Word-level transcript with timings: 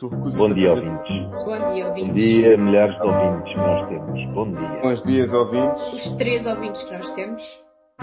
Bom 0.00 0.52
dia, 0.52 0.72
ouvintes. 0.72 1.44
Bom 1.44 1.72
dia, 1.72 1.86
ouvintes. 1.88 2.08
Bom 2.08 2.14
dia, 2.14 2.56
milhares 2.58 2.96
de 2.96 3.02
ouvintes 3.02 3.52
que 3.52 3.56
nós 3.58 3.88
temos. 3.88 4.34
Bom 4.34 4.52
dia. 4.52 4.80
Bons 4.82 5.02
dias, 5.04 5.32
ouvintes. 5.32 5.82
Os 5.94 6.16
três 6.18 6.46
ouvintes 6.46 6.82
que 6.82 6.92
nós 6.92 7.14
temos. 7.14 7.42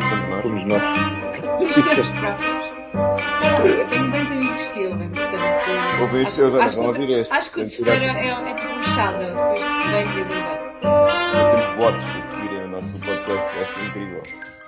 Somos 0.02 0.30
nós. 0.30 0.42
Somos 0.42 0.66
nós. 0.66 1.78
Os 1.78 1.84
seus 1.94 2.10
próprios. 2.20 2.64
Não, 2.94 3.66
eu 3.68 3.90
tenho 3.90 4.12
dois 4.12 4.32
amigos 4.32 4.74
que 4.74 4.86
ouvem, 4.88 5.10
portanto. 5.10 6.02
Ouvintes, 6.02 6.34
acho- 6.34 6.42
eu 6.42 6.52
vão 6.52 6.84
o- 6.84 6.88
ouvir 6.88 7.10
este. 7.20 7.32
Acho 7.34 7.52
que 7.54 7.62
o 7.62 7.70
terceiro 7.70 7.92
é, 8.06 8.28
é 8.28 8.56
tipo 8.56 8.74
um 8.74 8.82
chada, 8.82 9.26
depois 9.26 9.60
e 9.60 10.04
ouve 10.04 10.24
bem. 10.24 10.44
Temos 10.82 11.76
votos 11.78 12.00
a 12.02 12.32
seguirem 12.32 12.66
o 12.66 12.68
nosso 12.70 13.00
podcast. 13.00 13.60
Acho 13.60 13.86
incrível. 13.88 14.24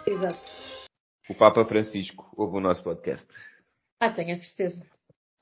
Exato. 0.07 0.39
O 1.27 1.33
Papa 1.33 1.65
Francisco 1.65 2.29
ouve 2.37 2.57
o 2.57 2.61
nosso 2.61 2.83
podcast. 2.83 3.25
Ah, 3.99 4.11
tenho 4.11 4.33
a 4.35 4.37
certeza. 4.37 4.85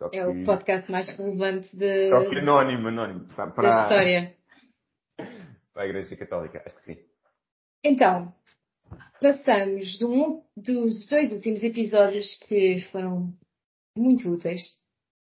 Só 0.03 0.09
que, 0.09 0.17
É 0.17 0.25
o 0.25 0.43
podcast 0.43 0.91
mais 0.91 1.07
relevante 1.07 1.75
de, 1.75 2.09
Só 2.09 2.29
que 2.29 2.39
anónimo, 2.39 2.89
anónimo. 2.89 3.25
Para, 3.33 3.45
da 3.45 3.51
para, 3.51 3.69
história. 3.69 4.35
para 5.73 5.83
a 5.83 5.85
Igreja 5.87 6.15
Católica, 6.17 6.63
acho 6.65 6.77
que 6.77 6.93
sim. 6.93 7.01
Então, 7.85 8.33
passamos 9.21 10.01
um, 10.01 10.41
dos 10.57 11.07
dois 11.09 11.31
últimos 11.31 11.63
episódios 11.63 12.35
que 12.47 12.81
foram 12.91 13.33
muito 13.97 14.29
úteis. 14.29 14.61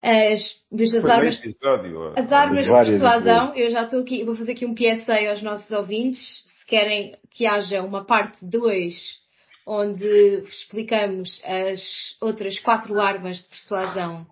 As, 0.02 0.62
Foi 0.70 1.12
armas 1.12 1.44
episódio. 1.44 2.14
As 2.18 2.32
armas 2.32 2.66
de 2.66 2.74
persuasão, 2.74 3.56
eu 3.56 3.72
já 3.72 3.84
estou 3.84 4.02
aqui, 4.02 4.26
vou 4.26 4.36
fazer 4.36 4.52
aqui 4.52 4.66
um 4.66 4.76
PSA 4.76 5.30
aos 5.30 5.42
nossos 5.42 5.72
ouvintes, 5.72 6.20
se 6.46 6.66
querem 6.66 7.18
que 7.32 7.46
haja 7.46 7.82
uma 7.82 8.06
parte 8.06 8.46
2 8.46 9.24
onde 9.66 10.44
explicamos 10.44 11.42
as 11.46 11.82
outras 12.20 12.60
quatro 12.60 13.00
armas 13.00 13.38
de 13.38 13.48
persuasão, 13.48 14.28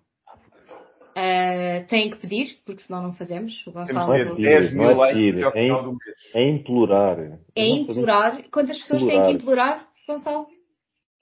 eh, 1.14 1.84
têm 1.88 2.10
que 2.10 2.16
pedir, 2.18 2.58
porque 2.64 2.82
senão 2.82 3.02
não 3.02 3.12
fazemos. 3.14 3.66
O 3.66 3.72
Gonçalo 3.72 4.12
de 4.12 4.30
pedir, 4.30 4.42
ter 4.42 4.60
10 4.60 4.72
mil 4.74 4.96
likes 4.96 5.34
até 5.34 5.44
ao 5.44 5.52
final 5.52 5.78
hein? 5.78 5.84
do 5.84 5.90
mês. 5.90 6.34
É 6.34 6.48
implorar. 6.48 7.18
é 7.56 7.66
implorar. 7.68 8.42
Quantas 8.50 8.78
pessoas 8.80 9.04
têm 9.04 9.22
que 9.22 9.30
Implorar. 9.30 9.32
implorar, 9.32 9.88
Gonçalo? 10.08 10.46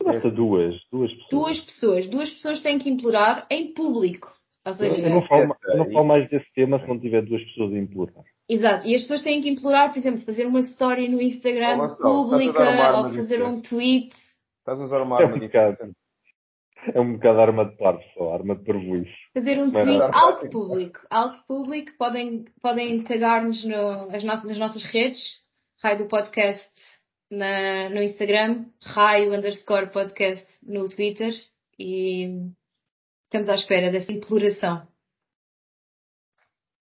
Basta 0.03 0.31
duas. 0.31 0.75
Duas 0.91 1.13
pessoas. 1.13 1.31
Duas 1.31 1.61
pessoas. 1.61 2.07
Duas 2.09 2.31
pessoas 2.31 2.63
têm 2.63 2.79
que 2.79 2.89
implorar 2.89 3.47
em 3.51 3.73
público. 3.75 4.33
Ou 4.67 4.73
seja, 4.75 4.95
eu 4.95 5.11
não 5.11 5.27
falo, 5.27 5.57
eu 5.65 5.79
não 5.79 5.91
falo 5.91 6.05
mais 6.05 6.29
desse 6.29 6.53
tema 6.55 6.79
se 6.79 6.87
não 6.87 6.99
tiver 6.99 7.23
duas 7.23 7.43
pessoas 7.45 7.73
a 7.73 7.79
implorar. 7.79 8.25
Exato, 8.49 8.87
e 8.87 8.95
as 8.95 9.03
pessoas 9.03 9.23
têm 9.23 9.41
que 9.41 9.49
implorar, 9.49 9.91
por 9.91 9.99
exemplo, 9.99 10.21
fazer 10.21 10.45
uma 10.45 10.61
story 10.61 11.09
no 11.09 11.21
Instagram 11.21 11.79
Gonçalo, 11.79 12.31
pública 12.31 12.99
ou 12.99 13.09
fazer 13.15 13.43
um 13.43 13.61
tweet. 13.63 14.15
Estás 14.59 14.81
a 14.81 14.85
usar 14.85 15.03
uma 15.03 15.21
É 15.21 15.25
arma 15.25 15.39
diferente. 15.39 15.93
É 16.95 17.01
um 17.01 17.15
bocado 17.15 17.41
arma 17.41 17.65
de 17.67 17.77
parvo 17.77 18.03
só, 18.15 18.33
arma 18.33 18.57
de 18.57 18.65
parvoíce. 18.65 19.13
Fazer 19.35 19.59
um 19.59 19.71
tweet 19.71 19.99
não. 19.99 20.11
algo 20.15 20.51
público. 20.51 21.01
Algo 21.11 21.37
público, 21.47 21.93
podem, 21.99 22.45
podem 22.63 23.03
tagar-nos 23.05 23.63
no- 23.65 24.09
as 24.15 24.25
nossas, 24.25 24.45
nas 24.49 24.59
nossas 24.59 24.83
redes, 24.85 25.21
raio 25.83 25.99
do 25.99 26.09
podcast 26.09 26.71
na, 27.31 27.91
no 27.91 28.03
Instagram, 28.03 28.67
raio 28.83 29.33
underscore 29.35 29.91
podcast 29.91 30.47
no 30.63 30.89
Twitter 30.89 31.33
e 31.79 32.51
estamos 33.25 33.49
à 33.49 33.55
espera 33.55 33.93
dessa 33.93 34.11
imploração. 34.13 34.89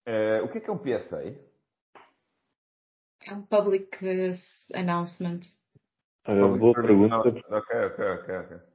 Eh, 0.06 0.40
o 0.42 0.48
que 0.48 0.58
é 0.58 0.60
que 0.62 0.70
é 0.70 0.72
um 0.72 0.78
PSA? 0.78 1.22
É 3.26 3.34
um 3.34 3.42
public 3.42 3.98
announcement. 4.74 5.40
Public 6.24 6.58
boa 6.58 6.72
pergunta. 6.74 7.14
Announcement. 7.16 7.44
Ok, 7.50 7.76
ok, 7.84 8.04
ok, 8.04 8.36
ok. 8.38 8.69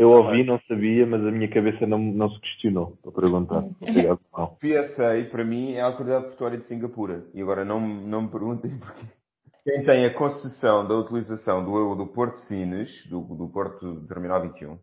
Eu 0.00 0.12
ouvi, 0.12 0.42
não 0.42 0.58
sabia, 0.66 1.06
mas 1.06 1.20
a 1.26 1.30
minha 1.30 1.46
cabeça 1.46 1.86
não, 1.86 1.98
não 1.98 2.30
se 2.30 2.40
questionou 2.40 2.96
para 3.02 3.12
perguntar. 3.12 3.62
Obrigado, 3.82 4.18
não. 4.32 4.46
PSA, 4.56 5.28
para 5.30 5.44
mim, 5.44 5.74
é 5.74 5.82
a 5.82 5.86
Autoridade 5.88 6.24
Portuária 6.24 6.56
de 6.56 6.64
Singapura. 6.64 7.26
E 7.34 7.42
agora 7.42 7.66
não, 7.66 7.78
não 7.86 8.22
me 8.22 8.30
perguntem 8.30 8.78
porquê. 8.78 9.04
Quem 9.62 9.84
tem 9.84 10.06
a 10.06 10.14
concessão 10.14 10.88
da 10.88 10.94
utilização 10.94 11.62
do, 11.62 11.94
do 11.96 12.06
Porto 12.06 12.36
de 12.36 12.46
Sines, 12.46 13.06
do, 13.10 13.20
do 13.20 13.46
Porto 13.50 14.06
Terminal 14.06 14.40
21, 14.40 14.78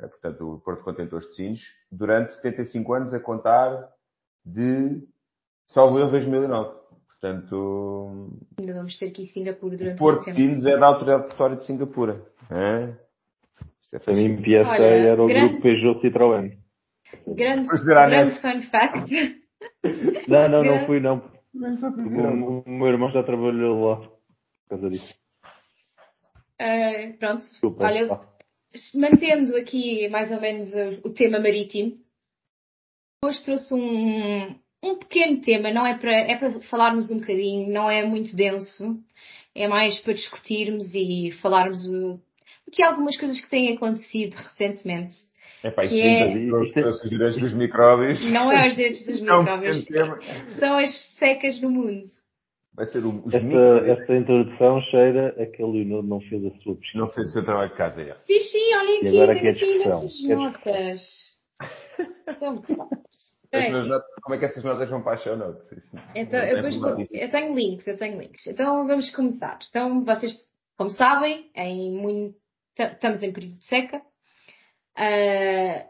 é, 0.00 0.08
portanto, 0.08 0.54
o 0.54 0.58
Porto 0.58 0.78
de 0.78 0.84
Contentores 0.84 1.28
de 1.28 1.34
Sines, 1.36 1.60
durante 1.92 2.34
75 2.34 2.92
anos 2.92 3.14
a 3.14 3.20
contar 3.20 3.88
de, 4.44 5.00
salvo 5.68 6.00
erro, 6.00 6.10
2009. 6.10 6.74
Portanto, 7.06 8.32
Ainda 8.58 8.74
vamos 8.74 8.98
ter 8.98 9.06
aqui 9.06 9.22
em 9.22 9.26
Singapura 9.26 9.76
durante 9.76 9.94
o 9.94 9.98
Porto 9.98 10.24
de. 10.24 10.32
Sines 10.32 10.66
é 10.66 10.76
da 10.76 10.86
Autoridade 10.86 11.28
Portuária 11.28 11.56
de 11.56 11.64
Singapura. 11.64 12.20
É 12.50 13.03
Para 14.00 14.14
mim, 14.14 14.36
fascinante. 14.36 14.42
PSA 14.64 14.70
Olha, 14.70 14.84
era 14.84 15.22
o 15.22 15.26
grande- 15.26 15.48
grupo 15.48 15.62
Peugeot 15.62 16.00
Citroën. 16.00 16.58
Grande, 17.28 17.68
grande 17.84 18.40
fun 18.40 18.62
fact. 18.62 19.10
Não, 20.28 20.46
não, 20.48 20.62
não 20.62 20.84
fui, 20.86 21.00
não. 21.00 21.30
O, 21.54 22.60
o 22.66 22.70
meu 22.70 22.88
irmão 22.88 23.10
já 23.10 23.22
trabalhou 23.22 23.88
lá. 23.88 23.96
Por 23.96 24.68
causa 24.70 24.90
disso. 24.90 25.14
Eh, 26.58 27.12
pronto, 27.18 27.38
Desculpa. 27.42 27.84
olha, 27.84 28.20
mantendo 28.94 29.56
aqui 29.56 30.08
mais 30.08 30.30
ou 30.32 30.40
menos 30.40 30.70
o, 30.74 31.08
o 31.08 31.14
tema 31.14 31.38
marítimo, 31.40 31.94
hoje 33.24 33.42
trouxe 33.44 33.72
um, 33.74 34.54
um 34.82 34.98
pequeno 34.98 35.40
tema, 35.40 35.72
não 35.72 35.86
é 35.86 35.96
para, 35.96 36.12
é 36.14 36.36
para 36.36 36.50
falarmos 36.62 37.10
um 37.10 37.20
bocadinho, 37.20 37.72
não 37.72 37.90
é 37.90 38.04
muito 38.04 38.36
denso, 38.36 38.98
é 39.54 39.66
mais 39.66 39.98
para 40.00 40.12
discutirmos 40.14 40.94
e 40.94 41.32
falarmos 41.40 41.86
o, 41.88 42.20
aqui 42.74 42.82
algumas 42.82 43.16
coisas 43.16 43.40
que 43.40 43.48
têm 43.48 43.74
acontecido 43.74 44.34
recentemente. 44.34 45.14
É 45.62 45.70
pá, 45.70 45.82
isto 45.84 45.94
Que 45.94 46.00
é- 46.02 46.48
é... 46.48 46.88
os 46.88 47.08
direitos 47.08 47.40
dos 47.40 47.54
micróbios. 47.54 48.22
Não 48.30 48.52
é 48.52 48.68
os 48.68 48.74
direitos 48.76 49.06
dos 49.06 49.20
É 49.22 49.34
um 49.34 49.38
micróbios, 49.40 49.86
são 50.58 50.76
as 50.78 50.90
secas 51.16 51.60
no 51.60 51.70
mundo. 51.70 52.04
Vai 52.74 52.86
ser 52.86 53.04
o, 53.06 53.22
os 53.24 53.32
Esta, 53.32 53.46
micróbios. 53.46 53.98
esta 54.00 54.16
introdução 54.16 54.80
cheira 54.90 55.28
a 55.40 55.46
que 55.46 55.62
a 55.62 55.66
Leonor 55.66 56.02
não 56.02 56.20
fez 56.20 56.44
a 56.44 56.50
sua 56.58 56.74
pesquisa. 56.74 56.98
Não 56.98 57.08
fez 57.08 57.28
o 57.28 57.32
seu 57.32 57.44
trabalho 57.44 57.70
de 57.70 57.76
casa 57.76 58.04
já. 58.04 58.16
Bichinho, 58.26 58.78
olhem 58.80 58.94
E 59.04 59.06
aqui, 59.06 59.16
agora 59.20 59.32
é 59.38 59.50
aqui 59.50 59.64
Que 59.64 60.32
é 60.32 60.36
notas. 60.36 61.34
Notas- 63.70 64.04
como 64.22 64.34
é 64.34 64.38
que 64.38 64.44
essas 64.46 64.64
notas 64.64 64.90
vão 64.90 65.02
para 65.02 65.12
a 65.12 65.16
show 65.18 65.36
notes? 65.36 65.70
Isso- 65.70 65.96
Então, 66.16 66.40
não 66.40 66.46
eu, 66.48 66.58
é 66.58 66.62
depois 66.62 67.08
eu 67.12 67.30
tenho 67.30 67.54
links, 67.54 67.86
eu 67.86 67.96
tenho 67.96 68.18
links. 68.20 68.46
Então 68.48 68.86
vamos 68.86 69.14
começar. 69.14 69.58
Então 69.70 70.04
vocês, 70.04 70.36
como 70.76 70.90
sabem, 70.90 71.48
em 71.54 71.92
muito, 71.92 72.36
estamos 72.76 73.22
em 73.22 73.32
período 73.32 73.54
de 73.54 73.64
seca. 73.64 74.02
Ah, 74.96 75.86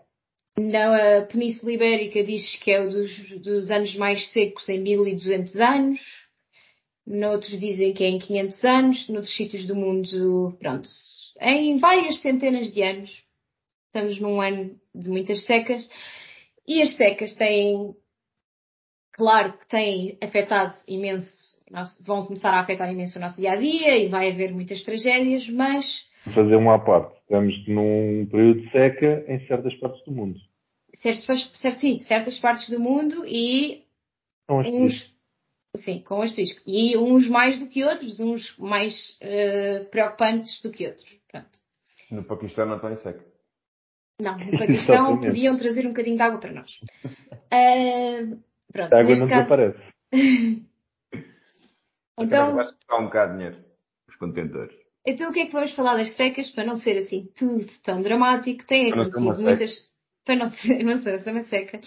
na 0.56 1.22
Península 1.22 1.72
Ibérica 1.72 2.22
diz 2.22 2.56
que 2.56 2.70
é 2.70 2.80
um 2.80 2.88
dos, 2.88 3.40
dos 3.40 3.70
anos 3.70 3.94
mais 3.96 4.28
secos 4.28 4.68
em 4.68 4.80
1200 4.80 5.56
anos. 5.56 6.00
Noutros 7.06 7.58
dizem 7.58 7.92
que 7.92 8.04
é 8.04 8.08
em 8.08 8.18
500 8.18 8.64
anos. 8.64 9.08
Noutros 9.08 9.36
sítios 9.36 9.66
do 9.66 9.74
mundo, 9.74 10.56
pronto, 10.58 10.88
em 11.40 11.78
várias 11.78 12.20
centenas 12.20 12.72
de 12.72 12.82
anos. 12.82 13.24
Estamos 13.86 14.18
num 14.20 14.40
ano 14.40 14.78
de 14.94 15.10
muitas 15.10 15.44
secas. 15.44 15.88
E 16.66 16.80
as 16.80 16.96
secas 16.96 17.34
têm 17.34 17.94
claro 19.12 19.58
que 19.58 19.66
têm 19.68 20.18
afetado 20.20 20.76
imenso, 20.88 21.56
vão 22.04 22.26
começar 22.26 22.50
a 22.50 22.60
afetar 22.60 22.90
imenso 22.90 23.18
o 23.18 23.20
nosso 23.20 23.36
dia 23.36 23.52
a 23.52 23.56
dia 23.56 23.96
e 23.96 24.08
vai 24.08 24.30
haver 24.30 24.52
muitas 24.52 24.82
tragédias, 24.82 25.48
mas 25.48 25.84
fazer 26.32 26.56
uma 26.56 26.76
à 26.76 26.78
parte. 26.78 27.14
Estamos 27.20 27.68
num 27.68 28.26
período 28.30 28.60
de 28.62 28.70
seca 28.70 29.24
em 29.28 29.46
certas 29.46 29.74
partes 29.74 30.04
do 30.04 30.12
mundo. 30.12 30.38
certas, 30.94 31.50
certo, 31.54 31.80
sim, 31.80 32.00
certas 32.00 32.38
partes 32.38 32.68
do 32.68 32.78
mundo 32.78 33.26
e 33.26 33.84
as 34.48 34.66
uns, 34.66 35.14
sim, 35.76 36.00
com 36.00 36.22
asterisco, 36.22 36.60
e 36.66 36.96
uns 36.96 37.28
mais 37.28 37.58
do 37.58 37.68
que 37.68 37.84
outros, 37.84 38.20
uns 38.20 38.56
mais 38.58 39.16
eh, 39.20 39.84
preocupantes 39.90 40.62
do 40.62 40.70
que 40.70 40.86
outros. 40.86 41.06
Pronto. 41.30 41.58
No 42.10 42.24
Paquistão 42.24 42.66
não 42.66 42.78
tem 42.78 42.96
seca. 42.96 43.24
Não, 44.20 44.38
no 44.38 44.52
Paquistão 44.58 45.20
podiam 45.20 45.56
trazer 45.56 45.86
um 45.86 45.90
bocadinho 45.90 46.16
de 46.16 46.22
água 46.22 46.40
para 46.40 46.52
nós. 46.52 46.70
Eh, 47.50 48.26
pronto, 48.72 48.92
A 48.92 48.98
água 48.98 49.16
não 49.16 49.28
caso, 49.28 49.48
desaparece. 49.48 49.78
então, 52.18 52.56
Vai 52.56 52.66
custar 52.66 53.00
um 53.00 53.04
bocado 53.04 53.30
de 53.30 53.38
dinheiro. 53.38 53.64
Os 54.08 54.16
contentores. 54.16 54.83
Então 55.06 55.30
o 55.30 55.32
que 55.32 55.40
é 55.40 55.46
que 55.46 55.52
vamos 55.52 55.72
falar 55.72 55.96
das 55.96 56.14
secas 56.16 56.50
para 56.50 56.64
não 56.64 56.76
ser 56.76 56.96
assim 56.98 57.28
tudo 57.36 57.66
tão 57.82 58.00
dramático? 58.02 58.66
Tem 58.66 58.90
acontecido 58.90 59.42
muitas. 59.42 59.92
Para 60.24 60.36
não 60.36 60.50
ser, 60.50 60.82
não 60.84 60.98
ser 60.98 61.30
uma 61.30 61.42
seca. 61.42 61.80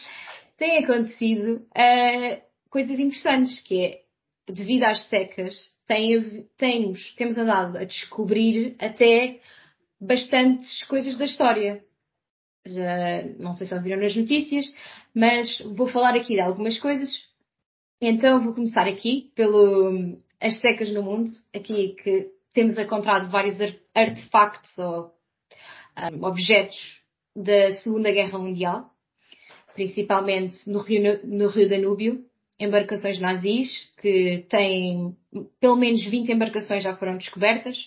Tem 0.57 0.83
acontecido 0.83 1.65
eh, 1.75 2.43
coisas 2.69 2.99
interessantes, 2.99 3.59
que 3.61 3.85
é 3.85 4.01
devido 4.47 4.83
às 4.83 5.01
secas, 5.07 5.55
tem, 5.87 6.47
temos, 6.57 7.13
temos 7.15 7.37
andado 7.37 7.77
a 7.77 7.83
descobrir 7.83 8.75
até 8.79 9.39
bastantes 9.99 10.83
coisas 10.83 11.17
da 11.17 11.25
história. 11.25 11.83
Já, 12.65 13.23
não 13.39 13.53
sei 13.53 13.65
se 13.65 13.73
ouviram 13.73 13.99
nas 13.99 14.15
notícias, 14.15 14.65
mas 15.13 15.59
vou 15.61 15.87
falar 15.87 16.15
aqui 16.15 16.35
de 16.35 16.41
algumas 16.41 16.77
coisas. 16.77 17.09
Então 18.01 18.43
vou 18.43 18.53
começar 18.53 18.87
aqui 18.87 19.31
pelo 19.33 20.19
as 20.39 20.59
secas 20.59 20.91
no 20.91 21.01
mundo, 21.01 21.31
aqui 21.53 21.95
que 22.03 22.31
temos 22.57 22.75
encontrado 22.75 23.29
vários 23.29 23.61
ar- 23.61 23.75
artefactos 23.93 24.75
ou 24.79 25.11
ah, 25.95 26.09
objetos 26.23 26.99
da 27.35 27.71
Segunda 27.83 28.11
Guerra 28.11 28.39
Mundial. 28.39 28.89
principalmente 29.75 30.67
no 30.67 30.79
rio, 30.79 31.19
no 31.23 31.49
rio 31.49 31.69
Danúbio, 31.69 32.25
embarcações 32.59 33.19
nazis, 33.19 33.69
que 34.01 34.43
têm 34.49 35.15
pelo 35.59 35.75
menos 35.75 36.03
20 36.03 36.31
embarcações 36.31 36.81
já 36.81 36.95
foram 36.95 37.15
descobertas, 37.19 37.77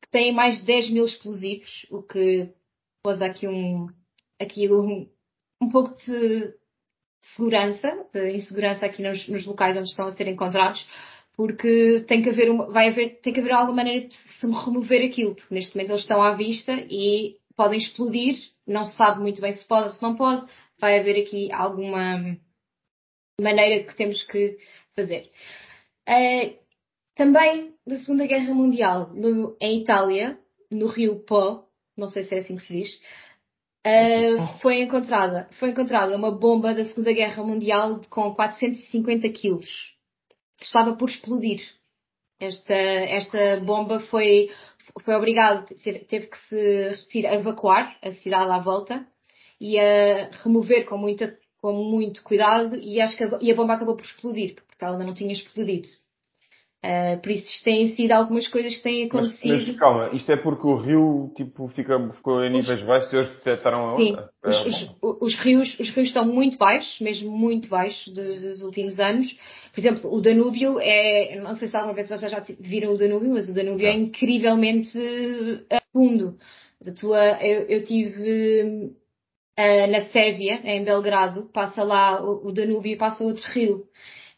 que 0.00 0.10
têm 0.10 0.32
mais 0.32 0.58
de 0.58 0.64
10 0.64 0.90
mil 0.90 1.04
explosivos, 1.04 1.86
o 1.88 2.02
que 2.02 2.48
pôs 3.00 3.22
aqui 3.22 3.46
um, 3.46 3.86
aqui 4.40 4.68
um, 4.68 5.08
um 5.60 5.70
pouco 5.70 5.94
de 6.04 6.52
segurança, 7.36 8.06
de 8.12 8.32
insegurança 8.32 8.86
aqui 8.86 9.02
nos, 9.02 9.28
nos, 9.28 9.46
locais 9.46 9.76
onde 9.76 9.88
estão 9.88 10.06
a 10.06 10.10
ser 10.10 10.26
encontrados, 10.26 10.84
porque 11.36 12.04
tem 12.06 12.22
que 12.22 12.28
haver 12.28 12.50
uma, 12.50 12.66
vai 12.66 12.88
haver, 12.88 13.20
tem 13.20 13.32
que 13.32 13.40
haver 13.40 13.52
alguma 13.52 13.76
maneira 13.76 14.06
de 14.06 14.14
se 14.14 14.46
remover 14.46 15.04
aquilo, 15.04 15.34
porque 15.34 15.54
neste 15.54 15.74
momento 15.74 15.90
eles 15.90 16.02
estão 16.02 16.22
à 16.22 16.34
vista 16.34 16.72
e 16.90 17.36
podem 17.56 17.78
explodir, 17.78 18.38
não 18.66 18.84
se 18.84 18.96
sabe 18.96 19.20
muito 19.20 19.40
bem 19.40 19.52
se 19.52 19.66
pode 19.66 19.88
ou 19.88 19.90
se 19.92 20.02
não 20.02 20.16
pode, 20.16 20.46
vai 20.78 20.98
haver 20.98 21.22
aqui 21.22 21.50
alguma 21.52 22.36
maneira 23.40 23.80
de 23.80 23.86
que 23.86 23.96
temos 23.96 24.22
que 24.24 24.58
fazer. 24.94 25.30
Uh, 26.08 26.56
também 27.14 27.74
da 27.86 27.96
Segunda 27.96 28.26
Guerra 28.26 28.54
Mundial, 28.54 29.10
no, 29.14 29.56
em 29.60 29.80
Itália, 29.82 30.38
no 30.70 30.86
rio 30.86 31.20
Po, 31.20 31.64
não 31.96 32.08
sei 32.08 32.24
se 32.24 32.34
é 32.34 32.38
assim 32.38 32.56
que 32.56 32.64
se 32.64 32.72
diz, 32.72 33.00
uh, 33.86 34.58
foi 34.60 34.80
encontrada, 34.80 35.48
foi 35.58 35.70
encontrada 35.70 36.16
uma 36.16 36.30
bomba 36.30 36.74
da 36.74 36.84
Segunda 36.84 37.12
Guerra 37.12 37.42
Mundial 37.42 38.00
com 38.08 38.34
450 38.34 39.28
quilos. 39.30 39.91
Estava 40.64 40.96
por 40.96 41.08
explodir. 41.08 41.60
Esta, 42.40 42.74
esta 42.74 43.60
bomba 43.60 44.00
foi, 44.00 44.50
foi 45.04 45.14
obrigado, 45.14 45.64
teve 46.08 46.26
que 46.26 46.38
se 46.48 46.88
retirar, 46.88 47.34
evacuar 47.34 47.96
a 48.02 48.10
cidade 48.10 48.50
à 48.50 48.58
volta 48.58 49.06
e 49.60 49.78
a 49.78 50.28
remover 50.42 50.84
com, 50.86 50.98
muita, 50.98 51.38
com 51.60 51.72
muito 51.72 52.22
cuidado 52.24 52.76
e, 52.76 53.00
acho 53.00 53.16
que 53.16 53.22
a, 53.22 53.38
e 53.40 53.52
a 53.52 53.54
bomba 53.54 53.74
acabou 53.74 53.94
por 53.94 54.04
explodir, 54.04 54.56
porque 54.56 54.84
ela 54.84 54.94
ainda 54.94 55.04
não 55.04 55.14
tinha 55.14 55.32
explodido. 55.32 55.88
Uh, 56.84 57.16
por 57.22 57.30
isso 57.30 57.44
isto 57.44 57.62
têm 57.62 57.94
sido 57.94 58.10
algumas 58.10 58.48
coisas 58.48 58.74
que 58.74 58.82
têm 58.82 59.06
acontecido. 59.06 59.52
Mas, 59.52 59.68
mas 59.68 59.76
calma, 59.76 60.10
isto 60.14 60.32
é 60.32 60.36
porque 60.36 60.66
o 60.66 60.74
rio 60.74 61.32
tipo, 61.36 61.68
fica, 61.68 61.96
ficou 62.16 62.42
em 62.44 62.50
níveis 62.50 62.80
os, 62.80 62.86
baixos 62.86 63.12
e 63.12 63.16
eles 63.16 63.28
detectaram 63.28 63.94
a 63.94 63.96
Sim, 63.96 64.16
os, 64.44 64.66
os, 64.66 64.96
os, 65.20 65.34
rios, 65.36 65.78
os 65.78 65.90
rios 65.90 66.08
estão 66.08 66.24
muito 66.24 66.58
baixos, 66.58 66.98
mesmo 66.98 67.30
muito 67.30 67.68
baixos 67.68 68.12
dos 68.12 68.62
últimos 68.62 68.98
anos. 68.98 69.32
Por 69.72 69.80
exemplo, 69.80 70.12
o 70.12 70.20
Danúbio 70.20 70.80
é, 70.80 71.40
não 71.40 71.54
sei 71.54 71.68
se 71.68 71.76
alguma 71.76 71.94
vez 71.94 72.08
vocês 72.08 72.32
já 72.32 72.42
viram 72.58 72.92
o 72.92 72.98
Danúbio, 72.98 73.30
mas 73.30 73.48
o 73.48 73.54
Danúbio 73.54 73.86
é 73.86 73.94
incrivelmente 73.94 74.98
fundo. 75.92 76.36
A 76.84 76.92
tua, 76.92 77.40
eu, 77.44 77.62
eu 77.68 77.84
tive 77.84 78.92
uh, 79.56 79.86
na 79.88 80.00
Sérvia, 80.06 80.60
em 80.64 80.82
Belgrado, 80.82 81.48
passa 81.52 81.84
lá 81.84 82.20
o, 82.20 82.48
o 82.48 82.52
Danúbio 82.52 82.92
e 82.92 82.96
passa 82.96 83.22
outro 83.22 83.48
rio 83.52 83.86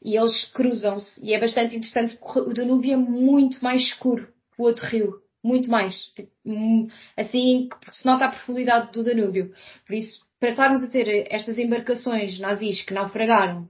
e 0.04 0.16
eles 0.16 0.44
cruzam-se. 0.52 1.24
E 1.24 1.32
é 1.32 1.40
bastante 1.40 1.76
interessante 1.76 2.16
porque 2.18 2.40
o 2.40 2.52
Danúbio 2.52 2.92
é 2.92 2.96
muito 2.96 3.62
mais 3.64 3.82
escuro 3.82 4.26
que 4.26 4.62
o 4.62 4.64
outro 4.64 4.84
rio. 4.86 5.24
Muito 5.42 5.70
mais. 5.70 5.96
Tipo, 6.14 6.30
hum, 6.44 6.88
assim, 7.16 7.68
se 7.90 8.06
nota 8.06 8.26
a 8.26 8.30
profundidade 8.30 8.92
do 8.92 9.02
Danúbio. 9.02 9.54
Por 9.86 9.94
isso, 9.94 10.24
para 10.38 10.50
estarmos 10.50 10.82
a 10.82 10.88
ter 10.88 11.26
estas 11.30 11.58
embarcações 11.58 12.38
nazis 12.38 12.82
que 12.82 12.94
naufragaram 12.94 13.68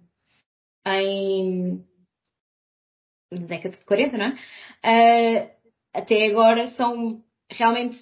em 0.87 1.85
na 3.31 3.47
década 3.47 3.77
de 3.77 3.85
40, 3.85 4.17
não 4.17 4.27
é? 4.27 4.31
Uh, 4.85 5.51
até 5.93 6.27
agora 6.27 6.69
são 6.69 7.25
realmente 7.51 7.97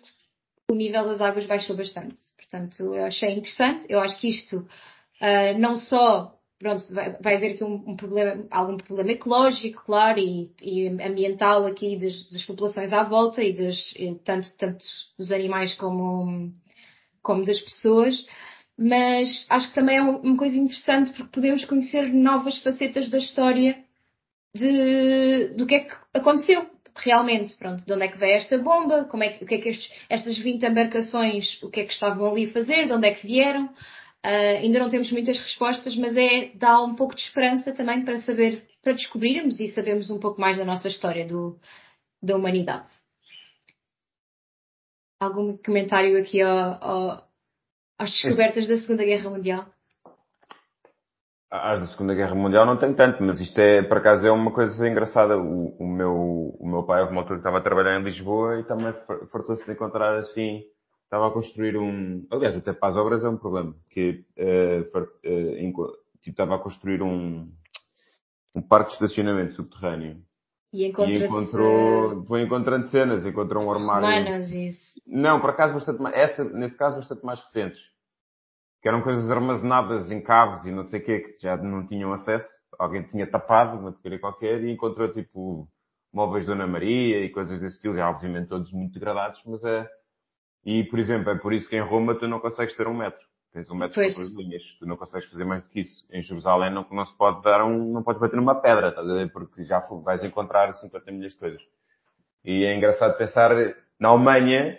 o 0.71 0.75
nível 0.75 1.05
das 1.07 1.21
águas 1.21 1.47
baixou 1.47 1.77
bastante. 1.77 2.17
Portanto, 2.37 2.95
eu 2.95 3.05
achei 3.05 3.31
interessante. 3.33 3.87
Eu 3.89 4.01
acho 4.01 4.19
que 4.21 4.29
isto 4.29 4.59
uh, 4.59 5.59
não 5.59 5.77
só 5.77 6.39
pronto, 6.63 6.95
vai, 6.95 7.13
vai 7.21 7.37
haver 7.37 7.55
aqui 7.55 7.65
um, 7.65 7.83
um, 7.87 7.97
problema, 7.97 8.47
algum 8.51 8.77
problema 8.77 9.11
ecológico, 9.11 9.83
claro, 9.85 10.21
e, 10.21 10.49
e 10.63 10.87
ambiental 10.89 11.67
aqui 11.67 11.99
das, 11.99 12.31
das, 12.31 12.45
populações 12.45 12.93
à 12.93 13.03
volta 13.03 13.43
e, 13.43 13.53
das, 13.53 13.93
tanto, 14.25 14.49
tanto 14.57 14.85
dos 15.19 15.33
animais 15.33 15.75
como, 15.75 16.53
como 17.21 17.45
das 17.45 17.61
pessoas. 17.61 18.25
Mas 18.79 19.45
acho 19.51 19.69
que 19.69 19.75
também 19.75 19.99
é 19.99 20.03
uma 20.03 20.37
coisa 20.37 20.57
interessante 20.57 21.13
porque 21.13 21.33
podemos 21.33 21.65
conhecer 21.65 22.13
novas 22.13 22.57
facetas 22.59 23.11
da 23.11 23.19
história 23.19 23.85
de, 24.55 25.49
do 25.57 25.67
que 25.67 25.75
é 25.75 25.81
que 25.81 25.95
aconteceu 26.15 26.71
realmente, 26.95 27.57
pronto, 27.57 27.85
de 27.85 27.93
onde 27.93 28.05
é 28.05 28.09
que 28.09 28.19
veio 28.19 28.37
esta 28.37 28.59
bomba, 28.59 29.05
como 29.05 29.25
é 29.25 29.31
que, 29.31 29.45
o 29.45 29.47
que 29.47 29.55
é 29.55 29.59
que 29.59 29.69
estes, 29.71 29.93
estas 30.09 30.39
20 30.39 30.65
embarcações, 30.65 31.63
o 31.63 31.71
que 31.71 31.81
é 31.81 31.85
que 31.85 31.93
estavam 31.93 32.31
ali 32.31 32.47
a 32.47 32.53
fazer, 32.53 32.87
de 32.87 32.93
onde 32.93 33.09
é 33.09 33.15
que 33.15 33.27
vieram, 33.27 33.71
Uh, 34.25 34.63
ainda 34.63 34.79
não 34.79 34.89
temos 34.89 35.11
muitas 35.11 35.37
respostas, 35.39 35.97
mas 35.97 36.17
é 36.17 36.53
dá 36.55 36.81
um 36.81 36.95
pouco 36.95 37.15
de 37.15 37.23
esperança 37.23 37.73
também 37.73 38.05
para 38.05 38.19
saber, 38.19 38.69
para 38.81 38.93
descobrirmos 38.93 39.59
e 39.59 39.69
sabermos 39.71 40.11
um 40.11 40.21
pouco 40.21 40.41
mais 40.41 40.57
da 40.59 40.65
nossa 40.65 40.87
história 40.87 41.27
do, 41.27 41.59
da 42.23 42.37
humanidade. 42.37 42.87
Algum 45.19 45.57
comentário 45.57 46.17
aqui 46.21 46.41
ao, 46.41 46.83
ao, 46.83 47.29
às 47.99 48.11
descobertas 48.11 48.69
da 48.69 48.77
Segunda 48.77 49.05
Guerra 49.05 49.29
Mundial? 49.29 49.67
As 51.51 51.81
da 51.81 51.87
Segunda 51.89 52.15
Guerra 52.15 52.35
Mundial 52.35 52.65
não 52.65 52.79
tenho 52.79 52.95
tanto, 52.95 53.23
mas 53.25 53.41
isto 53.41 53.59
é, 53.59 53.83
por 53.83 53.99
acaso, 53.99 54.27
é 54.27 54.31
uma 54.31 54.53
coisa 54.53 54.89
engraçada. 54.89 55.37
O, 55.37 55.77
o 55.79 55.87
meu, 55.87 56.15
o 56.61 56.67
meu 56.67 56.85
pai, 56.85 57.01
houve 57.01 57.13
uma 57.13 57.23
altura 57.23 57.41
que 57.41 57.41
estava 57.41 57.59
a 57.59 57.63
trabalhar 57.63 57.99
em 57.99 58.05
Lisboa 58.05 58.61
e 58.61 58.65
também 58.65 58.95
fartou-se 59.31 59.65
de 59.67 59.73
encontrar 59.73 60.17
assim 60.19 60.63
estava 61.13 61.29
a 61.29 61.31
construir 61.31 61.77
um. 61.77 62.27
Aliás, 62.31 62.57
até 62.57 62.73
para 62.73 62.89
as 62.89 62.97
obras 62.97 63.23
é 63.23 63.29
um 63.29 63.37
problema. 63.37 63.77
Que 63.91 64.25
uh, 64.39 64.99
uh, 64.99 65.93
tipo, 66.23 66.31
estava 66.31 66.57
a 66.57 66.59
construir 66.59 67.03
um, 67.03 67.53
um 68.55 68.63
parque 68.63 68.89
de 68.89 68.95
estacionamento 68.95 69.53
subterrâneo. 69.53 70.23
E, 70.73 70.87
e 70.87 70.89
encontrou, 70.89 72.25
foi 72.25 72.43
encontrando 72.43 72.87
cenas, 72.87 73.27
encontrou 73.27 73.63
um 73.63 73.71
armário. 73.71 74.07
Romanas, 74.07 74.51
isso. 74.51 74.99
Não, 75.07 75.39
por 75.39 75.51
acaso 75.51 75.75
bastante 75.75 76.01
mais, 76.01 76.17
essa, 76.17 76.45
nesse 76.45 76.79
caso 76.79 76.97
bastante 76.97 77.23
mais 77.23 77.41
recentes. 77.41 77.79
Que 78.81 78.89
eram 78.89 79.03
coisas 79.03 79.31
armazenadas 79.31 80.11
em 80.11 80.21
cabos 80.23 80.65
e 80.65 80.73
não 80.73 80.85
sei 80.85 81.01
o 81.01 81.05
quê, 81.05 81.21
que 81.21 81.43
já 81.43 81.59
não 81.59 81.87
tinham 81.87 82.15
acesso. 82.15 82.49
Alguém 82.79 83.03
tinha 83.03 83.31
tapado, 83.31 83.79
uma 83.79 83.93
porcaria 83.93 84.19
qualquer, 84.19 84.65
e 84.65 84.73
encontrou 84.73 85.13
tipo 85.13 85.69
móveis 86.11 86.45
de 86.45 86.51
Dona 86.51 86.67
Maria 86.67 87.23
e 87.23 87.29
coisas 87.29 87.61
desse 87.61 87.77
estilo, 87.77 87.95
já 87.95 88.09
obviamente 88.09 88.49
todos 88.49 88.73
muito 88.73 88.95
degradados, 88.95 89.41
mas 89.47 89.63
é, 89.63 89.87
e, 90.65 90.85
por 90.85 90.99
exemplo, 90.99 91.31
é 91.31 91.39
por 91.39 91.53
isso 91.53 91.69
que 91.69 91.77
em 91.77 91.81
Roma 91.81 92.15
tu 92.15 92.29
não 92.29 92.41
consegues 92.41 92.75
ter 92.77 92.87
um 92.87 92.95
metro. 92.95 93.21
Tens 93.53 93.71
um 93.71 93.75
metro 93.75 93.95
pois. 93.95 94.15
com 94.15 94.21
duas 94.23 94.35
linhas. 94.35 94.63
Tu 94.79 94.87
não 94.87 94.97
consegues 94.97 95.29
fazer 95.29 95.45
mais 95.45 95.63
do 95.63 95.69
que 95.69 95.81
isso. 95.81 96.07
Em 96.11 96.23
Jerusalém 96.23 96.73
não, 96.73 96.87
não 96.91 97.05
se 97.05 97.15
pode 97.17 97.43
dar 97.43 97.65
um, 97.65 97.93
não 97.93 98.03
podes 98.03 98.21
bater 98.21 98.37
numa 98.37 98.55
pedra, 98.55 98.89
estás 98.89 99.09
a 99.09 99.15
ver? 99.15 99.31
Porque 99.31 99.65
já 99.65 99.81
vais 99.81 100.25
encontrar 100.25 100.75
50 100.75 101.13
milhas 101.13 101.33
de 101.33 101.39
coisas. 101.39 101.63
E 102.45 102.65
é 102.65 102.75
engraçado 102.75 103.17
pensar, 103.19 103.51
na 104.01 104.09
Alemanha, 104.09 104.79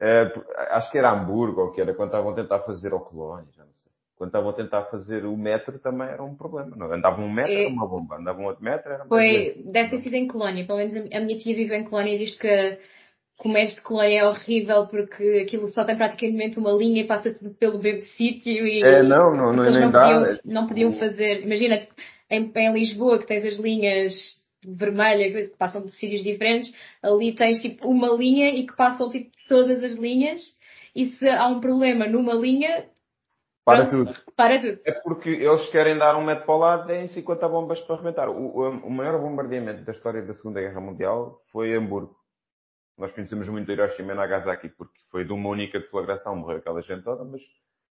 eh, 0.00 0.32
acho 0.70 0.90
que 0.90 0.98
era 0.98 1.10
Hamburgo 1.10 1.62
ou 1.62 1.72
que 1.72 1.80
era, 1.80 1.94
quando 1.94 2.08
estavam 2.08 2.32
a 2.32 2.34
tentar 2.34 2.60
fazer 2.60 2.92
o 2.92 3.00
Colónia, 3.00 3.48
já 3.56 3.64
não 3.64 3.72
sei. 3.74 3.90
Quando 4.16 4.30
estavam 4.30 4.50
a 4.50 4.52
tentar 4.52 4.82
fazer 4.86 5.24
o 5.24 5.36
metro 5.36 5.78
também 5.78 6.08
era 6.08 6.22
um 6.22 6.34
problema. 6.34 6.74
Não? 6.74 6.92
Andavam 6.92 7.24
um 7.24 7.32
metro, 7.32 7.52
era 7.52 7.68
uma 7.68 7.86
bomba. 7.86 8.16
Andavam 8.16 8.46
outro 8.46 8.64
metro, 8.64 8.92
era 8.92 9.04
uma 9.04 9.08
Foi, 9.08 9.62
deve 9.64 9.90
ter 9.90 10.00
sido 10.00 10.14
em 10.14 10.26
Colónia. 10.26 10.66
Pelo 10.66 10.78
menos 10.78 10.96
a 10.96 11.20
minha 11.20 11.38
tia 11.38 11.54
vive 11.54 11.76
em 11.76 11.84
Colónia 11.84 12.16
e 12.16 12.18
diz 12.18 12.36
que 12.36 12.78
comércio 13.38 13.76
de 13.76 13.82
colónia 13.82 14.20
é 14.20 14.28
horrível 14.28 14.86
porque 14.88 15.42
aquilo 15.46 15.68
só 15.68 15.84
tem 15.84 15.96
praticamente 15.96 16.58
uma 16.58 16.72
linha 16.72 17.02
e 17.02 17.06
passa 17.06 17.32
tudo 17.32 17.54
pelo 17.54 17.78
mesmo 17.78 18.00
sítio 18.00 18.66
e 18.66 18.82
é, 18.82 19.02
não, 19.02 19.34
não, 19.34 19.52
não, 19.52 19.70
nem 19.70 19.80
não 19.80 19.90
dá. 19.90 20.12
Podiam, 20.12 20.38
não 20.44 20.66
podiam 20.66 20.92
fazer. 20.92 21.44
Imagina, 21.44 21.78
tipo, 21.78 21.94
em, 22.28 22.52
em 22.54 22.72
Lisboa 22.72 23.18
que 23.18 23.26
tens 23.26 23.46
as 23.46 23.56
linhas 23.56 24.12
vermelhas 24.66 25.48
que 25.48 25.56
passam 25.56 25.86
de 25.86 25.92
sítios 25.92 26.22
diferentes, 26.22 26.74
ali 27.00 27.32
tens 27.32 27.62
tipo 27.62 27.88
uma 27.88 28.08
linha 28.08 28.50
e 28.50 28.66
que 28.66 28.76
passam 28.76 29.08
tipo 29.08 29.30
todas 29.48 29.84
as 29.84 29.94
linhas 29.94 30.42
e 30.94 31.06
se 31.06 31.28
há 31.28 31.46
um 31.46 31.60
problema 31.60 32.08
numa 32.08 32.34
linha 32.34 32.86
para 33.64 33.86
tudo. 33.86 34.14
Para 34.34 34.60
tudo. 34.60 34.80
É 34.84 34.92
porque 34.92 35.28
eles 35.28 35.68
querem 35.70 35.96
dar 35.96 36.16
um 36.16 36.24
metro 36.24 36.46
para 36.46 36.54
o 36.54 36.58
lado 36.58 36.90
e 36.90 37.08
50 37.08 37.48
bombas 37.48 37.78
para 37.82 37.96
arrebentar. 37.96 38.28
O, 38.30 38.32
o, 38.32 38.70
o 38.86 38.90
maior 38.90 39.20
bombardeamento 39.20 39.84
da 39.84 39.92
história 39.92 40.22
da 40.22 40.32
Segunda 40.32 40.60
Guerra 40.60 40.80
Mundial 40.80 41.38
foi 41.52 41.74
Hamburgo. 41.76 42.17
Nós 42.98 43.12
conhecemos 43.12 43.48
muito 43.48 43.70
Hiroshima 43.70 44.12
e 44.12 44.16
Nagasaki 44.16 44.68
porque 44.70 44.98
foi 45.10 45.24
de 45.24 45.32
uma 45.32 45.48
única 45.48 45.78
deflagração, 45.78 46.34
morreu 46.34 46.58
aquela 46.58 46.82
gente 46.82 47.04
toda, 47.04 47.24
mas, 47.24 47.42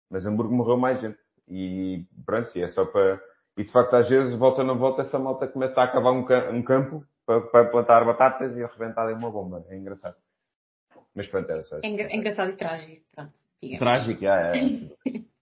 mas 0.09 0.25
Hamburgo 0.25 0.55
morreu 0.55 0.77
mais 0.77 1.01
gente. 1.01 1.19
E 1.47 2.05
pronto, 2.25 2.57
e 2.57 2.61
é 2.61 2.69
só 2.69 2.85
para. 2.85 3.21
E 3.57 3.63
de 3.65 3.71
facto, 3.71 3.93
às 3.95 4.07
vezes, 4.07 4.33
volta 4.33 4.61
ou 4.61 4.67
não 4.67 4.77
volta, 4.77 5.01
essa 5.01 5.19
malta 5.19 5.45
começa 5.45 5.79
a 5.79 5.83
acabar 5.83 6.11
um, 6.11 6.25
um 6.55 6.63
campo 6.63 7.05
para, 7.25 7.41
para, 7.41 7.69
plantar 7.69 8.05
batatas 8.05 8.57
e 8.57 8.63
arrebentar 8.63 9.11
em 9.11 9.15
uma 9.15 9.29
bomba. 9.29 9.65
É 9.69 9.75
engraçado. 9.75 10.15
Mas 11.13 11.27
pronto, 11.27 11.51
era 11.51 11.63
só. 11.63 11.77
É, 11.83 11.87
é 11.87 12.15
engraçado 12.15 12.51
e 12.51 12.55
trágico. 12.55 13.05
Pronto, 13.13 13.33
trágico, 13.77 14.25
é. 14.25 14.57
é. 14.57 15.23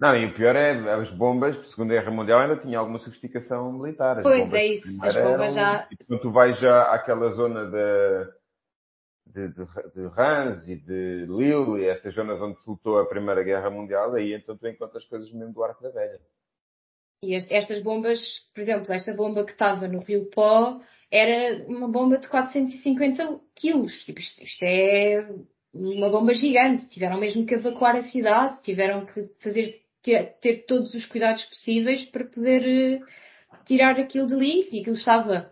Não, 0.00 0.16
e 0.16 0.26
o 0.26 0.34
pior 0.34 0.56
é, 0.56 0.92
as 0.94 1.10
bombas, 1.12 1.56
Segunda 1.70 1.94
Guerra 1.94 2.10
Mundial 2.10 2.40
ainda 2.40 2.56
tinha 2.56 2.78
alguma 2.78 2.98
sofisticação 2.98 3.72
militar. 3.72 4.18
As 4.18 4.22
pois 4.22 4.52
é 4.52 4.66
isso, 4.66 4.88
as 5.02 5.14
bombas 5.14 5.54
já... 5.54 5.86
E 5.90 5.96
quando 5.96 6.20
tu 6.20 6.32
vais 6.32 6.58
já 6.58 6.92
àquela 6.92 7.30
zona 7.30 7.70
da 7.70 8.32
de, 9.26 9.48
de, 9.48 9.64
de 9.94 10.08
Reims 10.14 10.68
e 10.68 10.76
de 10.76 11.26
Lille 11.26 11.82
e 11.82 11.88
essas 11.88 12.14
zonas 12.14 12.40
onde 12.40 12.58
lutou 12.66 12.98
a 12.98 13.06
Primeira 13.06 13.42
Guerra 13.42 13.70
Mundial, 13.70 14.14
aí 14.14 14.34
então 14.34 14.56
tu 14.56 14.66
encontras 14.66 15.04
coisas 15.06 15.30
mesmo 15.32 15.52
do 15.52 15.64
Arco 15.64 15.82
da 15.82 15.90
Velha. 15.90 16.20
E 17.22 17.34
estas 17.34 17.82
bombas, 17.82 18.20
por 18.54 18.60
exemplo, 18.60 18.92
esta 18.92 19.14
bomba 19.14 19.46
que 19.46 19.52
estava 19.52 19.88
no 19.88 20.00
Rio 20.00 20.28
Pó 20.30 20.78
era 21.10 21.64
uma 21.66 21.88
bomba 21.88 22.18
de 22.18 22.28
450 22.28 23.40
quilos. 23.54 24.04
Tipo, 24.04 24.20
isto, 24.20 24.42
isto 24.42 24.62
é 24.62 25.26
uma 25.72 26.10
bomba 26.10 26.34
gigante. 26.34 26.88
Tiveram 26.90 27.18
mesmo 27.18 27.46
que 27.46 27.54
evacuar 27.54 27.96
a 27.96 28.02
cidade, 28.02 28.60
tiveram 28.62 29.06
que 29.06 29.30
fazer 29.42 29.80
ter, 30.02 30.38
ter 30.38 30.66
todos 30.66 30.92
os 30.92 31.06
cuidados 31.06 31.44
possíveis 31.44 32.04
para 32.04 32.26
poder 32.26 33.00
uh, 33.00 33.64
tirar 33.64 33.98
aquilo 33.98 34.26
dali. 34.26 34.68
E 34.70 34.80
aquilo 34.80 34.96
estava 34.96 35.50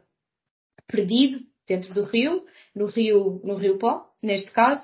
perdido 0.86 1.38
dentro 1.66 1.92
do 1.94 2.04
rio, 2.04 2.44
no 2.74 2.86
rio, 2.86 3.40
no 3.44 3.54
rio 3.56 3.78
Pó, 3.78 4.06
neste 4.22 4.50
caso. 4.50 4.82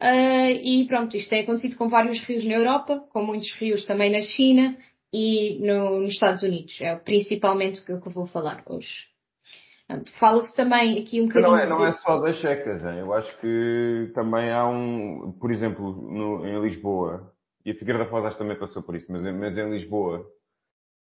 Uh, 0.00 0.56
e 0.62 0.86
pronto, 0.88 1.16
isto 1.16 1.28
tem 1.28 1.42
acontecido 1.42 1.76
com 1.76 1.88
vários 1.88 2.20
rios 2.20 2.44
na 2.44 2.54
Europa, 2.54 3.04
com 3.10 3.22
muitos 3.22 3.52
rios 3.54 3.84
também 3.84 4.10
na 4.10 4.22
China 4.22 4.76
e 5.12 5.58
no, 5.60 6.00
nos 6.00 6.14
Estados 6.14 6.42
Unidos. 6.42 6.80
É 6.80 6.96
principalmente 6.96 7.80
o 7.80 7.84
que 7.84 7.92
eu 7.92 8.12
vou 8.12 8.26
falar 8.26 8.62
hoje. 8.66 9.10
Fala-se 10.18 10.54
também 10.54 11.00
aqui 11.00 11.20
um 11.20 11.26
bocadinho. 11.26 11.50
Não 11.50 11.58
é, 11.58 11.66
não 11.66 11.86
é 11.86 11.92
só 11.94 12.18
das 12.20 12.36
checas, 12.36 12.84
hein? 12.84 13.00
eu 13.00 13.12
acho 13.12 13.36
que 13.40 14.12
também 14.14 14.50
há 14.52 14.66
um, 14.66 15.32
por 15.32 15.50
exemplo, 15.50 15.90
no, 15.90 16.46
em 16.46 16.60
Lisboa, 16.62 17.32
e 17.64 17.72
a 17.72 17.74
Figueira 17.74 17.98
da 17.98 18.06
Foz 18.06 18.36
também 18.36 18.58
passou 18.58 18.82
por 18.82 18.94
isso, 18.94 19.10
mas, 19.10 19.22
mas 19.22 19.58
em 19.58 19.70
Lisboa, 19.70 20.20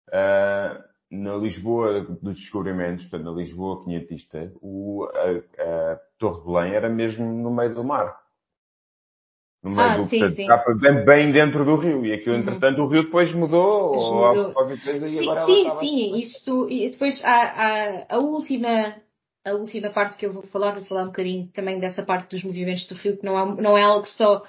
uh, 0.09 0.92
na 1.12 1.37
Lisboa 1.37 2.00
dos 2.00 2.40
descobrimentos, 2.40 3.04
portanto, 3.07 3.31
na 3.31 3.38
Lisboa 3.38 3.85
quinhentista, 3.85 4.50
o, 4.61 5.04
a, 5.04 5.92
a 5.92 6.00
Torre 6.19 6.40
de 6.40 6.47
Belém 6.47 6.75
era 6.75 6.88
mesmo 6.88 7.25
no 7.25 7.54
meio 7.54 7.75
do 7.75 7.85
mar 7.85 8.23
no 9.62 9.71
meio 9.71 9.81
ah, 9.81 9.97
do 9.97 10.09
sim, 10.09 10.28
sim. 10.31 10.49
bem, 10.81 11.04
bem 11.04 11.33
dentro 11.33 11.64
do 11.64 11.76
rio. 11.76 12.04
E 12.04 12.12
aquilo, 12.12 12.35
uhum. 12.35 12.42
entretanto, 12.42 12.83
o 12.83 12.88
rio 12.88 13.04
depois 13.04 13.33
mudou, 13.33 13.95
ou 13.95 14.14
mudou. 14.14 14.52
qualquer 14.52 14.83
coisa, 14.83 15.09
e 15.09 15.19
sim, 15.19 15.31
agora 15.31 15.47
sim, 15.47 15.71
sim, 15.78 16.19
isso, 16.19 16.69
e 16.69 16.90
depois 16.90 17.23
a, 17.25 17.31
a, 17.31 18.07
a 18.16 18.19
última 18.19 18.97
a 19.45 19.53
última 19.55 19.91
parte 19.91 20.17
que 20.17 20.25
eu 20.25 20.33
vou 20.33 20.43
falar, 20.45 20.73
vou 20.75 20.85
falar 20.85 21.03
um 21.03 21.07
bocadinho 21.07 21.49
também 21.49 21.81
dessa 21.81 22.03
parte 22.03 22.31
dos 22.31 22.45
movimentos 22.45 22.87
do 22.87 22.95
rio, 22.95 23.17
que 23.17 23.25
não 23.25 23.37
é, 23.37 23.63
não 23.63 23.77
é 23.77 23.83
algo 23.83 24.07
só. 24.07 24.45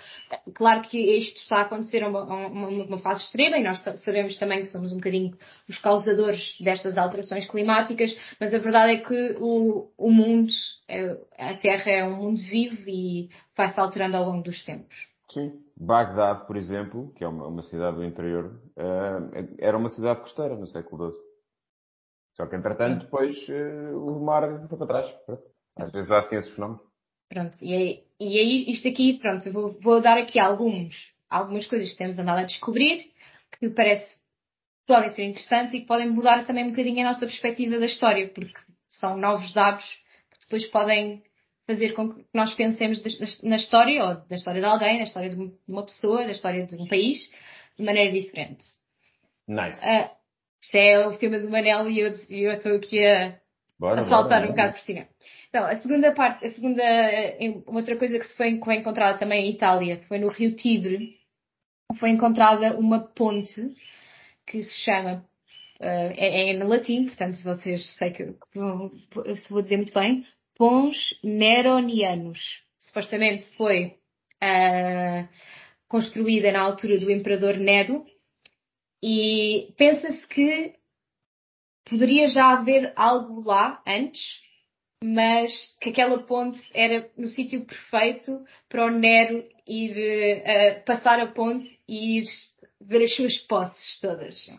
Claro 0.53 0.81
que 0.81 0.97
isto 0.97 1.39
está 1.41 1.57
a 1.57 1.61
acontecer 1.61 2.05
uma, 2.05 2.23
uma, 2.23 2.67
uma, 2.67 2.99
fase 2.99 3.23
extrema 3.23 3.57
e 3.57 3.63
nós 3.63 3.79
sabemos 4.03 4.37
também 4.37 4.59
que 4.59 4.67
somos 4.67 4.91
um 4.91 4.97
bocadinho 4.97 5.35
os 5.67 5.79
causadores 5.79 6.57
destas 6.59 6.97
alterações 6.97 7.49
climáticas, 7.49 8.15
mas 8.39 8.53
a 8.53 8.59
verdade 8.59 8.93
é 8.93 8.97
que 8.97 9.35
o, 9.39 9.89
o 9.97 10.11
mundo, 10.11 10.51
é, 10.87 11.17
a 11.39 11.55
Terra 11.55 11.91
é 11.91 12.05
um 12.05 12.17
mundo 12.17 12.39
vivo 12.41 12.87
e 12.87 13.29
vai-se 13.57 13.79
alterando 13.79 14.17
ao 14.17 14.25
longo 14.25 14.43
dos 14.43 14.63
tempos. 14.63 14.95
Sim. 15.29 15.59
Bagdade, 15.75 16.45
por 16.45 16.55
exemplo, 16.55 17.11
que 17.15 17.23
é 17.23 17.27
uma, 17.27 17.47
uma 17.47 17.63
cidade 17.63 17.97
do 17.97 18.05
interior, 18.05 18.61
uh, 18.77 19.55
era 19.57 19.75
uma 19.75 19.89
cidade 19.89 20.21
costeira 20.21 20.55
no 20.55 20.67
século 20.67 21.11
XII. 21.11 21.32
Só 22.35 22.47
que, 22.47 22.55
entretanto, 22.55 23.05
depois 23.05 23.37
uh, 23.49 23.97
o 23.97 24.23
mar 24.23 24.67
foi 24.67 24.77
para 24.77 24.87
trás. 24.87 25.15
Às 25.75 25.91
vezes 25.91 26.11
há 26.11 26.19
assim 26.19 26.35
esses 26.35 26.53
fenómenos. 26.53 26.81
Pronto, 27.29 27.57
e 27.61 27.73
aí, 27.73 28.03
e 28.19 28.39
aí 28.39 28.71
isto 28.71 28.87
aqui, 28.87 29.17
pronto, 29.19 29.47
eu 29.47 29.53
vou, 29.53 29.79
vou 29.81 30.01
dar 30.01 30.17
aqui 30.17 30.39
alguns, 30.39 30.95
algumas 31.29 31.65
coisas 31.65 31.91
que 31.91 31.97
temos 31.97 32.17
andado 32.17 32.39
a 32.39 32.43
descobrir, 32.43 33.11
que 33.59 33.69
parece 33.69 34.19
podem 34.85 35.09
ser 35.11 35.23
interessantes 35.23 35.73
e 35.73 35.81
que 35.81 35.87
podem 35.87 36.09
mudar 36.09 36.45
também 36.45 36.65
um 36.65 36.69
bocadinho 36.69 37.01
a 37.01 37.11
nossa 37.11 37.25
perspectiva 37.25 37.79
da 37.79 37.85
história, 37.85 38.27
porque 38.29 38.59
são 38.87 39.17
novos 39.17 39.53
dados 39.53 39.85
que 40.31 40.39
depois 40.41 40.65
podem 40.67 41.23
fazer 41.65 41.93
com 41.93 42.13
que 42.13 42.25
nós 42.33 42.53
pensemos 42.53 43.01
na 43.41 43.55
história, 43.55 44.03
ou 44.03 44.15
da 44.27 44.35
história 44.35 44.59
de 44.59 44.67
alguém, 44.67 44.97
na 44.97 45.05
história 45.05 45.29
de 45.29 45.37
uma 45.67 45.83
pessoa, 45.83 46.25
da 46.25 46.31
história 46.31 46.65
de 46.65 46.75
um 46.75 46.87
país, 46.87 47.31
de 47.77 47.83
maneira 47.83 48.11
diferente. 48.11 48.65
Nice. 49.47 49.79
Uh, 49.79 50.09
isto 50.63 50.75
é 50.75 51.05
o 51.05 51.17
tema 51.17 51.39
do 51.39 51.49
Manel 51.49 51.89
e 51.89 51.99
eu, 51.99 52.13
eu 52.29 52.53
estou 52.53 52.75
aqui 52.77 53.05
a, 53.05 53.37
bora, 53.77 54.01
a 54.01 54.05
saltar 54.05 54.39
bora, 54.39 54.45
um 54.45 54.49
bocado 54.51 54.73
por 54.73 54.79
cima. 54.81 55.07
Então, 55.49 55.65
a 55.65 55.75
segunda 55.75 56.13
parte, 56.13 56.45
a 56.45 56.49
segunda, 56.49 56.83
outra 57.67 57.97
coisa 57.97 58.17
que 58.17 58.25
se 58.25 58.37
foi, 58.37 58.47
encontrada 58.49 59.19
também 59.19 59.45
em 59.45 59.51
Itália, 59.51 60.01
foi 60.07 60.19
no 60.19 60.29
Rio 60.29 60.55
Tibre, 60.55 61.17
foi 61.99 62.11
encontrada 62.11 62.77
uma 62.77 62.99
ponte 62.99 63.61
que 64.47 64.63
se 64.63 64.83
chama, 64.85 65.25
uh, 65.81 66.13
é, 66.15 66.49
é 66.49 66.53
em 66.53 66.63
latim, 66.63 67.05
portanto, 67.07 67.35
se 67.35 67.43
vocês 67.43 67.95
sei 67.97 68.11
que 68.11 68.33
se 69.35 69.49
vou 69.49 69.61
dizer 69.61 69.77
muito 69.77 69.93
bem, 69.93 70.23
Pons 70.55 71.19
Neronianos. 71.21 72.63
Supostamente 72.79 73.45
foi 73.57 73.95
uh, 74.41 75.27
construída 75.89 76.53
na 76.53 76.61
altura 76.61 76.97
do 76.97 77.11
imperador 77.11 77.57
Nero 77.57 78.05
e 79.05 79.73
pensa-se 79.77 80.25
que 80.29 80.75
poderia 81.83 82.29
já 82.29 82.53
haver 82.53 82.93
algo 82.95 83.41
lá 83.41 83.83
antes, 83.85 84.39
mas 85.03 85.51
que 85.81 85.89
aquela 85.89 86.23
ponte 86.23 86.61
era 86.73 87.11
no 87.17 87.27
sítio 87.27 87.65
perfeito 87.65 88.31
para 88.69 88.85
o 88.85 88.89
Nero 88.89 89.43
ir 89.67 89.91
uh, 89.91 90.85
passar 90.85 91.19
a 91.19 91.27
ponte 91.27 91.77
e 91.85 92.19
ir 92.19 92.25
ver 92.79 93.03
as 93.03 93.13
suas 93.13 93.37
posses 93.39 93.99
todas. 93.99 94.49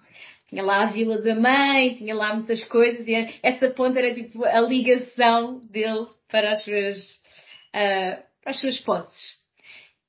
Tinha 0.50 0.62
lá 0.62 0.82
a 0.82 0.92
Vila 0.92 1.22
da 1.22 1.34
Mãe, 1.34 1.94
tinha 1.94 2.14
lá 2.14 2.34
muitas 2.34 2.62
coisas 2.64 3.08
e 3.08 3.14
essa 3.42 3.70
ponte 3.70 3.98
era 3.98 4.14
tipo 4.14 4.44
a 4.44 4.60
ligação 4.60 5.58
dele 5.60 6.06
para 6.28 6.52
as 6.52 6.62
suas, 6.62 7.14
uh, 7.70 8.22
para 8.42 8.50
as 8.50 8.60
suas 8.60 8.78
posses. 8.80 9.43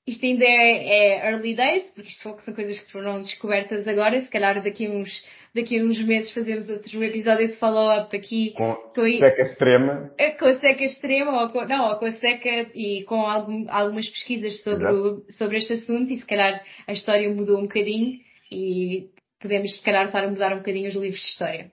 Isto 0.08 0.24
ainda 0.24 0.46
é, 0.46 1.18
é, 1.18 1.32
early 1.32 1.56
days, 1.56 1.90
porque 1.96 2.10
isto 2.10 2.22
são 2.40 2.54
coisas 2.54 2.80
que 2.80 2.92
foram 2.92 3.24
descobertas 3.24 3.88
agora. 3.88 4.22
Se 4.22 4.30
calhar 4.30 4.62
daqui 4.62 4.86
a 4.86 4.92
uns, 4.92 5.10
daqui 5.54 5.80
a 5.80 5.84
uns 5.84 6.00
meses 6.06 6.32
fazemos 6.32 6.70
outro 6.70 7.04
episódio 7.04 7.48
de 7.48 7.56
follow-up 7.56 8.16
aqui. 8.16 8.54
Com, 8.56 8.76
com 8.76 9.10
seca 9.18 9.42
extrema. 9.42 10.12
É, 10.20 10.30
com 10.30 10.46
a 10.46 10.54
seca 10.56 10.84
extrema, 10.84 11.42
ou 11.42 11.50
com, 11.50 11.66
não, 11.66 11.90
ou 11.90 11.96
com 11.98 12.06
a 12.06 12.12
seca 12.12 12.70
e 12.76 13.04
com 13.06 13.22
algum, 13.22 13.66
algumas 13.68 14.08
pesquisas 14.08 14.62
sobre, 14.62 14.88
o, 14.92 15.26
sobre 15.32 15.58
este 15.58 15.74
assunto 15.74 16.14
e 16.14 16.18
se 16.18 16.26
calhar 16.26 16.64
a 16.88 16.94
história 16.94 17.28
mudou 17.34 17.58
um 17.58 17.64
bocadinho 17.64 18.20
e 18.52 19.10
podemos 19.42 19.76
se 19.76 19.84
calhar 19.84 20.06
estar 20.06 20.24
a 20.24 20.30
mudar 20.30 20.54
um 20.54 20.58
bocadinho 20.58 20.88
os 20.88 20.96
livros 20.96 21.20
de 21.20 21.30
história. 21.30 21.72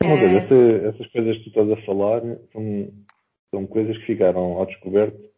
Mas, 0.00 0.22
uh... 0.22 0.36
essa, 0.36 0.86
essas 0.94 1.10
coisas 1.10 1.38
que 1.38 1.42
tu 1.42 1.48
estás 1.48 1.70
a 1.72 1.84
falar 1.84 2.20
são, 2.52 2.88
são 3.50 3.66
coisas 3.66 3.98
que 3.98 4.06
ficaram 4.06 4.58
ao 4.58 4.66
descoberto 4.66 5.29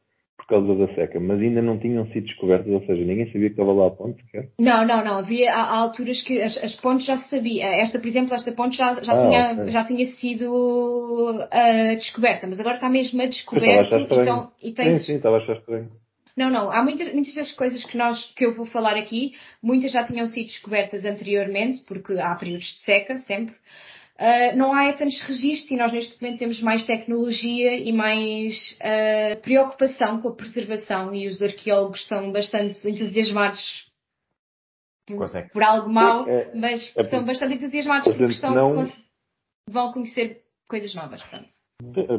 por 0.43 0.47
causa 0.47 0.75
da 0.75 0.95
seca, 0.95 1.21
mas 1.21 1.41
ainda 1.41 1.63
não 1.63 1.79
tinham 1.79 2.05
sido 2.07 2.27
descobertas, 2.27 2.73
ou 2.73 2.81
seja, 2.81 3.05
ninguém 3.05 3.27
sabia 3.27 3.49
que 3.49 3.53
estava 3.55 3.73
lá 3.73 3.87
a 3.87 3.91
ponte? 3.91 4.23
Não, 4.59 4.85
não, 4.85 5.05
não. 5.05 5.19
Havia 5.19 5.53
há, 5.53 5.79
alturas 5.79 6.21
que 6.23 6.41
as, 6.41 6.57
as, 6.59 6.75
pontes 6.77 7.07
já 7.07 7.17
se 7.19 7.31
sabia. 7.31 7.65
Esta, 7.65 7.99
por 7.99 8.09
exemplo, 8.09 8.35
esta 8.35 8.53
ponte 8.53 8.77
já, 8.77 8.95
já, 9.03 9.13
ah, 9.13 9.19
tinha, 9.19 9.67
já 9.69 9.85
tinha 9.85 10.07
sido 10.07 10.51
uh, 10.51 11.97
descoberta, 11.97 12.47
mas 12.47 12.59
agora 12.59 12.77
está 12.77 12.89
mesmo 12.89 13.23
a 13.23 13.27
descoberto. 13.27 13.97
Então, 13.97 14.51
e 14.61 14.73
tem... 14.73 14.99
Sim, 14.99 15.05
sim, 15.05 15.15
estava 15.15 15.37
a 15.37 15.39
achar 15.41 15.57
estranho. 15.57 15.91
Não, 16.37 16.51
não. 16.51 16.71
Há 16.71 16.83
muitas, 16.83 17.13
muitas 17.13 17.35
das 17.35 17.53
coisas 17.53 17.85
que, 17.85 17.97
nós, 17.97 18.33
que 18.35 18.45
eu 18.45 18.55
vou 18.55 18.67
falar 18.67 18.97
aqui, 18.97 19.33
muitas 19.63 19.93
já 19.93 20.03
tinham 20.05 20.27
sido 20.27 20.47
descobertas 20.47 21.05
anteriormente, 21.05 21.83
porque 21.87 22.15
há 22.15 22.35
períodos 22.35 22.67
de 22.67 22.81
seca 22.85 23.19
sempre. 23.19 23.55
Uh, 24.23 24.57
não 24.57 24.73
há 24.73 24.93
tantos 24.93 25.21
registros 25.23 25.73
e 25.73 25.76
nós 25.76 25.91
neste 25.91 26.23
momento 26.23 26.38
temos 26.38 26.62
mais 26.62 26.87
tecnologia 26.87 27.75
e 27.76 27.91
mais 27.91 28.79
uh, 28.79 29.41
preocupação 29.43 30.21
com 30.21 30.29
a 30.29 30.37
preservação 30.37 31.12
e 31.12 31.26
os 31.26 31.43
arqueólogos 31.43 32.02
estão 32.02 32.31
bastante 32.31 32.88
entusiasmados 32.88 33.91
por, 35.05 35.29
por 35.52 35.62
algo 35.64 35.93
mau, 35.93 36.29
é, 36.29 36.43
é, 36.43 36.52
mas 36.55 36.97
é 36.97 37.02
estão 37.02 37.25
bastante 37.25 37.55
entusiasmados 37.55 38.07
porque 38.07 38.25
estão, 38.26 38.55
não... 38.55 38.88
vão 39.69 39.93
conhecer 39.93 40.43
coisas 40.69 40.95
novas. 40.95 41.21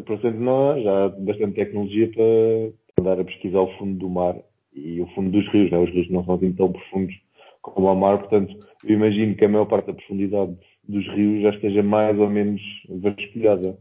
Portanto, 0.06 0.38
não, 0.38 0.84
já 0.84 1.06
há 1.06 1.10
bastante 1.10 1.56
tecnologia 1.56 2.12
para 2.12 2.74
andar 3.00 3.22
a 3.22 3.24
pesquisar 3.24 3.62
o 3.62 3.78
fundo 3.78 3.98
do 3.98 4.10
mar 4.10 4.36
e 4.74 5.00
o 5.00 5.08
fundo 5.16 5.32
dos 5.32 5.50
rios, 5.54 5.72
né? 5.72 5.78
os 5.78 5.90
rios 5.90 6.12
não 6.12 6.26
são 6.26 6.36
assim 6.36 6.52
tão 6.52 6.70
profundos 6.70 7.16
como 7.62 7.88
o 7.88 7.96
mar, 7.96 8.20
portanto, 8.20 8.54
eu 8.84 8.96
imagino 8.96 9.38
que 9.38 9.46
a 9.46 9.48
maior 9.48 9.68
parte 9.68 9.88
da 9.88 9.94
profundidade 9.94 10.54
dos 10.88 11.06
rios 11.14 11.42
já 11.42 11.50
esteja 11.50 11.84
mais 11.84 12.18
ou 12.20 12.30
menos 12.30 12.62
vasculhada. 12.90 13.78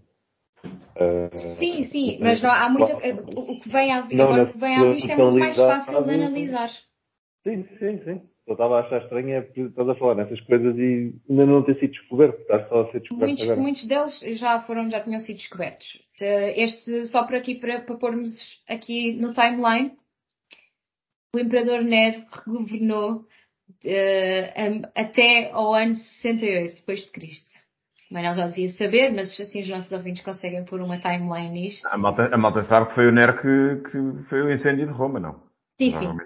Uh, 0.64 1.56
sim, 1.58 1.84
sim, 1.84 2.18
mas 2.20 2.40
não, 2.40 2.50
há 2.50 2.68
muita, 2.68 2.96
o 2.96 3.58
que 3.58 3.68
vem 3.68 3.92
à, 3.92 4.06
não, 4.08 4.24
agora, 4.24 4.44
o 4.44 4.52
que 4.52 4.58
vem 4.58 4.76
à 4.76 4.92
vista 4.92 5.12
é 5.12 5.16
muito 5.16 5.38
mais 5.38 5.56
fácil 5.56 6.04
de 6.04 6.10
analisar. 6.10 6.70
Sim, 7.42 7.64
sim, 7.78 7.98
sim. 8.04 8.20
Eu 8.46 8.54
estava 8.54 8.76
a 8.76 8.80
achar 8.80 9.02
estranho 9.02 9.30
é 9.30 9.48
estás 9.56 9.88
a 9.88 9.94
falar 9.94 10.16
nessas 10.16 10.40
coisas 10.42 10.76
e 10.76 11.14
ainda 11.30 11.46
não 11.46 11.62
ter 11.62 11.78
sido 11.78 11.92
descoberto, 11.92 12.40
está 12.40 12.68
só 12.68 12.82
a 12.82 12.92
ser 12.92 13.00
descoberto 13.00 13.28
muitos, 13.28 13.44
agora. 13.44 13.60
Muitos 13.60 13.86
deles 13.86 14.38
já 14.38 14.60
foram, 14.60 14.90
já 14.90 15.00
tinham 15.00 15.20
sido 15.20 15.36
descobertos. 15.36 16.00
Este, 16.20 17.06
só 17.06 17.24
por 17.24 17.36
aqui, 17.36 17.54
para, 17.54 17.80
para 17.80 17.96
pormos 17.96 18.30
aqui 18.68 19.12
no 19.12 19.32
timeline, 19.32 19.92
o 21.34 21.38
Imperador 21.38 21.82
Nero 21.82 22.24
governou 22.46 23.24
uh, 23.84 24.90
até 24.94 25.50
ao 25.50 25.74
ano 25.74 25.94
68 25.94 26.76
depois 26.76 27.00
de 27.00 27.10
Cristo. 27.10 27.50
Manel 28.10 28.34
já 28.34 28.46
devia 28.46 28.68
saber, 28.74 29.10
mas 29.10 29.40
assim 29.40 29.62
os 29.62 29.68
nossos 29.68 29.90
ouvintes 29.90 30.22
conseguem 30.22 30.64
pôr 30.64 30.80
uma 30.80 30.98
timeline 31.00 31.48
nisto. 31.48 31.86
A 31.86 31.96
malta, 31.96 32.24
a 32.32 32.36
malta 32.36 32.62
sabe 32.64 32.88
que 32.88 32.94
foi 32.94 33.08
o 33.08 33.12
NER 33.12 33.40
que, 33.40 33.90
que 33.90 34.28
foi 34.28 34.42
o 34.42 34.52
incêndio 34.52 34.86
de 34.86 34.92
Roma, 34.92 35.18
não? 35.18 35.42
Sim, 35.80 35.92
sim. 35.98 36.16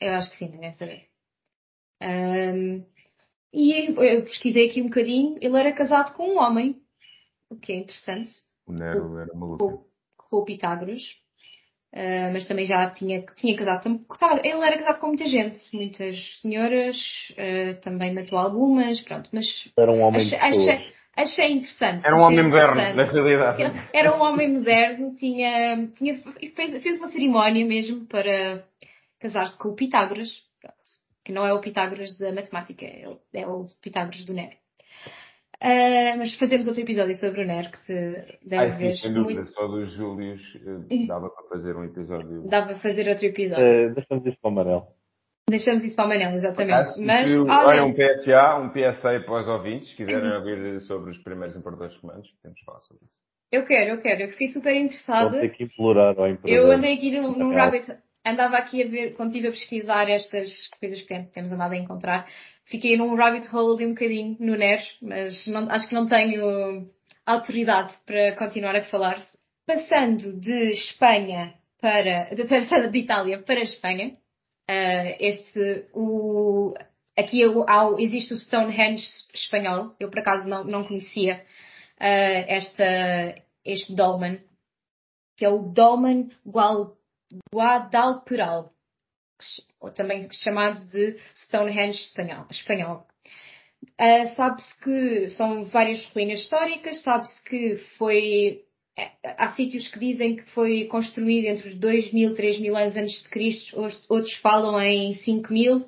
Eu 0.00 0.12
acho 0.14 0.30
que 0.30 0.36
sim, 0.36 0.50
devem 0.50 0.72
saber. 0.74 1.06
Um, 2.00 2.84
e 3.52 3.90
eu 3.90 4.22
pesquisei 4.22 4.68
aqui 4.68 4.80
um 4.80 4.86
bocadinho. 4.86 5.36
Ele 5.40 5.58
era 5.58 5.72
casado 5.72 6.14
com 6.14 6.34
um 6.34 6.38
homem, 6.38 6.80
o 7.50 7.56
que 7.56 7.72
é 7.72 7.76
interessante. 7.76 8.30
O 8.66 8.72
Nero 8.72 9.18
era 9.18 9.34
maluco. 9.34 9.58
Com, 9.58 9.84
com 10.16 10.36
o 10.38 10.44
Pitágoras. 10.44 11.02
Uh, 11.94 12.32
mas 12.32 12.46
também 12.46 12.66
já 12.66 12.90
tinha, 12.90 13.22
tinha 13.36 13.54
casado. 13.54 14.00
Ele 14.42 14.66
era 14.66 14.78
casado 14.78 14.98
com 14.98 15.08
muita 15.08 15.28
gente, 15.28 15.60
muitas 15.74 16.40
senhoras, 16.40 16.96
uh, 17.32 17.78
também 17.82 18.14
matou 18.14 18.38
algumas, 18.38 18.98
pronto. 19.02 19.28
Mas 19.30 19.46
era 19.78 19.92
um 19.92 20.00
homem 20.00 20.22
achei, 20.22 20.38
achei, 20.38 20.92
achei 21.14 21.52
interessante. 21.52 22.06
Era 22.06 22.16
um 22.16 22.22
homem 22.22 22.44
moderno, 22.44 22.94
na 22.94 23.04
realidade. 23.04 23.62
Era 23.92 24.16
um 24.16 24.22
homem 24.22 24.54
moderno, 24.54 25.14
tinha, 25.16 25.86
tinha 25.88 26.16
fez, 26.56 26.82
fez 26.82 26.98
uma 26.98 27.08
cerimónia 27.08 27.66
mesmo 27.66 28.06
para 28.06 28.64
casar-se 29.20 29.58
com 29.58 29.68
o 29.68 29.76
Pitágoras, 29.76 30.30
pronto, 30.62 30.76
que 31.22 31.30
não 31.30 31.44
é 31.44 31.52
o 31.52 31.60
Pitágoras 31.60 32.16
da 32.16 32.32
matemática, 32.32 32.86
é 32.86 33.06
o, 33.06 33.20
é 33.34 33.46
o 33.46 33.66
Pitágoras 33.82 34.24
do 34.24 34.32
Nero. 34.32 34.61
Uh, 35.62 36.18
mas 36.18 36.34
fazemos 36.34 36.66
outro 36.66 36.82
episódio 36.82 37.14
sobre 37.14 37.44
o 37.44 37.84
se 37.84 37.94
deve 38.44 38.56
Ai, 38.56 38.70
ver. 38.72 38.94
Sim, 38.94 39.02
sem 39.02 39.14
dúvida, 39.14 39.42
muito... 39.42 39.52
só 39.52 39.68
dos 39.68 39.92
Júlios 39.92 40.40
uh, 40.56 41.06
dava 41.06 41.30
para 41.30 41.48
fazer 41.50 41.76
um 41.76 41.84
episódio. 41.84 42.48
Dava 42.48 42.66
para 42.66 42.78
fazer 42.80 43.08
outro 43.08 43.26
episódio. 43.26 43.90
Uh, 43.90 43.94
deixamos 43.94 44.26
isso 44.26 44.38
para 44.40 44.50
o 44.50 44.54
Manel. 44.54 44.88
Deixamos 45.48 45.84
isso 45.84 45.94
para 45.94 46.04
o 46.04 46.08
Manel, 46.08 46.34
exatamente. 46.34 47.00
mas, 47.00 47.30
se, 47.30 47.38
olha, 47.38 47.66
olha, 47.66 47.84
um 47.84 47.94
PSA, 47.94 48.56
um 48.56 48.70
PSA 48.70 49.20
para 49.24 49.40
os 49.40 49.46
ouvintes, 49.46 49.90
se 49.90 49.96
quiserem 49.96 50.32
ouvir 50.32 50.80
sobre 50.80 51.12
os 51.12 51.18
primeiros 51.18 51.54
imperadores 51.54 51.96
romanos, 51.98 52.28
podemos 52.42 52.60
falar 52.64 52.80
sobre 52.80 53.04
isso. 53.04 53.22
Eu 53.52 53.64
quero, 53.64 53.90
eu 53.90 54.00
quero. 54.00 54.22
Eu 54.22 54.28
fiquei 54.30 54.48
super 54.48 54.74
interessada. 54.74 55.30
Vou 55.30 55.40
ter 55.40 55.50
que 55.50 55.62
implorar 55.62 56.18
ao 56.18 56.28
imperador. 56.28 56.48
Eu 56.48 56.72
andei 56.72 56.94
aqui 56.94 57.12
num, 57.12 57.38
num 57.38 57.54
rabbit 57.54 57.86
andava 58.24 58.56
aqui 58.56 58.82
a 58.82 58.88
ver, 58.88 59.14
quando 59.14 59.30
estive 59.30 59.48
a 59.48 59.50
pesquisar 59.50 60.08
estas 60.08 60.68
coisas 60.78 61.02
que 61.02 61.22
temos 61.34 61.52
andado 61.52 61.72
a 61.72 61.76
encontrar, 61.76 62.26
fiquei 62.72 62.96
num 62.96 63.14
rabbit 63.14 63.54
hole 63.54 63.76
de 63.76 63.84
um 63.84 63.90
bocadinho 63.90 64.34
no 64.40 64.56
NERS, 64.56 64.96
mas 65.02 65.46
não, 65.46 65.70
acho 65.70 65.86
que 65.86 65.94
não 65.94 66.06
tenho 66.06 66.90
autoridade 67.26 67.92
para 68.06 68.34
continuar 68.34 68.74
a 68.74 68.84
falar. 68.84 69.22
Passando 69.66 70.40
de 70.40 70.72
Espanha 70.72 71.52
para, 71.80 72.30
passando 72.48 72.90
de 72.90 72.98
Itália 72.98 73.42
para 73.42 73.60
Espanha, 73.60 74.08
uh, 74.08 75.16
este, 75.20 75.86
o, 75.92 76.74
aqui 77.14 77.42
há, 77.68 77.90
existe 77.98 78.32
o 78.32 78.38
Stonehenge 78.38 79.06
espanhol, 79.34 79.94
eu 80.00 80.08
por 80.08 80.20
acaso 80.20 80.48
não, 80.48 80.64
não 80.64 80.84
conhecia 80.84 81.44
uh, 82.00 82.44
esta, 82.48 83.34
este 83.66 83.94
dolmen, 83.94 84.40
que 85.36 85.44
é 85.44 85.48
o 85.50 85.58
Dolmen 85.58 86.30
Guadalperal, 87.54 88.71
ou 89.80 89.90
também 89.90 90.28
chamado 90.32 90.84
de 90.86 91.16
Stonehenge 91.34 91.98
espanhol. 92.50 93.06
Uh, 94.00 94.34
sabe-se 94.36 94.80
que 94.80 95.28
são 95.30 95.64
várias 95.64 96.04
ruínas 96.06 96.40
históricas, 96.40 97.02
sabe-se 97.02 97.42
que 97.44 97.76
foi. 97.98 98.62
Há 99.24 99.52
sítios 99.52 99.88
que 99.88 99.98
dizem 99.98 100.36
que 100.36 100.44
foi 100.50 100.84
construído 100.84 101.46
entre 101.46 101.70
os 101.70 101.74
2 101.76 102.12
mil, 102.12 102.34
3 102.34 102.58
mil 102.58 102.76
anos 102.76 102.96
antes 102.96 103.22
de 103.22 103.30
Cristo, 103.30 103.80
outros 104.08 104.34
falam 104.34 104.78
em 104.80 105.14
5 105.14 105.50
mil, 105.50 105.82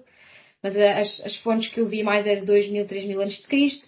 mas 0.62 0.75
as, 0.75 1.20
as 1.20 1.37
fontes 1.37 1.68
que 1.68 1.80
eu 1.80 1.87
vi 1.87 2.02
mais 2.02 2.26
é 2.26 2.37
de 2.37 2.46
2 2.46 2.70
mil, 2.70 2.87
3 2.87 3.04
mil 3.04 3.20
antes 3.20 3.42
de 3.42 3.46
Cristo. 3.46 3.87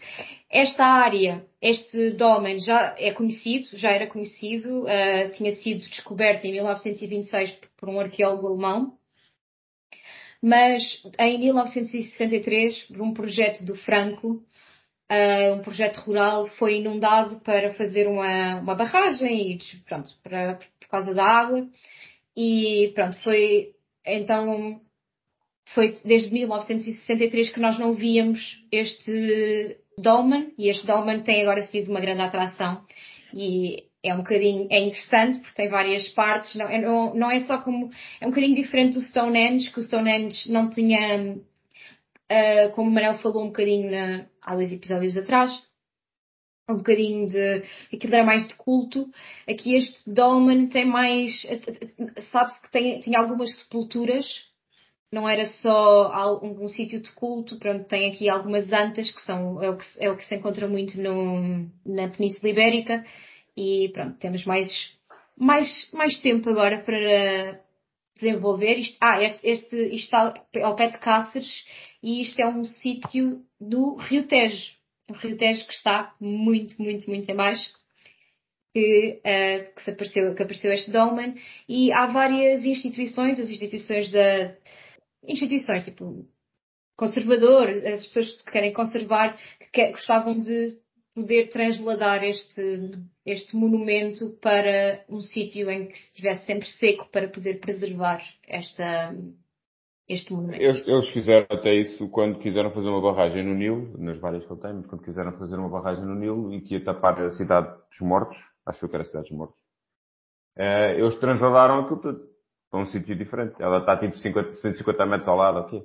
Esta 0.50 0.84
área, 0.84 1.44
este 1.60 2.10
dolmen 2.10 2.60
já 2.60 2.94
é 2.98 3.10
conhecido, 3.10 3.68
já 3.72 3.90
era 3.90 4.06
conhecido, 4.06 4.82
uh, 4.82 5.30
tinha 5.32 5.52
sido 5.52 5.88
descoberto 5.88 6.44
em 6.44 6.52
1926 6.52 7.58
por 7.78 7.88
um 7.88 7.98
arqueólogo 7.98 8.48
alemão, 8.48 8.92
mas 10.42 11.02
em 11.18 11.38
1963, 11.38 12.82
por 12.84 13.00
um 13.00 13.12
projeto 13.12 13.64
do 13.64 13.76
Franco, 13.76 14.42
uh, 15.10 15.54
um 15.54 15.62
projeto 15.62 15.98
rural, 15.98 16.46
foi 16.58 16.78
inundado 16.78 17.40
para 17.40 17.72
fazer 17.72 18.06
uma, 18.06 18.56
uma 18.60 18.74
barragem 18.74 19.52
e 19.52 19.58
pronto, 19.86 20.10
para, 20.22 20.58
por 20.80 20.88
causa 20.88 21.14
da 21.14 21.24
água. 21.24 21.66
E 22.36 22.92
pronto, 22.94 23.20
foi 23.22 23.72
então 24.04 24.80
foi 25.74 25.96
desde 26.04 26.32
1963 26.32 27.50
que 27.50 27.60
nós 27.60 27.78
não 27.78 27.92
víamos 27.92 28.62
este 28.70 29.78
dolmen 29.98 30.52
e 30.56 30.68
este 30.68 30.86
dolmen 30.86 31.22
tem 31.22 31.42
agora 31.42 31.62
sido 31.62 31.90
uma 31.90 32.00
grande 32.00 32.22
atração 32.22 32.84
e 33.34 33.85
é 34.08 34.14
um 34.14 34.18
bocadinho 34.18 34.66
é 34.70 34.80
interessante 34.80 35.38
porque 35.40 35.54
tem 35.54 35.68
várias 35.68 36.08
partes 36.08 36.54
não 36.54 36.68
é, 36.68 36.80
não, 36.80 37.14
não 37.14 37.30
é 37.30 37.40
só 37.40 37.58
como 37.58 37.90
é 38.20 38.26
um 38.26 38.30
bocadinho 38.30 38.54
diferente 38.54 38.94
do 38.94 39.02
Stonehenge 39.02 39.70
que 39.70 39.80
o 39.80 39.82
Stonehenge 39.82 40.50
não 40.50 40.70
tinha 40.70 41.36
uh, 41.36 42.72
como 42.74 42.90
o 42.90 42.92
Manel 42.92 43.18
falou 43.18 43.44
um 43.44 43.48
bocadinho 43.48 43.90
na, 43.90 44.26
há 44.42 44.54
dois 44.54 44.72
episódios 44.72 45.16
atrás 45.16 45.64
um 46.68 46.78
bocadinho 46.78 47.26
de 47.28 47.62
aquilo 47.94 48.12
era 48.12 48.24
mais 48.24 48.48
de 48.48 48.56
culto. 48.56 49.08
Aqui 49.48 49.76
este 49.76 50.12
dolmen 50.12 50.66
tem 50.66 50.84
mais 50.84 51.32
sabe-se 52.32 52.60
que 52.62 52.72
tem, 52.72 52.98
tinha 52.98 53.20
algumas 53.20 53.56
sepulturas 53.56 54.26
não 55.12 55.28
era 55.28 55.46
só 55.46 56.40
um, 56.42 56.64
um 56.64 56.68
sítio 56.68 57.00
de 57.00 57.10
culto, 57.12 57.58
pronto, 57.58 57.84
tem 57.84 58.10
aqui 58.10 58.28
algumas 58.28 58.70
antas 58.72 59.10
que 59.10 59.22
são, 59.22 59.62
é 59.62 59.70
o 59.70 59.76
que, 59.76 59.86
é 60.00 60.10
o 60.10 60.16
que 60.16 60.24
se 60.24 60.34
encontra 60.34 60.68
muito 60.68 61.00
no, 61.00 61.70
na 61.84 62.08
Península 62.08 62.50
Ibérica 62.50 63.04
e 63.56 63.88
pronto, 63.92 64.18
temos 64.18 64.44
mais, 64.44 64.70
mais, 65.36 65.90
mais 65.92 66.18
tempo 66.20 66.50
agora 66.50 66.78
para 66.82 67.60
desenvolver 68.14 68.74
isto. 68.78 68.96
Ah, 69.00 69.22
este, 69.22 69.46
este 69.46 69.76
isto 69.94 70.14
está 70.16 70.34
ao 70.62 70.76
pé 70.76 70.88
de 70.88 70.98
Cáceres 70.98 71.64
e 72.02 72.22
isto 72.22 72.40
é 72.40 72.48
um 72.48 72.64
sítio 72.64 73.42
do 73.60 73.96
Rio 73.96 74.26
Tejo. 74.26 74.72
O 75.08 75.14
Rio 75.14 75.36
Tejo 75.36 75.66
que 75.66 75.72
está 75.72 76.14
muito, 76.20 76.80
muito, 76.80 77.08
muito 77.08 77.30
em 77.30 77.34
baixo. 77.34 77.72
Que, 78.74 79.22
uh, 79.24 79.74
que, 79.74 79.90
apareceu, 79.90 80.34
que 80.34 80.42
apareceu 80.42 80.70
este 80.70 80.90
dolmen 80.90 81.34
e 81.66 81.90
há 81.92 82.04
várias 82.04 82.62
instituições, 82.62 83.40
as 83.40 83.48
instituições 83.48 84.10
da, 84.10 84.54
instituições, 85.26 85.84
tipo 85.84 86.28
conservador, 86.96 87.68
as 87.68 88.06
pessoas 88.06 88.42
que 88.42 88.50
querem 88.50 88.72
conservar, 88.72 89.38
que 89.58 89.70
quer, 89.70 89.92
gostavam 89.92 90.40
de 90.40 90.78
poder 91.16 91.48
transladar 91.48 92.22
este, 92.22 92.90
este 93.24 93.56
monumento 93.56 94.36
para 94.42 95.02
um 95.08 95.22
sítio 95.22 95.70
em 95.70 95.86
que 95.86 95.94
estivesse 95.94 96.44
sempre 96.44 96.68
seco 96.68 97.08
para 97.10 97.26
poder 97.26 97.58
preservar 97.58 98.20
esta, 98.46 99.16
este 100.06 100.30
monumento. 100.30 100.62
Eles, 100.62 100.86
eles, 100.86 101.08
fizeram 101.08 101.46
até 101.50 101.74
isso 101.74 102.06
quando 102.10 102.38
quiseram 102.38 102.70
fazer 102.70 102.88
uma 102.88 103.00
barragem 103.00 103.42
no 103.42 103.54
Nilo, 103.54 103.96
nas 103.96 104.20
várias 104.20 104.44
que 104.44 104.50
eu 104.50 104.58
tenho, 104.58 104.82
quando 104.82 105.02
quiseram 105.02 105.32
fazer 105.38 105.56
uma 105.56 105.70
barragem 105.70 106.04
no 106.04 106.14
Nilo 106.14 106.52
e 106.52 106.60
que 106.60 106.74
ia 106.74 106.84
tapar 106.84 107.18
a 107.18 107.30
cidade 107.30 107.66
dos 107.90 108.00
mortos, 108.00 108.36
acho 108.66 108.86
que 108.86 108.94
era 108.94 109.02
a 109.02 109.06
cidade 109.06 109.30
dos 109.30 109.38
mortos, 109.38 109.56
eh, 110.54 111.00
eles 111.00 111.16
transladaram 111.18 111.80
aquilo 111.80 112.00
tudo 112.00 112.28
para 112.70 112.80
um 112.80 112.86
sítio 112.88 113.16
diferente. 113.16 113.54
Ela 113.58 113.78
está 113.78 113.96
tipo 113.96 114.18
50, 114.18 114.52
150 114.52 115.06
metros 115.06 115.28
ao 115.28 115.36
lado 115.36 115.58
aqui. 115.60 115.82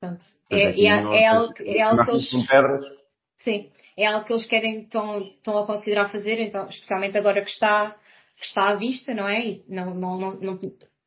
Pronto. 0.00 0.24
É, 0.50 0.56
é, 0.56 0.84
é, 0.84 1.26
algo, 1.28 1.54
é 1.60 1.80
algo 1.82 2.04
que 2.04 2.10
eles. 2.10 3.01
Sim, 3.44 3.70
é 3.96 4.06
algo 4.06 4.24
que 4.24 4.32
eles 4.32 4.46
querem, 4.46 4.82
estão, 4.82 5.20
estão 5.22 5.58
a 5.58 5.66
considerar 5.66 6.08
fazer, 6.10 6.40
então, 6.40 6.68
especialmente 6.68 7.16
agora 7.16 7.42
que 7.42 7.50
está, 7.50 7.96
que 8.36 8.44
está 8.44 8.68
à 8.68 8.74
vista, 8.76 9.12
não 9.14 9.28
é? 9.28 9.46
E 9.46 9.64
não, 9.68 9.94
não, 9.94 10.18
não, 10.18 10.40
não, 10.40 10.60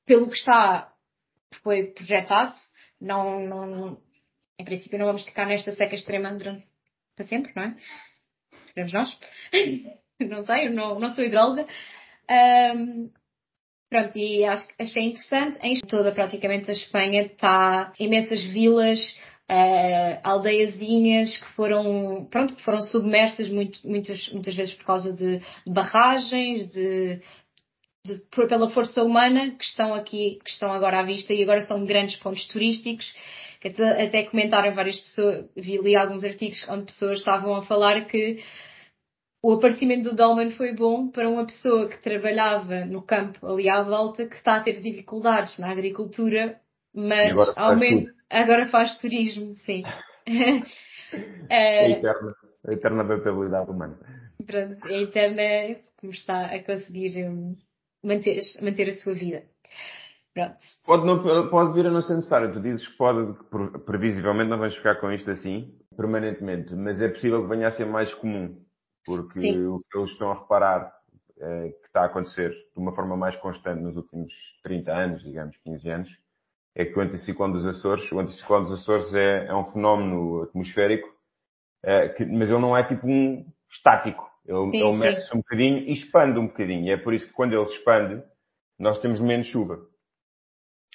pelo 0.06 0.30
que 0.30 0.36
está, 0.36 0.94
foi 1.64 1.88
projetado, 1.88 2.54
não, 3.00 3.40
não, 3.40 4.02
em 4.60 4.66
princípio 4.66 5.00
não 5.00 5.06
vamos 5.06 5.24
ficar 5.24 5.46
nesta 5.46 5.72
seca 5.72 5.96
extrema 5.96 6.36
para 7.16 7.26
sempre, 7.26 7.54
não 7.56 7.64
é? 7.64 7.76
Esperemos 8.68 8.94
nós. 8.94 9.20
não 10.20 10.46
sei, 10.46 10.68
eu 10.68 10.74
não, 10.74 11.00
não 11.00 11.12
sou 11.12 11.24
hidróloga. 11.24 11.68
Um, 12.30 13.12
Pronto, 13.90 14.18
e 14.18 14.44
acho, 14.44 14.68
achei 14.80 15.04
interessante. 15.04 15.60
Em 15.62 15.80
toda 15.80 16.12
praticamente 16.12 16.70
a 16.70 16.74
Espanha 16.74 17.22
está 17.24 17.94
imensas 18.00 18.44
vilas, 18.44 19.00
uh, 19.50 20.20
aldeiazinhas 20.24 21.38
que 21.38 21.48
foram, 21.56 22.28
pronto, 22.30 22.56
que 22.56 22.64
foram 22.64 22.82
submersas 22.82 23.50
muito, 23.50 23.80
muitas, 23.88 24.30
muitas 24.30 24.56
vezes 24.56 24.74
por 24.74 24.86
causa 24.86 25.14
de, 25.14 25.40
de 25.40 25.74
barragens, 25.74 26.68
de, 26.70 27.22
de, 28.06 28.18
pela 28.48 28.70
força 28.70 29.04
humana 29.04 29.52
que 29.52 29.64
estão 29.64 29.94
aqui, 29.94 30.40
que 30.44 30.50
estão 30.50 30.72
agora 30.72 31.00
à 31.00 31.04
vista 31.04 31.34
e 31.34 31.44
agora 31.44 31.62
são 31.62 31.86
grandes 31.86 32.16
pontos 32.18 32.48
turísticos. 32.48 33.14
Até, 33.64 34.04
até 34.06 34.24
comentaram 34.24 34.76
várias 34.76 35.00
pessoas, 35.00 35.46
vi 35.56 35.80
ali 35.80 35.96
alguns 35.96 36.24
artigos 36.24 36.64
onde 36.70 36.86
pessoas 36.86 37.18
estavam 37.18 37.56
a 37.56 37.64
falar 37.64 38.06
que 38.06 38.44
o 39.44 39.54
aparecimento 39.54 40.10
do 40.10 40.16
Dolman 40.16 40.52
foi 40.52 40.74
bom 40.74 41.10
para 41.10 41.28
uma 41.28 41.46
pessoa 41.46 41.90
que 41.90 42.02
trabalhava 42.02 42.86
no 42.86 43.02
campo 43.02 43.46
ali 43.48 43.68
à 43.68 43.82
volta, 43.82 44.28
que 44.28 44.36
está 44.36 44.58
a 44.58 44.60
ter 44.60 44.82
dificuldades 44.82 45.58
na 45.58 45.72
agricultura, 45.72 46.60
mas 46.94 47.36
faz, 47.56 48.15
agora 48.30 48.66
faz 48.68 48.98
turismo, 49.00 49.54
sim. 49.54 49.84
é 51.50 51.92
eterno. 51.92 52.34
A 52.68 52.74
eterna 52.74 53.04
adaptabilidade 53.04 53.70
humana. 53.70 53.98
Pronto, 54.46 54.88
a 54.88 54.94
eterna 54.94 55.42
é 55.42 55.76
como 56.00 56.12
está 56.12 56.46
a 56.48 56.64
conseguir 56.64 57.28
um, 57.28 57.56
manter, 58.04 58.40
manter 58.62 58.90
a 58.90 58.96
sua 58.96 59.14
vida. 59.14 59.44
Pronto. 60.34 60.58
Pode, 60.86 61.06
não, 61.06 61.50
pode 61.50 61.74
vir 61.74 61.88
a 61.88 61.92
não 61.92 62.02
ser 62.02 62.16
necessário. 62.16 62.52
Tu 62.52 62.60
dizes 62.60 62.88
que 62.88 62.98
pode, 62.98 63.34
que 63.38 63.80
previsivelmente 63.86 64.50
não 64.50 64.58
vamos 64.58 64.76
ficar 64.76 64.96
com 64.96 65.12
isto 65.12 65.30
assim 65.32 65.74
permanentemente, 65.96 66.76
mas 66.76 67.00
é 67.00 67.08
possível 67.08 67.42
que 67.44 67.50
venha 67.50 67.68
a 67.68 67.72
ser 67.72 67.86
mais 67.86 68.14
comum. 68.16 68.62
Porque 69.06 69.40
Sim. 69.40 69.66
o 69.68 69.80
que 69.80 69.98
eles 69.98 70.12
estão 70.12 70.32
a 70.32 70.40
reparar 70.42 70.92
é, 71.40 71.70
que 71.70 71.88
está 71.88 72.02
a 72.02 72.06
acontecer 72.06 72.50
de 72.50 72.80
uma 72.80 72.94
forma 72.94 73.16
mais 73.16 73.36
constante 73.38 73.82
nos 73.82 73.96
últimos 73.96 74.34
30 74.64 74.92
anos, 74.92 75.24
digamos, 75.24 75.56
15 75.64 75.90
anos, 75.90 76.10
é 76.76 76.86
que 76.86 76.98
o 76.98 77.02
anticiclone 77.02 77.54
dos 77.54 77.66
Açores, 77.66 78.12
o 78.12 78.20
anticiclone 78.20 78.66
dos 78.66 78.82
Açores 78.82 79.14
é, 79.14 79.46
é 79.48 79.56
um 79.56 79.72
fenómeno 79.72 80.44
atmosférico, 80.44 81.08
é, 81.84 82.10
que, 82.10 82.26
mas 82.26 82.50
ele 82.50 82.60
não 82.60 82.76
é 82.76 82.84
tipo 82.84 83.08
um 83.08 83.46
estático. 83.72 84.30
Ele, 84.46 84.72
sim, 84.72 84.84
ele 84.84 84.98
mexe-se 84.98 85.34
um 85.34 85.40
bocadinho 85.40 85.78
e 85.80 85.94
expande 85.94 86.38
um 86.38 86.48
bocadinho. 86.48 86.86
E 86.86 86.92
é 86.92 86.98
por 86.98 87.14
isso 87.14 87.28
que 87.28 87.34
quando 87.34 87.54
ele 87.54 87.66
expande, 87.66 88.22
nós 88.78 89.00
temos 89.00 89.20
menos 89.22 89.48
chuva. 89.48 89.80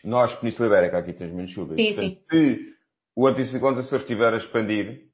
Nós, 0.05 0.35
Península 0.37 0.69
Ibérica, 0.69 0.99
aqui 0.99 1.13
temos 1.13 1.35
menos 1.35 1.51
chuva. 1.51 1.75
Sim, 1.75 1.95
Portanto, 1.95 2.15
sim. 2.15 2.25
se 2.31 2.75
o 3.17 3.27
anticiclone 3.27 3.77
dos 3.77 3.87
Açores 3.87 4.03
estiver 4.03 4.35
a 4.35 4.37
expandir 4.37 5.11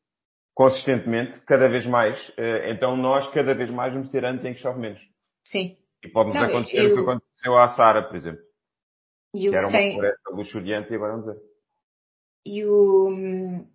consistentemente, 0.54 1.38
cada 1.40 1.68
vez 1.68 1.84
mais, 1.86 2.18
eh, 2.36 2.70
então 2.72 2.96
nós 2.96 3.28
cada 3.28 3.54
vez 3.54 3.70
mais 3.70 3.92
vamos 3.92 4.08
ter 4.08 4.24
anos 4.24 4.44
em 4.44 4.54
que 4.54 4.60
chove 4.60 4.80
menos. 4.80 5.00
Sim. 5.44 5.76
E 6.02 6.08
pode-nos 6.08 6.36
acontecer 6.36 6.82
eu... 6.82 6.92
o 6.92 6.94
que 6.94 7.00
aconteceu 7.00 7.58
à 7.58 7.68
Sara, 7.70 8.02
por 8.02 8.16
exemplo. 8.16 8.45
E 9.36 9.50
que 9.50 9.56
era 9.56 9.66
uma 9.66 9.72
tem... 9.72 9.92
floresta 9.92 10.30
luxuriante 10.30 10.92
e 10.92 10.96
agora 10.96 11.22
ver. 11.22 11.36
E 12.44 12.64
o... 12.64 13.66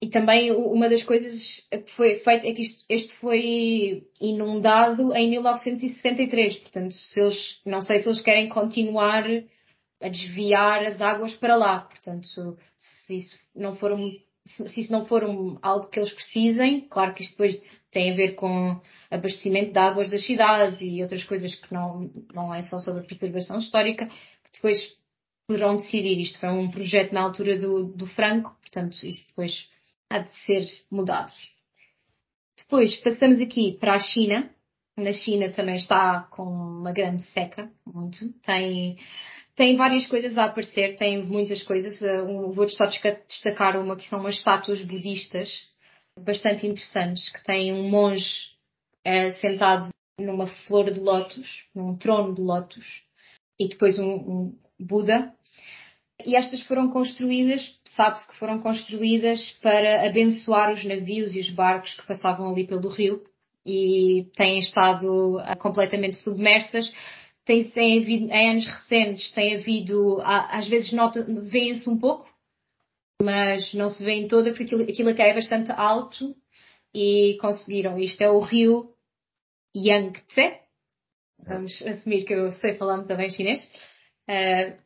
E 0.00 0.08
também 0.10 0.50
uma 0.50 0.88
das 0.88 1.04
coisas 1.04 1.32
que 1.70 1.90
foi 1.92 2.16
feita 2.16 2.46
é 2.48 2.52
que 2.52 2.62
isto, 2.62 2.84
este 2.88 3.14
foi 3.18 4.04
inundado 4.20 5.14
em 5.14 5.30
1963. 5.30 6.56
Portanto, 6.56 6.92
se 6.92 7.20
eles, 7.20 7.60
não 7.64 7.80
sei 7.80 8.00
se 8.00 8.08
eles 8.08 8.20
querem 8.20 8.48
continuar 8.48 9.24
a 10.00 10.08
desviar 10.08 10.84
as 10.84 11.00
águas 11.00 11.34
para 11.36 11.54
lá. 11.54 11.82
Portanto, 11.82 12.58
se 12.76 13.14
isso 13.14 13.38
não 13.54 13.76
for 13.76 13.92
um, 13.92 14.10
se 14.44 14.80
isso 14.80 14.92
não 14.92 15.06
for 15.06 15.22
um, 15.22 15.56
algo 15.62 15.86
que 15.86 16.00
eles 16.00 16.12
precisem, 16.12 16.80
claro 16.88 17.14
que 17.14 17.22
isto 17.22 17.32
depois 17.32 17.62
tem 17.90 18.10
a 18.10 18.16
ver 18.16 18.32
com 18.32 18.80
abastecimento 19.10 19.72
de 19.72 19.78
águas 19.78 20.10
das 20.10 20.24
cidades 20.24 20.80
e 20.80 21.02
outras 21.02 21.22
coisas 21.24 21.54
que 21.54 21.72
não, 21.72 22.10
não 22.34 22.52
é 22.52 22.60
só 22.60 22.78
sobre 22.78 23.04
preservação 23.04 23.58
histórica, 23.58 24.08
depois 24.54 24.96
poderão 25.46 25.76
decidir. 25.76 26.20
Isto 26.20 26.38
foi 26.38 26.48
um 26.48 26.70
projeto 26.70 27.12
na 27.12 27.22
altura 27.22 27.58
do, 27.58 27.84
do 27.84 28.06
Franco, 28.06 28.56
portanto, 28.60 29.04
isso 29.04 29.26
depois 29.28 29.68
há 30.10 30.18
de 30.18 30.32
ser 30.44 30.66
mudado. 30.90 31.32
Depois 32.58 32.96
passamos 32.96 33.40
aqui 33.40 33.76
para 33.78 33.94
a 33.94 33.98
China. 33.98 34.50
Na 34.96 35.12
China 35.12 35.50
também 35.50 35.76
está 35.76 36.22
com 36.30 36.44
uma 36.44 36.92
grande 36.92 37.22
seca, 37.22 37.70
muito. 37.86 38.30
Tem, 38.42 38.98
tem 39.56 39.76
várias 39.76 40.06
coisas 40.06 40.36
a 40.36 40.44
aparecer, 40.44 40.96
tem 40.96 41.22
muitas 41.22 41.62
coisas. 41.62 42.00
Uh, 42.00 42.52
vou 42.52 42.68
só 42.68 42.84
destacar 42.84 43.80
uma 43.80 43.96
que 43.96 44.08
são 44.08 44.20
umas 44.20 44.36
estátuas 44.36 44.82
budistas 44.82 45.50
bastante 46.20 46.66
interessantes, 46.66 47.30
que 47.30 47.42
tem 47.42 47.72
um 47.72 47.88
monge 47.88 48.50
uh, 49.06 49.32
sentado 49.40 49.88
numa 50.18 50.46
flor 50.46 50.92
de 50.92 51.00
lótus, 51.00 51.66
num 51.74 51.96
trono 51.96 52.34
de 52.34 52.42
lótus, 52.42 53.02
e 53.64 53.68
depois 53.68 53.98
um, 53.98 54.14
um 54.14 54.58
Buda 54.78 55.32
e 56.26 56.36
estas 56.36 56.62
foram 56.62 56.88
construídas, 56.90 57.78
sabe-se 57.84 58.28
que 58.28 58.36
foram 58.36 58.60
construídas 58.60 59.50
para 59.62 60.06
abençoar 60.06 60.72
os 60.72 60.84
navios 60.84 61.34
e 61.34 61.40
os 61.40 61.50
barcos 61.50 61.94
que 61.94 62.06
passavam 62.06 62.50
ali 62.50 62.66
pelo 62.66 62.88
rio 62.88 63.22
e 63.66 64.26
têm 64.36 64.58
estado 64.58 65.38
ah, 65.40 65.56
completamente 65.56 66.16
submersas. 66.16 66.92
Tem, 67.44 67.68
tem 67.70 68.00
havido, 68.00 68.32
em 68.32 68.50
anos 68.50 68.66
recentes 68.66 69.32
tem 69.32 69.56
havido, 69.56 70.20
às 70.22 70.68
vezes 70.68 70.92
vêem-se 71.42 71.88
um 71.88 71.98
pouco, 71.98 72.28
mas 73.20 73.74
não 73.74 73.88
se 73.88 74.04
vêem 74.04 74.28
toda 74.28 74.50
porque 74.50 74.64
aquilo, 74.64 74.82
aquilo 74.82 75.10
é 75.10 75.34
bastante 75.34 75.72
alto 75.72 76.36
e 76.94 77.36
conseguiram. 77.40 77.98
Isto 77.98 78.22
é 78.22 78.30
o 78.30 78.38
rio 78.40 78.90
Yangtze. 79.76 80.61
Vamos 81.46 81.82
assumir 81.86 82.24
que 82.24 82.34
eu 82.34 82.52
sei 82.52 82.74
falar 82.74 82.96
muito 82.98 83.16
bem 83.16 83.30
chinês. 83.30 83.62
Uh, 84.28 84.76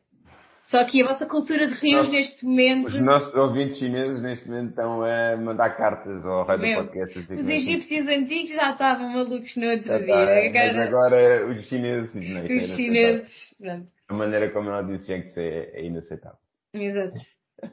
só 0.69 0.83
que 0.83 1.01
a 1.01 1.07
vossa 1.07 1.25
cultura 1.25 1.65
de 1.67 1.75
rios 1.75 2.09
neste 2.09 2.45
momento. 2.45 2.87
Os 2.87 3.01
nossos 3.01 3.33
ouvintes 3.35 3.77
chineses 3.77 4.21
neste 4.21 4.49
momento 4.49 4.69
estão 4.69 5.01
a 5.01 5.37
mandar 5.37 5.77
cartas 5.77 6.25
ao 6.25 6.45
Rádio 6.45 6.75
Podcast. 6.75 7.19
Os 7.19 7.47
egípcios 7.47 8.07
antigos 8.07 8.51
já 8.51 8.71
estavam 8.71 9.13
malucos 9.13 9.55
no 9.55 9.69
outro 9.69 9.87
já 9.87 9.97
dia. 9.97 10.13
Tá, 10.13 10.45
agora... 10.45 10.73
Mas 10.73 10.87
agora 10.87 11.47
os 11.47 11.65
chineses. 11.67 12.15
Não, 12.15 12.39
é 12.39 12.57
os 12.57 12.75
chineses. 12.75 13.55
Pronto. 13.59 13.87
A 14.09 14.13
maneira 14.13 14.51
como 14.51 14.69
ela 14.69 14.81
disse 14.81 15.05
tinha 15.05 15.21
que 15.21 15.29
ser 15.29 15.71
é 15.73 15.85
inaceitável. 15.85 16.39
Exato. 16.73 17.17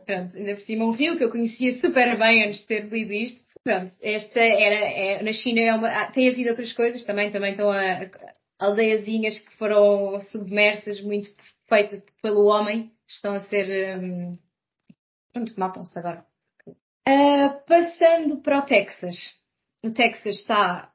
Pronto, 0.07 0.37
ainda 0.37 0.55
por 0.55 0.63
cima 0.63 0.85
um 0.85 0.93
rio 0.93 1.17
que 1.19 1.25
eu 1.25 1.31
conhecia 1.31 1.75
super 1.75 2.17
bem 2.17 2.45
antes 2.45 2.61
de 2.61 2.67
ter 2.67 2.87
lido 2.89 3.13
isto. 3.13 3.45
Pronto, 3.65 3.93
esta 4.03 4.41
era, 4.41 4.75
é, 4.75 5.23
na 5.23 5.33
China 5.33 5.61
é 5.61 5.75
uma, 5.75 6.07
tem 6.13 6.29
havido 6.29 6.51
outras 6.51 6.73
coisas 6.73 7.05
também, 7.05 7.31
também 7.31 7.53
estão 7.53 7.71
a 7.71 8.07
aldeiazinhas 8.65 9.39
que 9.39 9.57
foram 9.57 10.21
submersas 10.21 11.01
muito 11.01 11.29
feitas 11.69 12.03
pelo 12.23 12.47
homem 12.47 12.93
estão 13.07 13.35
a 13.35 13.41
ser. 13.41 13.99
Um, 13.99 14.39
pronto, 15.33 15.53
matam-se 15.59 15.99
agora. 15.99 16.27
Uh, 16.67 17.65
passando 17.67 18.41
para 18.41 18.61
o 18.61 18.67
Texas. 18.67 19.17
O 19.85 19.91
Texas 19.91 20.37
está 20.37 20.93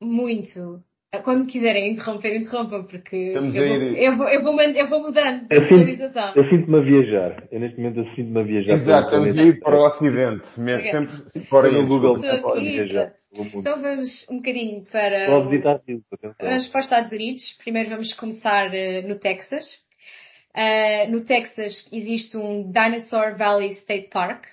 muito. 0.00 0.82
Quando 1.24 1.44
me 1.44 1.50
quiserem 1.50 1.92
interromper, 1.92 2.36
interrompam, 2.36 2.84
porque 2.84 3.32
eu 3.34 3.42
vou, 3.42 3.52
eu, 3.52 4.16
vou, 4.16 4.28
eu, 4.28 4.42
vou, 4.44 4.60
eu 4.62 4.88
vou 4.88 5.02
mudando 5.02 5.44
eu 5.50 5.62
sinto, 5.62 6.36
Eu 6.36 6.48
sinto-me 6.48 6.78
a 6.78 6.82
viajar. 6.82 7.48
Eu 7.50 7.58
neste 7.58 7.78
momento 7.78 7.98
eu 7.98 8.14
sinto-me 8.14 8.40
a 8.40 8.42
viajar. 8.44 8.72
Exato, 8.74 9.08
estamos 9.08 9.36
a 9.36 9.42
ir 9.42 9.58
para 9.58 9.76
o 9.76 9.86
Ocidente. 9.88 10.44
Okay. 10.56 10.92
Sempre 10.92 11.48
para 11.50 11.68
o 11.68 11.86
Google. 11.86 12.16
Estou 12.16 12.52
aqui, 12.52 12.60
viajar. 12.60 13.12
Então 13.32 13.82
vamos 13.82 14.28
um 14.30 14.36
bocadinho 14.36 14.84
para. 14.84 15.30
Vamos 16.38 16.68
para 16.68 16.78
os 16.78 16.84
Estados 16.84 17.10
Unidos. 17.10 17.56
Primeiro 17.58 17.90
vamos 17.90 18.12
começar 18.12 18.68
uh, 18.68 19.08
no 19.08 19.18
Texas. 19.18 19.66
Uh, 20.56 21.10
no 21.10 21.24
Texas 21.24 21.88
existe 21.92 22.36
um 22.36 22.70
Dinosaur 22.70 23.36
Valley 23.36 23.70
State 23.70 24.10
Park 24.10 24.44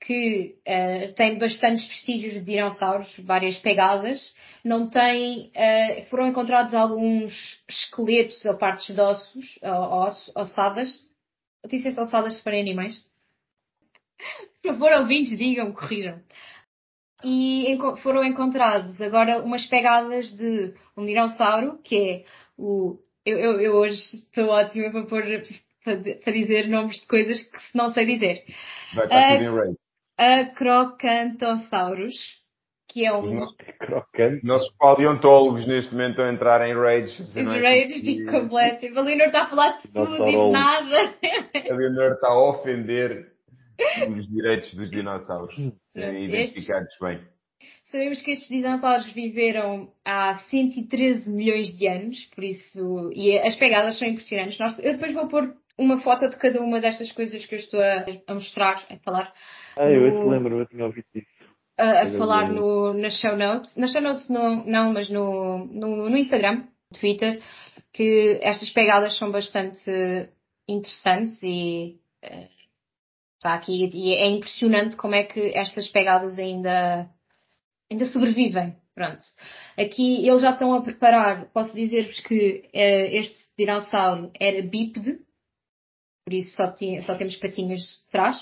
que 0.00 0.56
uh, 0.66 1.12
tem 1.14 1.38
bastantes 1.38 1.86
vestígios 1.86 2.34
de 2.34 2.40
dinossauros, 2.40 3.14
várias 3.18 3.56
pegadas. 3.58 4.34
Não 4.64 4.88
tem, 4.88 5.52
uh, 5.54 6.04
foram 6.08 6.26
encontrados 6.26 6.74
alguns 6.74 7.62
esqueletos 7.68 8.44
ou 8.44 8.56
partes 8.56 8.94
de 8.94 9.00
ossos, 9.00 9.58
oss, 9.62 10.32
ossadas. 10.34 10.90
Eu 11.62 11.68
disse 11.68 11.88
ossadas 12.00 12.40
para 12.40 12.58
animais. 12.58 12.96
Por 14.62 14.72
favor, 14.72 14.92
ouvintes, 14.92 15.36
digam, 15.36 15.72
corrijam. 15.72 16.20
E 17.22 17.76
foram 18.02 18.24
encontrados 18.24 18.98
agora 19.00 19.42
umas 19.42 19.66
pegadas 19.66 20.30
de 20.30 20.74
um 20.96 21.04
dinossauro, 21.04 21.78
que 21.82 21.96
é 21.96 22.24
o 22.56 22.98
eu, 23.24 23.38
eu, 23.38 23.60
eu 23.60 23.72
hoje 23.74 24.00
estou 24.00 24.48
ótima 24.48 24.90
para, 24.90 25.04
pôr, 25.04 25.22
para, 25.84 25.96
para, 26.24 26.32
dizer 26.32 26.68
nomes 26.68 27.00
de 27.00 27.06
coisas 27.06 27.42
que 27.42 27.58
não 27.76 27.92
sei 27.92 28.06
dizer. 28.06 28.44
Vai 28.94 29.04
estar 29.04 29.18
a, 29.18 29.36
tudo 29.36 29.44
em 29.44 29.54
raids. 29.54 29.89
A 30.20 30.44
Crocantosaurus, 30.54 32.14
que 32.86 33.06
é 33.06 33.12
um. 33.14 33.20
Os 33.20 33.32
nossos, 33.32 33.56
nossos 34.42 34.70
paleontólogos 34.76 35.66
neste 35.66 35.92
momento 35.92 36.10
estão 36.10 36.26
a 36.26 36.32
entrar 36.34 36.68
em 36.68 36.74
raids. 36.74 37.18
Os 37.20 37.34
raids 37.34 37.96
e 38.04 38.26
completo. 38.26 38.98
A 38.98 39.00
Leonor 39.00 39.28
está 39.28 39.44
a 39.44 39.48
falar 39.48 39.78
de 39.78 39.88
tudo 39.88 40.28
e 40.28 40.30
de 40.30 40.50
nada. 40.50 41.14
A 41.70 41.74
Leonor 41.74 42.12
está 42.12 42.28
a 42.28 42.50
ofender 42.50 43.28
os 44.14 44.28
direitos 44.28 44.74
dos 44.74 44.90
dinossauros. 44.90 45.54
Serem 45.88 46.26
identificados 46.26 46.94
bem. 47.00 47.22
Sabemos 47.90 48.20
que 48.20 48.32
estes 48.32 48.48
dinossauros 48.48 49.10
viveram 49.14 49.90
há 50.04 50.34
113 50.34 51.30
milhões 51.30 51.74
de 51.78 51.88
anos, 51.88 52.26
por 52.34 52.44
isso. 52.44 53.10
E 53.14 53.38
as 53.38 53.56
pegadas 53.56 53.98
são 53.98 54.06
impressionantes. 54.06 54.58
Nós, 54.58 54.78
eu 54.80 54.92
depois 54.92 55.14
vou 55.14 55.28
pôr 55.28 55.56
uma 55.80 55.98
foto 55.98 56.28
de 56.28 56.38
cada 56.38 56.60
uma 56.60 56.78
destas 56.78 57.10
coisas 57.10 57.44
que 57.46 57.54
eu 57.54 57.58
estou 57.58 57.80
a, 57.80 58.04
a 58.26 58.34
mostrar, 58.34 58.84
a 58.90 58.96
falar. 58.98 59.32
Ah, 59.80 59.90
eu 59.90 60.12
no, 60.12 60.28
lembro, 60.28 60.58
eu 60.58 60.66
tinha 60.66 60.84
ouvido 60.84 61.06
isso. 61.14 61.26
A, 61.78 62.02
a 62.02 62.10
falar 62.10 62.52
no, 62.52 62.92
nas 62.92 63.18
show 63.18 63.34
notes. 63.34 63.74
Nas 63.76 63.90
show 63.90 64.02
notes 64.02 64.28
não, 64.28 64.64
não 64.66 64.92
mas 64.92 65.08
no, 65.08 65.64
no, 65.66 66.10
no 66.10 66.16
Instagram, 66.16 66.66
Twitter, 66.98 67.40
que 67.92 68.38
estas 68.42 68.68
pegadas 68.70 69.16
são 69.16 69.30
bastante 69.30 69.90
interessantes 70.68 71.42
e. 71.42 71.98
Está 73.36 73.54
aqui 73.54 73.88
e 73.94 74.12
é 74.12 74.26
impressionante 74.26 74.96
como 74.96 75.14
é 75.14 75.24
que 75.24 75.40
estas 75.56 75.88
pegadas 75.88 76.38
ainda 76.38 77.08
ainda 77.90 78.04
sobrevivem. 78.04 78.76
Pronto. 78.94 79.22
Aqui 79.78 80.28
eles 80.28 80.42
já 80.42 80.50
estão 80.50 80.74
a 80.74 80.82
preparar, 80.82 81.46
posso 81.54 81.74
dizer-vos 81.74 82.20
que 82.20 82.68
uh, 82.74 83.16
este 83.16 83.38
dinossauro 83.56 84.30
era 84.38 84.60
bípede, 84.60 85.20
por 86.22 86.34
isso 86.34 86.54
só, 86.54 86.70
tinha, 86.70 87.00
só 87.00 87.14
temos 87.14 87.36
patinhas 87.36 87.80
de 87.80 88.10
trás. 88.10 88.36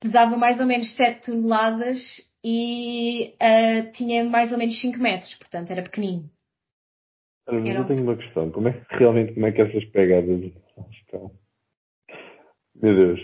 Pesava 0.00 0.36
mais 0.36 0.60
ou 0.60 0.66
menos 0.66 0.94
7 0.96 1.26
toneladas 1.26 1.98
e 2.44 3.34
uh, 3.34 3.90
tinha 3.92 4.24
mais 4.24 4.52
ou 4.52 4.58
menos 4.58 4.80
5 4.80 4.98
metros, 4.98 5.34
portanto 5.34 5.70
era 5.70 5.82
pequenino. 5.82 6.30
Mas 7.50 7.66
eu 7.66 7.86
tenho 7.86 8.02
uma 8.02 8.16
questão. 8.16 8.50
Como 8.50 8.68
é 8.68 8.72
que 8.72 8.96
realmente 8.96 9.34
como 9.34 9.46
é 9.46 9.52
que 9.52 9.62
essas 9.62 9.84
pegadas 9.86 10.52
estão? 10.92 11.32
Meu 12.74 12.94
Deus. 12.94 13.20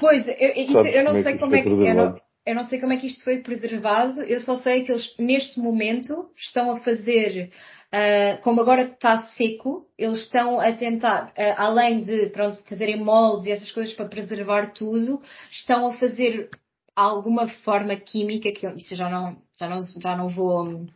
Pois, 0.00 0.26
eu, 0.26 0.52
isso, 0.54 0.88
eu 0.88 1.04
não 1.04 1.22
sei 1.22 1.38
como 1.38 1.54
é 1.54 1.62
que. 1.62 1.68
Eu 1.68 1.94
não, 1.94 2.20
eu 2.44 2.54
não 2.54 2.64
sei 2.64 2.80
como 2.80 2.92
é 2.92 2.96
que 2.96 3.06
isto 3.06 3.22
foi 3.22 3.40
preservado, 3.40 4.22
eu 4.22 4.40
só 4.40 4.56
sei 4.56 4.84
que 4.84 4.92
eles 4.92 5.14
neste 5.18 5.60
momento 5.60 6.30
estão 6.36 6.72
a 6.72 6.80
fazer, 6.80 7.50
uh, 7.92 8.42
como 8.42 8.60
agora 8.60 8.82
está 8.82 9.24
seco, 9.24 9.88
eles 9.96 10.20
estão 10.20 10.58
a 10.58 10.72
tentar, 10.72 11.28
uh, 11.28 11.54
além 11.56 12.00
de 12.00 12.26
pronto, 12.30 12.62
fazerem 12.64 12.98
moldes 13.02 13.46
e 13.46 13.52
essas 13.52 13.70
coisas 13.70 13.94
para 13.94 14.08
preservar 14.08 14.72
tudo, 14.72 15.22
estão 15.50 15.86
a 15.86 15.92
fazer 15.92 16.50
alguma 16.96 17.48
forma 17.48 17.94
química 17.96 18.52
que 18.52 18.66
eu, 18.66 18.76
isso 18.76 18.94
já 18.96 19.08
não, 19.08 19.40
já 19.58 19.68
não, 19.68 19.78
já 20.02 20.16
não 20.16 20.28
vou 20.28 20.86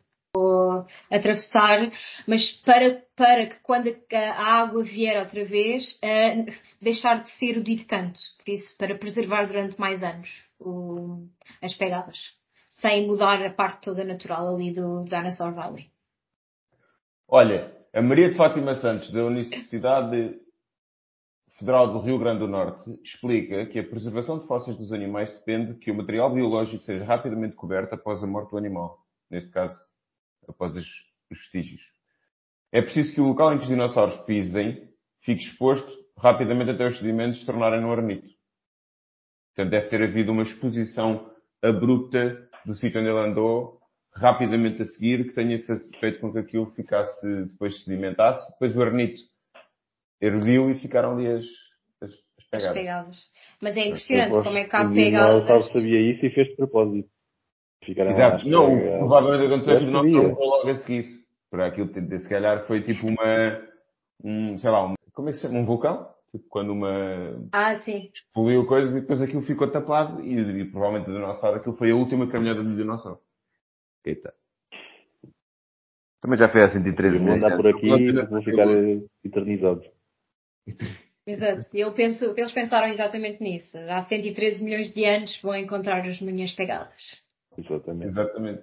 atravessar, 1.10 1.90
mas 2.26 2.52
para, 2.64 3.02
para 3.16 3.46
que 3.46 3.60
quando 3.62 3.94
a 4.12 4.60
água 4.60 4.84
vier 4.84 5.18
outra 5.20 5.44
vez, 5.44 5.98
uh, 6.02 6.52
deixar 6.80 7.22
de 7.22 7.30
ser 7.32 7.58
o 7.58 7.62
dito 7.62 7.86
tanto. 7.86 8.18
Por 8.44 8.52
isso, 8.52 8.76
para 8.78 8.94
preservar 8.96 9.46
durante 9.46 9.78
mais 9.78 10.02
anos 10.02 10.28
o, 10.58 11.26
as 11.62 11.74
pegadas. 11.74 12.18
Sem 12.70 13.06
mudar 13.06 13.44
a 13.44 13.50
parte 13.50 13.82
toda 13.82 14.04
natural 14.04 14.54
ali 14.54 14.72
do 14.72 15.04
Dinosaur 15.04 15.54
Valley. 15.54 15.90
Olha, 17.28 17.74
a 17.92 18.02
Maria 18.02 18.30
de 18.30 18.36
Fátima 18.36 18.74
Santos, 18.76 19.10
da 19.10 19.24
Universidade 19.24 20.38
Federal 21.58 21.92
do 21.92 22.00
Rio 22.00 22.18
Grande 22.18 22.40
do 22.40 22.46
Norte, 22.46 22.90
explica 23.02 23.64
que 23.66 23.78
a 23.78 23.88
preservação 23.88 24.38
de 24.38 24.46
fósseis 24.46 24.76
dos 24.76 24.92
animais 24.92 25.32
depende 25.32 25.78
que 25.78 25.90
o 25.90 25.94
material 25.94 26.32
biológico 26.32 26.82
seja 26.82 27.04
rapidamente 27.04 27.56
coberto 27.56 27.94
após 27.94 28.22
a 28.22 28.26
morte 28.26 28.50
do 28.50 28.58
animal. 28.58 28.98
Neste 29.30 29.50
caso, 29.50 29.74
após 30.48 30.76
os 30.76 30.88
vestígios. 31.30 31.82
É 32.72 32.82
preciso 32.82 33.14
que 33.14 33.20
o 33.20 33.28
local 33.28 33.52
em 33.52 33.58
que 33.58 33.64
os 33.64 33.68
dinossauros 33.68 34.16
pisem 34.24 34.88
fique 35.22 35.44
exposto 35.44 35.90
rapidamente 36.18 36.70
até 36.70 36.86
os 36.86 36.98
sedimentos 36.98 37.40
se 37.40 37.46
tornarem 37.46 37.80
no 37.80 37.92
arnito. 37.92 38.28
Portanto, 39.54 39.70
deve 39.70 39.88
ter 39.88 40.02
havido 40.02 40.32
uma 40.32 40.42
exposição 40.42 41.30
abrupta 41.62 42.48
do 42.64 42.74
sítio 42.74 43.00
onde 43.00 43.10
ele 43.10 43.18
andou 43.18 43.80
rapidamente 44.14 44.82
a 44.82 44.84
seguir 44.84 45.24
que 45.24 45.34
tenha 45.34 45.62
feito 46.00 46.20
com 46.20 46.32
que 46.32 46.38
aquilo 46.38 46.70
ficasse, 46.72 47.44
depois 47.44 47.82
sedimentasse. 47.84 48.50
Depois 48.52 48.76
o 48.76 48.82
arnito 48.82 49.20
erguiu 50.20 50.70
e 50.70 50.78
ficaram 50.78 51.12
ali 51.12 51.28
as, 51.28 51.44
as, 52.00 52.10
as 52.10 52.44
pegadas. 52.50 52.66
As 52.66 52.72
pegadas. 52.72 53.30
Mas 53.62 53.76
é 53.76 53.86
impressionante 53.86 54.44
como 54.44 54.58
é 54.58 54.64
que 54.64 54.76
há 54.76 54.88
pegadas. 54.88 55.66
O 55.66 55.72
sabia 55.72 56.00
isso 56.12 56.26
e 56.26 56.30
fez 56.30 56.48
de 56.48 56.56
propósito. 56.56 57.15
Ficaram 57.86 58.10
Exato. 58.10 58.48
Não, 58.48 58.98
provavelmente 58.98 59.46
aconteceu 59.46 59.78
que 59.78 59.84
o 59.84 59.90
nosso 59.90 60.10
não 60.10 60.34
logo 60.34 60.68
a 60.68 60.74
seguir. 60.74 61.24
Para 61.48 61.66
aquilo, 61.66 61.88
se 62.18 62.28
calhar, 62.28 62.66
foi 62.66 62.82
tipo 62.82 63.06
uma, 63.06 63.62
um, 64.22 64.58
sei 64.58 64.68
lá, 64.68 64.84
um, 64.84 64.94
como 65.12 65.28
é 65.28 65.32
que 65.32 65.38
se 65.38 65.46
chama? 65.46 65.60
Um 65.60 65.64
vulcão? 65.64 66.08
Tipo, 66.32 66.44
quando 66.48 66.72
uma. 66.72 67.48
Ah, 67.52 67.78
sim. 67.78 68.10
Explodiu 68.12 68.66
coisas 68.66 68.96
e 68.96 69.00
depois 69.00 69.22
aquilo 69.22 69.42
ficou 69.42 69.70
tapado 69.70 70.20
e, 70.22 70.34
e 70.34 70.64
provavelmente 70.64 71.08
o 71.08 71.14
dinossauro, 71.14 71.58
aquilo 71.58 71.76
foi 71.76 71.92
a 71.92 71.94
última 71.94 72.26
caminhada 72.26 72.62
do 72.64 72.76
dinossauro. 72.76 73.20
Eita. 74.04 74.34
Também 76.20 76.36
já 76.36 76.48
foi 76.48 76.64
há 76.64 76.68
113 76.68 77.20
milhões. 77.20 77.40
Vou 77.40 77.48
andar 77.48 77.56
por 77.56 77.68
aqui 77.68 77.88
e 77.88 78.26
vou 78.26 78.42
ficar 78.42 78.66
eternizado. 79.24 79.82
Exato. 81.24 81.66
Eu 81.74 81.92
penso, 81.92 82.24
eles 82.36 82.52
pensaram 82.52 82.88
exatamente 82.88 83.42
nisso. 83.42 83.76
Há 83.78 84.02
113 84.02 84.62
milhões 84.62 84.92
de 84.92 85.04
anos 85.04 85.40
vão 85.42 85.56
encontrar 85.56 86.06
as 86.06 86.20
minhas 86.20 86.52
pegadas. 86.52 87.25
Exatamente. 87.58 88.08
Exatamente. 88.08 88.62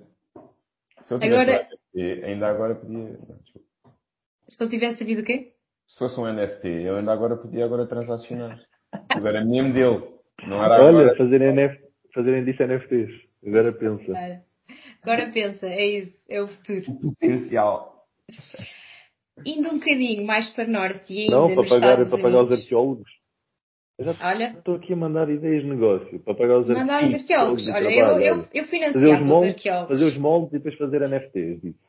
Se 1.04 1.14
eu 1.14 1.18
agora... 1.18 1.68
NFT, 1.94 2.24
ainda 2.26 2.48
agora 2.48 2.76
podia. 2.76 3.20
Se 4.48 4.60
não 4.60 4.70
tivesse 4.70 5.00
sabido 5.00 5.22
o 5.22 5.26
quê? 5.26 5.54
Se 5.88 6.00
fosse 6.00 6.20
um 6.20 6.32
NFT, 6.32 6.68
eu 6.68 6.98
ainda 6.98 7.12
agora 7.12 7.36
podia 7.36 7.66
agora 7.66 7.86
transacionar. 7.86 8.60
Agora 9.10 9.44
mesmo 9.44 9.74
dele. 9.74 10.14
Não 10.48 10.64
era 10.64 10.84
Olha, 10.84 11.00
agora... 11.02 11.18
fazerem, 11.18 11.50
NF... 11.50 11.84
fazerem 12.14 12.46
disso 12.46 12.64
NFTs. 12.64 13.12
Agora 13.46 13.74
pensa. 13.74 14.44
Agora 15.02 15.32
pensa, 15.32 15.68
é 15.68 15.86
isso, 15.86 16.26
é 16.30 16.42
o 16.42 16.48
futuro. 16.48 16.92
O 16.92 17.00
potencial. 17.12 18.06
Indo 19.46 19.70
um 19.70 19.80
bocadinho 19.80 20.26
mais 20.26 20.50
para 20.54 20.68
norte 20.68 21.14
e 21.14 21.24
ainda 21.24 21.36
Não, 21.36 21.56
para 21.56 21.68
pagar, 21.68 22.10
para 22.10 22.22
pagar 22.22 22.44
os 22.44 22.52
arqueólogos. 22.52 23.12
Eu 23.98 24.06
já 24.06 24.28
Olha. 24.28 24.56
estou 24.58 24.76
aqui 24.76 24.94
a 24.94 24.96
mandar 24.96 25.30
ideias 25.30 25.62
de 25.62 25.70
negócio 25.70 26.20
para 26.20 26.34
pagar 26.34 26.60
os 26.60 26.68
Mandar 26.68 27.04
os 27.04 27.14
arqueólogos. 27.14 27.70
Olha, 27.70 27.90
eu, 27.90 28.20
eu, 28.20 28.36
eu 28.54 28.64
financiava 28.66 29.22
os, 29.22 29.28
moldes, 29.28 29.50
os 29.50 29.56
arqueólogos. 29.56 29.90
Fazer 29.90 30.06
os 30.06 30.18
moldes 30.18 30.50
e 30.50 30.58
depois 30.58 30.78
fazer 30.78 31.08
NFTs. 31.08 31.62
Disso. 31.62 31.80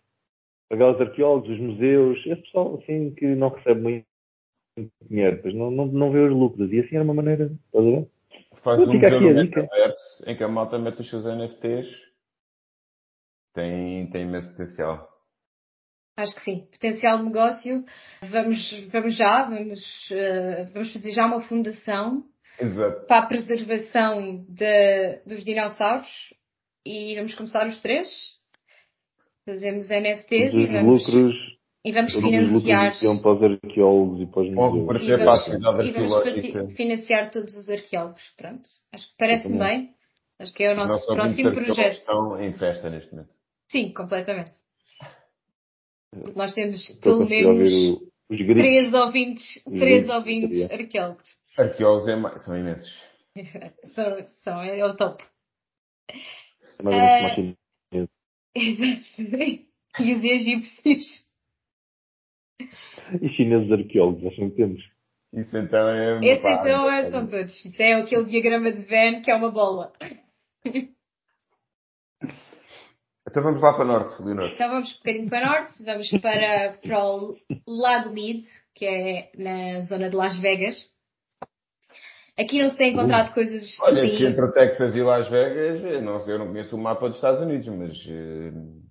Pagar 0.68 0.94
os 0.94 1.00
arqueólogos, 1.00 1.50
os 1.50 1.60
museus, 1.60 2.18
esse 2.26 2.42
pessoal 2.42 2.74
assim 2.76 3.14
que 3.14 3.26
não 3.34 3.48
recebe 3.48 3.80
muito 3.80 4.06
dinheiro, 5.08 5.40
pois 5.40 5.54
não, 5.54 5.70
não, 5.70 5.86
não 5.86 6.12
vê 6.12 6.20
os 6.20 6.32
lucros. 6.32 6.70
E 6.72 6.80
assim 6.80 6.96
era 6.96 7.04
uma 7.04 7.14
maneira, 7.14 7.44
estás 7.44 7.86
a 7.86 7.90
ver? 7.90 8.08
Faz 8.62 8.80
um 8.88 8.94
museu 8.94 9.20
no 9.20 9.34
metaverso 9.34 10.24
em 10.26 10.36
que 10.36 10.44
a 10.44 10.48
malta 10.48 10.78
mete 10.78 11.00
os 11.00 11.08
seus 11.08 11.24
NFTs. 11.24 11.88
Tem, 13.54 14.10
tem 14.10 14.22
imenso 14.22 14.50
potencial. 14.50 15.13
Acho 16.16 16.34
que 16.34 16.42
sim. 16.42 16.66
Potencial 16.70 17.18
de 17.18 17.24
negócio. 17.24 17.84
Vamos, 18.22 18.86
vamos 18.92 19.16
já, 19.16 19.42
vamos, 19.44 20.10
uh, 20.10 20.72
vamos 20.72 20.92
fazer 20.92 21.10
já 21.10 21.26
uma 21.26 21.40
fundação 21.40 22.24
Exato. 22.58 23.06
para 23.06 23.18
a 23.18 23.26
preservação 23.26 24.44
de, 24.48 25.16
dos 25.26 25.44
dinossauros 25.44 26.34
e 26.86 27.16
vamos 27.16 27.34
começar 27.34 27.66
os 27.66 27.80
três. 27.80 28.08
Fazemos 29.44 29.88
NFTs 29.88 30.54
e 30.54 30.66
vamos, 30.66 31.06
lucros, 31.06 31.34
e 31.84 31.92
vamos 31.92 32.14
financiar. 32.14 32.92
Para 33.20 33.32
os 33.32 33.42
arqueólogos 33.42 34.20
e 34.20 34.26
para 34.26 34.42
os 34.42 34.50
museus. 34.50 35.04
E 35.04 35.90
vamos, 35.90 36.44
e 36.44 36.52
vamos 36.52 36.74
financiar 36.74 37.30
todos 37.30 37.54
os 37.56 37.68
arqueólogos. 37.68 38.22
Pronto. 38.36 38.62
Acho 38.92 39.08
que 39.08 39.14
parece-me 39.18 39.58
bem. 39.58 39.90
Acho 40.38 40.54
que 40.54 40.64
é 40.64 40.72
o 40.72 40.76
nosso, 40.76 40.92
nosso 40.92 41.06
próximo 41.06 41.52
projeto. 41.52 41.98
Estão 41.98 42.40
em 42.40 42.52
festa 42.54 42.88
neste 42.88 43.12
momento. 43.12 43.30
Sim, 43.68 43.92
completamente. 43.92 44.63
Nós 46.34 46.52
temos 46.54 46.86
pelo 47.00 47.26
menos 47.28 47.72
o, 47.72 48.10
três 48.28 48.94
ouvintes, 48.94 49.62
três 49.64 50.08
ouvintes 50.08 50.70
arqueólogos. 50.70 51.36
Arqueólogos 51.56 52.08
é 52.08 52.16
mais, 52.16 52.44
são 52.44 52.56
imensos. 52.56 53.04
são, 53.94 54.26
são, 54.42 54.62
é 54.62 54.84
o 54.84 54.96
top. 54.96 55.24
Uh, 56.80 57.56
e 60.00 60.12
os 60.12 60.24
egípcios. 60.24 61.24
E 63.20 63.28
chineses 63.30 63.70
arqueólogos, 63.70 64.26
acham 64.26 64.50
que 64.50 64.56
temos. 64.56 64.82
Isso 65.32 65.56
então 65.56 65.88
é. 65.88 66.20
Esse 66.24 66.42
pá, 66.42 66.60
então 66.60 66.90
é, 66.90 67.10
são 67.10 67.26
todos. 67.26 67.64
Isso 67.64 67.82
é 67.82 67.94
aquele 67.94 68.24
diagrama 68.24 68.72
de 68.72 68.82
Venn 68.82 69.20
que 69.22 69.30
é 69.30 69.34
uma 69.34 69.50
bola. 69.50 69.92
Então 73.34 73.42
vamos 73.42 73.60
lá 73.60 73.72
para 73.72 73.84
norte, 73.84 74.22
Leonor. 74.22 74.48
Então 74.54 74.70
vamos 74.70 74.94
um 74.94 74.98
bocadinho 74.98 75.28
para 75.28 75.44
norte, 75.44 75.82
vamos 75.82 76.08
para, 76.22 76.78
para 76.80 77.04
o 77.04 77.36
Lago 77.66 78.10
Mead, 78.10 78.44
que 78.76 78.86
é 78.86 79.32
na 79.36 79.80
zona 79.80 80.08
de 80.08 80.14
Las 80.14 80.38
Vegas. 80.38 80.76
Aqui 82.38 82.62
não 82.62 82.70
se 82.70 82.76
tem 82.76 82.92
encontrado 82.92 83.30
uh, 83.30 83.34
coisas 83.34 83.76
Olha, 83.80 84.04
assim. 84.04 84.14
Olha, 84.18 84.28
entre 84.28 84.52
Texas 84.52 84.94
e 84.94 85.02
Las 85.02 85.28
Vegas, 85.28 85.82
eu 85.82 86.00
não, 86.00 86.30
eu 86.30 86.38
não 86.38 86.46
conheço 86.46 86.76
o 86.76 86.78
mapa 86.78 87.08
dos 87.08 87.16
Estados 87.16 87.40
Unidos, 87.40 87.66
mas 87.66 88.06
uh, 88.06 88.82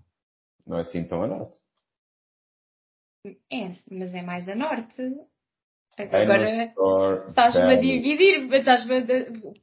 não 0.68 0.78
é 0.78 0.82
assim 0.82 1.06
tão 1.06 1.24
a 1.24 1.28
norte. 1.28 1.54
É, 3.50 3.70
mas 3.90 4.14
é 4.14 4.22
mais 4.22 4.50
a 4.50 4.56
norte. 4.56 5.02
Agora 5.98 6.74
estás-me 7.30 7.76
a 7.76 7.80
dividir, 7.80 8.54
estás-me 8.54 8.98
a... 8.98 9.02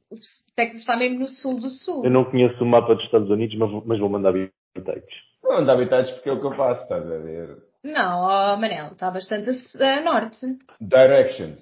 O 0.09 0.17
Texas 0.55 0.81
está 0.81 0.97
mesmo 0.97 1.19
no 1.19 1.27
sul 1.27 1.59
do 1.59 1.69
sul. 1.69 2.03
Eu 2.03 2.09
não 2.09 2.25
conheço 2.25 2.63
o 2.63 2.65
mapa 2.65 2.95
dos 2.95 3.05
Estados 3.05 3.29
Unidos, 3.29 3.55
mas, 3.59 3.85
mas 3.85 3.99
vou 3.99 4.09
mandar 4.09 4.33
habitantes. 4.75 5.31
Não 5.43 5.53
anda 5.53 5.73
habitantes 5.73 6.11
porque 6.11 6.29
é 6.29 6.33
o 6.33 6.39
que 6.39 6.47
eu 6.47 6.55
faço, 6.55 6.83
estás 6.83 7.05
a 7.05 7.17
ver? 7.17 7.57
Não, 7.83 8.23
oh, 8.23 8.57
Manel, 8.57 8.91
está 8.91 9.09
bastante 9.09 9.49
a, 9.49 9.97
a, 9.97 10.01
norte. 10.01 10.45
Directions. 10.79 11.61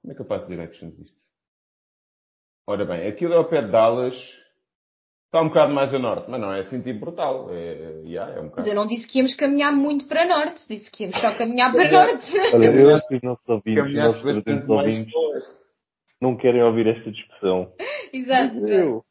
Como 0.00 0.12
é 0.12 0.14
que 0.14 0.22
eu 0.22 0.26
faço 0.26 0.46
directions 0.46 0.98
isto? 0.98 1.22
Ora 2.66 2.84
bem, 2.84 3.08
aquilo 3.08 3.34
é 3.34 3.36
ao 3.36 3.48
pé 3.48 3.62
de 3.62 3.72
Dallas. 3.72 4.14
Está 5.26 5.40
um 5.42 5.48
bocado 5.48 5.72
mais 5.72 5.92
a 5.94 5.98
norte, 5.98 6.30
mas 6.30 6.40
não 6.40 6.52
é 6.52 6.60
assim 6.60 6.82
tipo 6.82 7.00
brutal. 7.00 7.48
É, 7.50 8.02
yeah, 8.04 8.34
é 8.34 8.40
um 8.40 8.48
bocado. 8.48 8.54
Mas 8.58 8.68
eu 8.68 8.74
não 8.74 8.86
disse 8.86 9.06
que 9.08 9.18
íamos 9.18 9.34
caminhar 9.34 9.72
muito 9.72 10.06
para 10.06 10.28
norte, 10.28 10.68
disse 10.68 10.90
que 10.90 11.04
íamos 11.04 11.18
só 11.18 11.34
caminhar 11.36 11.72
para 11.72 11.90
norte. 11.90 12.38
Olha, 12.54 12.66
eu 12.78 12.94
acho 12.94 13.08
que 13.08 13.16
os 13.16 13.22
nossos 13.22 13.48
ouvintes, 13.48 13.84
os 13.84 13.94
nossos 13.94 14.68
ouvintes, 14.68 15.12
não 16.20 16.36
querem 16.36 16.62
ouvir 16.62 16.86
esta 16.86 17.10
discussão. 17.10 17.72
Exato. 18.12 18.68
Eu. 18.68 19.04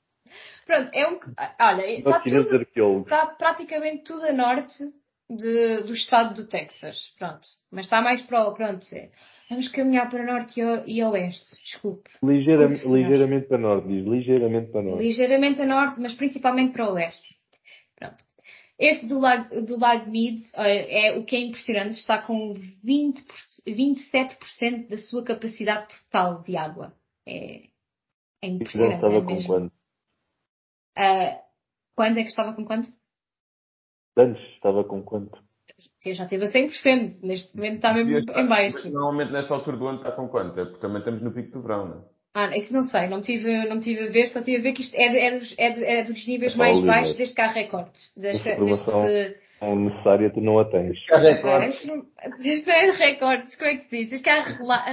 Pronto, 0.71 0.89
é 0.93 1.07
um. 1.09 1.19
Olha, 1.59 1.91
está, 1.91 2.19
tudo, 2.21 3.01
está 3.01 3.25
praticamente 3.25 4.05
tudo 4.05 4.23
a 4.23 4.31
norte 4.31 4.81
de, 5.29 5.83
do 5.83 5.93
estado 5.93 6.33
do 6.33 6.47
Texas. 6.47 7.13
Pronto. 7.19 7.41
Mas 7.69 7.85
está 7.85 8.01
mais 8.01 8.21
para 8.21 8.47
o. 8.47 8.53
Pronto. 8.53 8.85
É, 8.93 9.09
Vamos 9.49 9.67
caminhar 9.67 10.09
para 10.09 10.25
norte 10.25 10.61
e, 10.87 11.03
oeste, 11.03 11.61
desculpe. 11.61 12.09
Ligeiramente, 12.23 12.75
Desculpe, 12.75 12.99
ligeiramente 12.99 13.47
para 13.49 13.57
norte, 13.57 13.87
diz. 13.89 14.05
Ligeiramente 14.05 14.71
para 14.71 14.81
norte. 14.81 15.03
Ligeiramente 15.03 15.61
a 15.61 15.65
norte, 15.65 15.99
mas 15.99 16.13
principalmente 16.13 16.71
para 16.71 16.89
o 16.89 16.93
oeste. 16.93 17.35
Pronto. 17.99 18.23
Este 18.79 19.07
do 19.07 19.19
lago, 19.19 19.61
do 19.61 19.77
lago 19.77 20.09
Mead 20.09 20.41
é 20.53 21.17
o 21.17 21.25
que 21.25 21.35
é 21.35 21.39
impressionante, 21.41 21.99
está 21.99 22.21
com 22.21 22.53
20, 22.81 23.25
27% 23.67 24.87
da 24.87 24.97
sua 24.99 25.21
capacidade 25.25 25.87
total 25.99 26.41
de 26.43 26.55
água. 26.55 26.93
É, 27.27 27.63
é 28.41 28.47
impressionante. 28.47 28.95
estava 28.95 29.17
é 29.17 29.21
com 29.21 29.43
quanto? 29.43 29.80
Ah, 30.97 31.39
quando 31.95 32.17
é 32.19 32.23
que 32.23 32.29
estava 32.29 32.53
com 32.53 32.65
quanto? 32.65 32.87
Antes 34.17 34.43
estava 34.55 34.83
com 34.83 35.01
quanto? 35.03 35.37
Eu 36.05 36.13
já 36.13 36.25
teve 36.27 36.45
a 36.45 36.49
100%, 36.51 37.21
neste 37.23 37.55
momento 37.55 37.75
está 37.75 37.93
mesmo 37.93 38.17
em 38.17 38.47
baixo. 38.47 38.75
mas 38.83 38.93
Normalmente 38.93 39.31
nesta 39.31 39.53
altura 39.53 39.77
do 39.77 39.87
ano 39.87 39.97
está 39.99 40.11
com 40.11 40.27
quanto? 40.27 40.59
É 40.59 40.65
porque 40.65 40.81
também 40.81 40.99
estamos 40.99 41.21
no 41.21 41.31
pico 41.31 41.51
do 41.51 41.61
verão, 41.61 41.87
não 41.87 41.97
é? 41.99 42.03
Ah, 42.33 42.57
isso 42.57 42.73
não 42.73 42.83
sei, 42.83 43.07
não 43.07 43.21
tive, 43.21 43.65
não 43.67 43.79
tive 43.79 44.07
a 44.07 44.11
ver, 44.11 44.27
só 44.27 44.41
tive 44.41 44.57
a 44.57 44.61
ver 44.61 44.73
que 44.73 44.81
isto 44.83 44.95
é, 44.95 45.09
de- 45.09 45.17
é, 45.19 45.39
dos, 45.39 45.55
é, 45.57 45.69
de- 45.71 45.83
é 45.85 46.03
dos 46.03 46.27
níveis 46.27 46.53
É 46.53 46.57
mais 46.57 46.77
Oliver. 46.77 46.93
baixos 46.95 47.31
que 47.33 47.41
há 47.41 47.47
recorde. 47.47 47.91
Deste, 48.15 48.49
informação- 48.49 49.05
deste, 49.05 49.41
Não 49.61 49.75
necessária, 49.75 50.29
tu 50.33 50.41
não 50.41 50.59
a 50.59 50.65
tens. 50.65 50.97
Não 51.09 51.17
é 51.19 52.91
de 52.91 52.97
recordes, 52.97 53.55
como 53.55 53.69
é 53.69 53.75
que 53.75 53.83
se 53.83 54.05
diz? 54.09 54.27
Há 54.27 54.43
rela- 54.43 54.85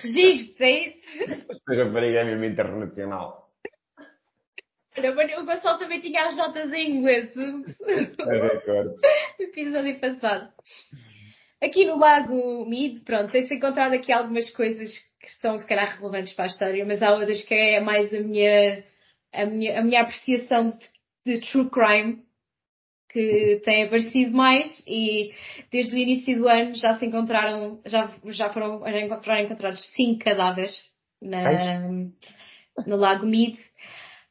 Registro. 0.00 0.64
é 0.64 0.70
isso? 0.70 1.02
Esta 1.50 1.84
rapariga 1.84 2.20
é 2.20 2.24
mesmo 2.24 2.44
internacional. 2.44 3.41
O 4.94 5.46
Gonçalo 5.46 5.78
também 5.78 6.00
tinha 6.00 6.26
as 6.26 6.36
notas 6.36 6.72
em 6.72 6.98
inglês 6.98 7.30
É 9.38 9.42
episódio 9.42 9.98
passado. 9.98 10.52
Aqui 11.62 11.86
no 11.86 11.98
Lago 11.98 12.68
Mead, 12.68 13.00
pronto, 13.00 13.30
tem-se 13.30 13.54
encontrado 13.54 13.94
aqui 13.94 14.12
algumas 14.12 14.50
coisas 14.50 14.90
que 15.20 15.28
estão 15.28 15.58
se 15.58 15.66
calhar 15.66 15.96
relevantes 15.96 16.34
para 16.34 16.44
a 16.44 16.48
história, 16.48 16.84
mas 16.84 17.02
há 17.02 17.14
outras 17.14 17.42
que 17.42 17.54
é 17.54 17.80
mais 17.80 18.12
a 18.12 18.20
minha, 18.20 18.84
a 19.32 19.46
minha, 19.46 19.78
a 19.78 19.82
minha 19.82 20.02
apreciação 20.02 20.66
de, 20.66 20.74
de 21.24 21.40
true 21.48 21.70
crime 21.70 22.22
que 23.12 23.60
tem 23.64 23.84
aparecido 23.84 24.32
mais 24.32 24.82
e 24.86 25.32
desde 25.70 25.94
o 25.94 25.98
início 25.98 26.36
do 26.36 26.48
ano 26.48 26.74
já 26.74 26.94
se 26.94 27.06
encontraram, 27.06 27.80
já, 27.86 28.10
já 28.26 28.52
foram, 28.52 28.80
já 28.80 29.20
foram 29.22 29.38
encontrados 29.38 29.92
cinco 29.94 30.24
cadáveres 30.24 30.74
na, 31.20 31.88
no 32.86 32.96
Lago 32.96 33.26
Mead. 33.26 33.58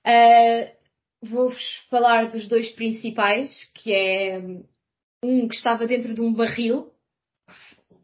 Uh, 0.05 0.81
Vou-vos 1.23 1.85
falar 1.91 2.31
dos 2.31 2.47
dois 2.47 2.71
principais, 2.71 3.69
que 3.75 3.93
é 3.93 4.41
um 5.23 5.47
que 5.47 5.55
estava 5.55 5.85
dentro 5.85 6.15
de 6.15 6.21
um 6.21 6.33
barril, 6.33 6.91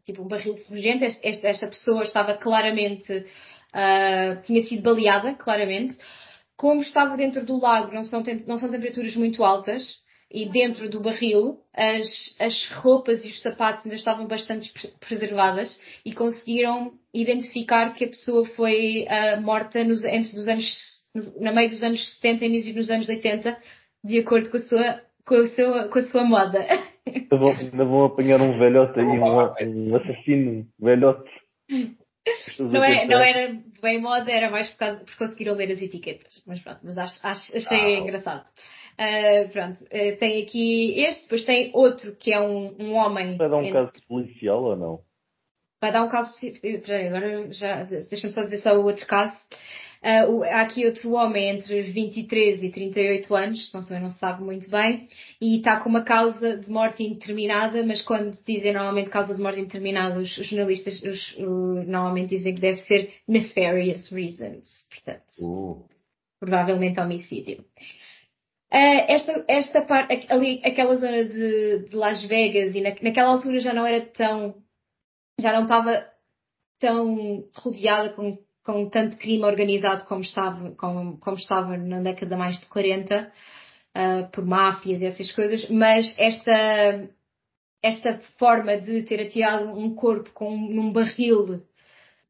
tipo 0.04 0.22
um 0.22 0.28
barril 0.28 0.56
fugente. 0.68 1.04
Esta, 1.04 1.48
esta 1.48 1.66
pessoa 1.66 2.04
estava 2.04 2.34
claramente, 2.34 3.12
uh, 3.12 4.40
tinha 4.44 4.62
sido 4.62 4.82
baleada, 4.82 5.34
claramente. 5.34 5.98
Como 6.56 6.80
estava 6.80 7.16
dentro 7.16 7.44
do 7.44 7.60
lago, 7.60 7.92
não 7.92 8.04
são, 8.04 8.22
não 8.46 8.56
são 8.56 8.70
temperaturas 8.70 9.16
muito 9.16 9.42
altas, 9.42 10.00
e 10.30 10.48
dentro 10.48 10.88
do 10.88 11.00
barril, 11.00 11.58
as, 11.74 12.36
as 12.38 12.70
roupas 12.70 13.24
e 13.24 13.28
os 13.28 13.40
sapatos 13.40 13.84
ainda 13.84 13.96
estavam 13.96 14.26
bastante 14.26 14.70
pre- 14.72 14.92
preservadas 15.00 15.78
e 16.04 16.12
conseguiram 16.12 16.92
identificar 17.14 17.94
que 17.94 18.04
a 18.04 18.08
pessoa 18.08 18.44
foi 18.50 19.06
ah, 19.08 19.40
morta 19.40 19.82
nos, 19.82 20.04
entre 20.04 20.38
os 20.38 20.46
anos, 20.46 20.97
na 21.40 21.52
meio 21.52 21.70
dos 21.70 21.82
anos 21.82 22.14
70 22.16 22.44
e 22.44 22.48
início 22.48 22.74
dos 22.74 22.90
anos 22.90 23.08
80, 23.08 23.56
de 24.04 24.18
acordo 24.18 24.50
com 24.50 24.56
a 24.56 24.60
sua, 24.60 25.02
com 25.26 25.34
a 25.34 25.46
sua, 25.48 25.88
com 25.88 25.98
a 25.98 26.02
sua 26.02 26.24
moda. 26.24 26.66
Ainda 27.06 27.36
vão, 27.36 27.50
ainda 27.50 27.84
vão 27.84 28.04
apanhar 28.04 28.40
um 28.40 28.58
velhote 28.58 29.00
aí, 29.00 29.06
um, 29.06 29.90
um 29.90 29.96
assassino 29.96 30.66
velhote. 30.78 31.30
Não 32.58 32.84
era, 32.84 33.06
não 33.06 33.18
era 33.20 33.56
bem 33.80 34.00
moda, 34.00 34.30
era 34.30 34.50
mais 34.50 34.68
por, 34.70 34.76
causa, 34.78 35.04
por 35.04 35.16
conseguiram 35.16 35.54
ler 35.54 35.72
as 35.72 35.80
etiquetas. 35.80 36.42
Mas 36.46 36.60
pronto, 36.60 36.80
mas 36.82 36.98
acho, 36.98 37.18
acho- 37.26 37.56
achei 37.56 37.96
Ah. 37.96 37.98
engraçado. 38.00 38.44
Ah, 38.98 39.48
pronto, 39.52 39.84
ah, 39.86 40.16
tem 40.18 40.42
aqui 40.42 41.00
este, 41.04 41.22
depois 41.22 41.44
tem 41.44 41.70
outro 41.72 42.14
que 42.16 42.32
é 42.32 42.40
um, 42.40 42.76
um 42.78 42.94
homem. 42.94 43.36
Vai 43.36 43.48
dar 43.48 43.56
um 43.56 43.62
em- 43.62 43.72
caso 43.72 43.92
policial 44.08 44.62
ou 44.62 44.76
não? 44.76 45.00
Vai 45.80 45.92
dar 45.92 46.02
um 46.02 46.08
caso 46.08 46.28
específico. 46.34 46.66
Espera 46.66 46.98
aí, 46.98 47.06
agora 47.06 47.52
já. 47.52 47.84
Deixa-me 47.84 48.32
só 48.32 48.40
dizer 48.42 48.58
só 48.58 48.74
o 48.76 48.84
outro 48.84 49.06
caso. 49.06 49.36
O- 50.28 50.44
há 50.44 50.60
aqui 50.62 50.86
outro 50.86 51.12
homem 51.12 51.48
entre 51.50 51.82
23 51.82 52.62
e 52.62 52.70
38 52.70 53.34
anos, 53.34 53.72
não 53.72 53.82
também 53.82 54.02
não 54.02 54.10
se 54.10 54.18
sabe 54.18 54.42
muito 54.42 54.70
bem, 54.70 55.08
e 55.40 55.56
está 55.58 55.80
com 55.80 55.88
uma 55.88 56.02
causa 56.04 56.56
de 56.56 56.70
morte 56.70 57.02
indeterminada, 57.02 57.84
mas 57.84 58.00
quando 58.02 58.36
dizem 58.46 58.72
normalmente 58.72 59.10
causa 59.10 59.34
de 59.34 59.40
morte 59.42 59.60
indeterminada, 59.60 60.18
os, 60.20 60.36
os 60.38 60.46
jornalistas 60.46 61.02
os- 61.02 61.36
o- 61.38 61.82
normalmente 61.84 62.30
dizem 62.30 62.54
que 62.54 62.60
deve 62.60 62.78
ser 62.78 63.12
nefarious 63.26 64.08
reasons. 64.10 64.86
Portanto, 64.90 65.24
Uh, 65.40 65.84
provavelmente 66.40 67.00
homicídio. 67.00 67.64
Ah, 68.70 69.06
esta, 69.08 69.44
esta 69.48 69.82
parte, 69.82 70.26
ali, 70.28 70.60
aquela 70.62 70.94
zona 70.96 71.24
de, 71.24 71.88
de 71.88 71.96
Las 71.96 72.22
Vegas 72.24 72.74
e 72.74 72.80
na, 72.82 72.90
naquela 73.02 73.30
altura 73.32 73.60
já 73.60 73.72
não 73.72 73.86
era 73.86 74.00
tão, 74.06 74.54
já 75.40 75.52
não 75.52 75.62
estava 75.62 76.06
tão 76.78 77.44
rodeada 77.56 78.10
com, 78.10 78.38
com 78.68 78.86
tanto 78.90 79.16
crime 79.16 79.44
organizado 79.44 80.04
como 80.04 80.20
estava, 80.20 80.72
como, 80.72 81.16
como 81.16 81.38
estava 81.38 81.74
na 81.78 82.00
década 82.00 82.36
mais 82.36 82.60
de 82.60 82.66
40, 82.66 83.32
ah, 83.94 84.28
por 84.30 84.44
máfias 84.44 85.00
e 85.00 85.06
essas 85.06 85.32
coisas, 85.32 85.70
mas 85.70 86.14
esta, 86.18 87.08
esta 87.82 88.18
forma 88.38 88.76
de 88.76 89.02
ter 89.04 89.22
atirado 89.22 89.70
um 89.70 89.94
corpo 89.94 90.28
com, 90.34 90.54
num 90.54 90.92
barril 90.92 91.62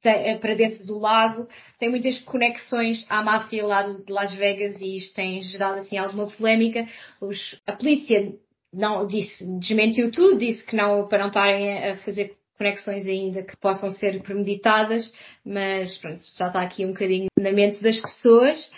te- 0.01 0.38
para 0.40 0.55
dentro 0.55 0.87
do 0.87 1.01
lago 1.01 1.48
tem 1.77 1.90
muitas 1.90 2.16
conexões 2.20 3.05
à 3.11 3.20
máfia 3.20 3.66
lá 3.66 3.83
de 3.83 4.12
Las 4.12 4.33
Vegas 4.33 4.81
e 4.81 4.96
isto 4.96 5.16
tem 5.16 5.42
gerado 5.42 5.81
assim 5.81 5.98
alguma 5.98 6.29
polémica. 6.29 6.87
Os- 7.20 7.61
a 7.66 7.72
polícia 7.72 8.33
não 8.72 9.09
disse, 9.09 9.44
desmentiu 9.59 10.12
tudo, 10.12 10.38
disse 10.38 10.64
que 10.64 10.77
não, 10.77 11.09
para 11.09 11.18
não 11.18 11.29
estarem 11.29 11.79
a 11.90 11.96
fazer 11.98 12.37
conexões 12.58 13.06
ainda 13.06 13.42
que 13.42 13.56
possam 13.56 13.90
ser 13.90 14.20
premeditadas, 14.22 15.12
mas 15.44 15.96
pronto, 15.98 16.20
já 16.36 16.48
está 16.48 16.60
aqui 16.60 16.84
um 16.84 16.88
bocadinho 16.88 17.28
na 17.38 17.52
mente 17.52 17.82
das 17.82 18.00
pessoas. 18.00 18.70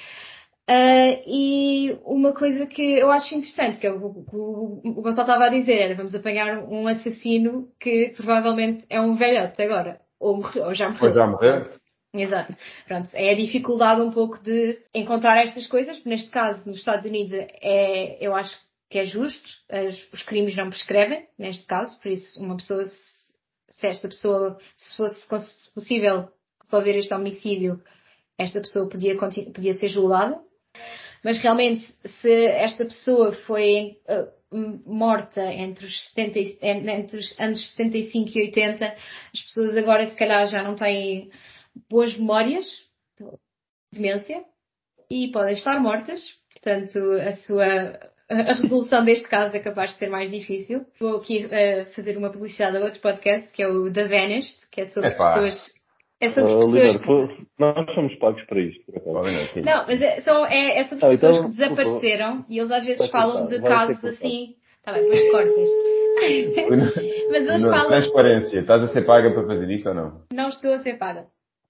Ah, 0.68 1.20
e 1.26 1.98
uma 2.04 2.32
coisa 2.32 2.64
que 2.66 2.80
eu 2.80 3.10
acho 3.10 3.34
interessante, 3.34 3.80
que 3.80 3.86
é 3.86 3.90
o 3.90 3.98
que 4.24 4.36
o, 4.36 4.80
Gonçalo 5.02 5.22
estava 5.22 5.46
a 5.46 5.48
dizer, 5.48 5.80
era 5.80 5.94
vamos 5.96 6.14
apanhar 6.14 6.58
um 6.58 6.86
assassino 6.86 7.68
que 7.80 8.12
provavelmente 8.16 8.84
é 8.88 9.00
um 9.00 9.16
velhote 9.16 9.60
agora, 9.60 10.00
ou, 10.20 10.36
morreu, 10.36 10.66
ou 10.66 10.74
já 10.74 10.86
morreu. 10.86 11.00
Pois 11.00 11.14
já 11.14 11.26
morreu. 11.26 11.64
Exato. 12.14 12.54
Pronto, 12.86 13.08
é 13.14 13.30
a 13.32 13.36
dificuldade 13.36 14.00
um 14.00 14.12
pouco 14.12 14.38
de 14.42 14.78
encontrar 14.94 15.42
estas 15.42 15.66
coisas, 15.66 16.04
neste 16.04 16.30
caso, 16.30 16.68
nos 16.68 16.78
Estados 16.78 17.04
Unidos, 17.04 17.32
é, 17.32 18.18
eu 18.20 18.34
acho 18.34 18.56
que 18.88 18.98
é 18.98 19.04
justo, 19.04 19.48
as- 19.70 20.12
os 20.12 20.22
crimes 20.22 20.54
não 20.56 20.68
prescrevem, 20.68 21.26
neste 21.38 21.64
caso, 21.66 22.00
por 22.00 22.10
isso 22.10 22.40
uma 22.40 22.56
pessoa, 22.56 22.82
se 23.70 23.86
esta 23.86 24.08
pessoa, 24.08 24.58
se 24.76 24.96
fosse 24.96 25.72
possível 25.74 26.28
resolver 26.62 26.96
este 26.96 27.14
homicídio, 27.14 27.82
esta 28.38 28.60
pessoa 28.60 28.88
podia, 28.88 29.16
podia 29.16 29.74
ser 29.74 29.88
julgada. 29.88 30.40
Mas 31.22 31.38
realmente, 31.40 31.82
se 32.20 32.46
esta 32.46 32.84
pessoa 32.84 33.32
foi 33.32 33.98
m- 34.52 34.80
morta 34.86 35.42
entre 35.52 35.86
os, 35.86 36.08
70, 36.08 36.38
e- 36.38 36.58
en- 36.62 36.88
entre 36.88 37.18
os 37.18 37.38
anos 37.38 37.64
75 37.72 38.38
e 38.38 38.42
80, 38.46 38.86
as 39.34 39.42
pessoas 39.42 39.76
agora 39.76 40.06
se 40.06 40.16
calhar 40.16 40.46
já 40.48 40.62
não 40.62 40.74
têm 40.74 41.30
boas 41.88 42.16
memórias, 42.16 42.66
demência, 43.92 44.40
e 45.10 45.30
podem 45.30 45.54
estar 45.54 45.78
mortas. 45.80 46.22
Portanto, 46.52 46.98
a 46.98 47.32
sua 47.44 48.10
a 48.30 48.52
resolução 48.54 49.04
deste 49.04 49.28
caso 49.28 49.56
é 49.56 49.60
capaz 49.60 49.90
de 49.92 49.98
ser 49.98 50.08
mais 50.08 50.30
difícil. 50.30 50.86
Vou 51.00 51.16
aqui 51.16 51.48
eh, 51.50 51.86
fazer 51.96 52.16
uma 52.16 52.30
publicidade 52.30 52.76
a 52.76 52.80
outro 52.80 53.00
podcast, 53.00 53.52
que 53.52 53.62
é 53.62 53.68
o 53.68 53.92
The 53.92 54.08
Vanished, 54.08 54.68
que 54.70 54.82
é 54.82 54.84
sobre 54.86 55.10
Epá. 55.10 55.34
pessoas. 55.34 55.80
É 56.20 56.28
sobre 56.30 56.52
uh, 56.52 56.56
pessoas. 56.58 56.72
Leonardo, 56.72 57.36
que- 57.36 57.46
nós 57.58 57.94
somos 57.94 58.14
pagos 58.16 58.42
para 58.44 58.60
isto. 58.60 58.82
Não, 59.64 59.86
mas 59.86 60.02
é, 60.02 60.20
são, 60.20 60.46
é, 60.46 60.78
é 60.80 60.84
sobre 60.84 61.04
Ah, 61.06 61.08
pessoas 61.08 61.36
então, 61.36 61.50
que 61.50 61.56
desapareceram 61.56 62.44
e 62.48 62.58
eles 62.58 62.70
às 62.70 62.84
vezes 62.84 63.10
falam 63.10 63.46
de 63.46 63.60
casos 63.60 64.04
assim. 64.04 64.54
Tá 64.84 64.92
bem, 64.92 65.02
depois 65.02 65.30
cortas. 65.30 65.70
mas 67.30 67.46
eles 67.48 67.62
Não, 67.62 67.70
falam. 67.70 67.88
Transparência. 67.88 68.60
Estás 68.60 68.82
a 68.82 68.88
ser 68.88 69.04
paga 69.04 69.30
para 69.32 69.46
fazer 69.46 69.70
isto 69.70 69.88
ou 69.88 69.94
não? 69.94 70.22
Não 70.32 70.48
estou 70.48 70.72
a 70.72 70.78
ser 70.78 70.98
paga. 70.98 71.26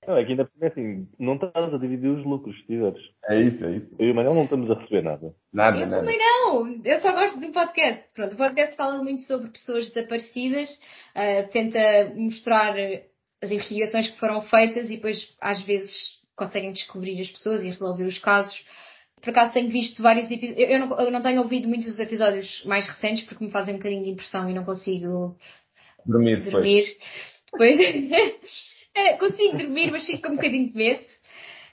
Não, 0.06 0.16
é 0.16 0.24
que 0.24 0.30
ainda 0.30 0.50
é 0.62 0.66
assim, 0.66 1.06
não 1.18 1.34
estás 1.34 1.74
a 1.74 1.78
dividir 1.78 2.08
os 2.08 2.24
lucros, 2.24 2.56
se 2.56 2.66
tiveres. 2.66 3.02
É 3.28 3.40
isso, 3.40 3.64
é 3.64 3.76
isso. 3.76 3.94
Eu 3.98 4.08
e 4.08 4.10
o 4.12 4.14
Manel 4.14 4.34
não 4.34 4.44
estamos 4.44 4.70
a 4.70 4.74
receber 4.74 5.02
nada. 5.02 5.34
Nada, 5.52 5.78
Eu 5.78 5.86
nada. 5.86 6.00
também 6.00 6.18
não, 6.18 6.80
eu 6.82 7.00
só 7.00 7.12
gosto 7.12 7.38
do 7.38 7.52
podcast. 7.52 8.04
Pronto, 8.14 8.32
o 8.32 8.36
podcast 8.36 8.76
fala 8.76 9.02
muito 9.02 9.20
sobre 9.22 9.50
pessoas 9.50 9.88
desaparecidas, 9.90 10.80
ah, 11.14 11.42
tenta 11.52 11.78
mostrar 12.16 12.74
as 13.42 13.50
investigações 13.50 14.08
que 14.08 14.18
foram 14.18 14.40
feitas 14.42 14.86
e 14.90 14.96
depois 14.96 15.34
às 15.40 15.60
vezes 15.64 16.18
conseguem 16.34 16.72
descobrir 16.72 17.20
as 17.20 17.28
pessoas 17.30 17.62
e 17.62 17.66
resolver 17.68 18.04
os 18.04 18.18
casos. 18.18 18.64
Por 19.20 19.30
acaso 19.30 19.52
tenho 19.52 19.68
visto 19.68 20.02
vários 20.02 20.30
episódios, 20.30 20.58
eu, 20.58 20.66
eu 20.78 20.86
não, 20.86 20.98
eu 20.98 21.10
não 21.10 21.20
tenho 21.20 21.42
ouvido 21.42 21.68
muitos 21.68 21.98
episódios 22.00 22.64
mais 22.64 22.86
recentes 22.86 23.24
porque 23.26 23.44
me 23.44 23.50
fazem 23.50 23.74
um 23.74 23.76
bocadinho 23.76 24.02
de 24.04 24.10
impressão 24.10 24.48
e 24.48 24.54
não 24.54 24.64
consigo 24.64 25.36
Dormir 26.06 26.36
depois. 26.42 26.52
dormir. 26.52 26.96
Pois, 27.50 27.78
é, 28.94 29.16
consigo 29.16 29.56
dormir, 29.56 29.90
mas 29.90 30.04
fico 30.04 30.22
com 30.22 30.32
um 30.32 30.36
bocadinho 30.36 30.70
de 30.70 30.76
medo. 30.76 31.04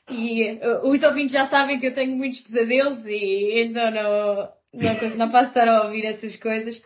E 0.10 0.54
uh, 0.54 0.90
os 0.90 1.02
ouvintes 1.04 1.34
já 1.34 1.48
sabem 1.48 1.80
que 1.80 1.88
eu 1.88 1.94
tenho 1.94 2.16
muitos 2.16 2.40
pesadelos 2.40 3.06
e 3.06 3.62
então 3.62 3.92
não, 3.92 4.54
não, 4.74 5.16
não 5.18 5.32
posso 5.32 5.50
estar 5.50 5.68
a 5.68 5.84
ouvir 5.84 6.06
essas 6.06 6.38
coisas. 6.38 6.82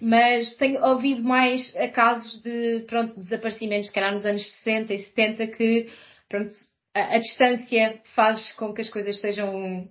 Mas 0.00 0.56
tenho 0.56 0.84
ouvido 0.84 1.22
mais 1.22 1.72
casos 1.94 2.40
de, 2.42 2.84
pronto, 2.86 3.18
desaparecimentos, 3.18 3.88
se 3.88 3.94
calhar 3.94 4.12
nos 4.12 4.26
anos 4.26 4.42
60 4.58 4.92
e 4.92 4.98
70, 4.98 5.46
que, 5.48 5.90
pronto, 6.28 6.50
a, 6.94 7.14
a 7.14 7.18
distância 7.18 8.00
faz 8.14 8.52
com 8.52 8.74
que 8.74 8.82
as 8.82 8.90
coisas 8.90 9.18
sejam 9.20 9.88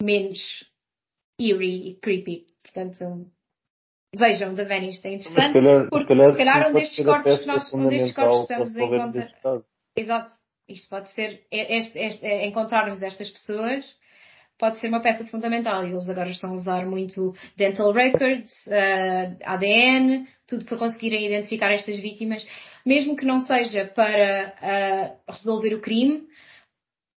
menos 0.00 0.40
eerie 1.40 1.90
e 1.90 1.94
creepy. 1.96 2.46
Portanto, 2.62 3.30
vejam 4.16 4.54
da 4.54 4.64
Venice, 4.64 5.06
é 5.06 5.14
interessante. 5.14 5.46
Se 5.46 5.52
calhar, 5.52 5.88
porque 5.88 6.12
se 6.12 6.18
calhar, 6.18 6.32
se 6.32 6.38
calhar 6.38 6.70
um 6.70 6.72
destes 6.72 7.04
corpos 7.04 7.38
que 7.38 7.46
nós, 7.46 7.74
um 7.74 7.88
destes 7.88 8.12
corpos 8.14 8.40
estamos 8.40 8.76
a 8.76 8.82
encontrar. 8.82 9.62
Exato. 9.96 10.30
Isto 10.68 10.88
pode 10.88 11.08
ser, 11.10 11.42
este, 11.50 11.98
este, 11.98 12.26
é, 12.26 12.46
encontrarmos 12.46 13.02
estas 13.02 13.30
pessoas 13.30 13.84
pode 14.58 14.78
ser 14.78 14.88
uma 14.88 15.00
peça 15.00 15.24
fundamental. 15.26 15.84
E 15.84 15.90
eles 15.90 16.08
agora 16.08 16.30
estão 16.30 16.50
a 16.50 16.54
usar 16.54 16.86
muito 16.86 17.34
dental 17.56 17.92
records, 17.92 18.50
uh, 18.66 18.72
eh, 18.72 19.36
ADN, 19.44 20.26
tudo 20.46 20.64
para 20.64 20.78
conseguirem 20.78 21.26
identificar 21.26 21.72
estas 21.72 21.98
vítimas, 21.98 22.46
mesmo 22.84 23.16
que 23.16 23.24
não 23.24 23.40
seja 23.40 23.86
para 23.86 24.54
uh, 25.28 25.32
resolver 25.32 25.74
o 25.74 25.80
crime, 25.80 26.22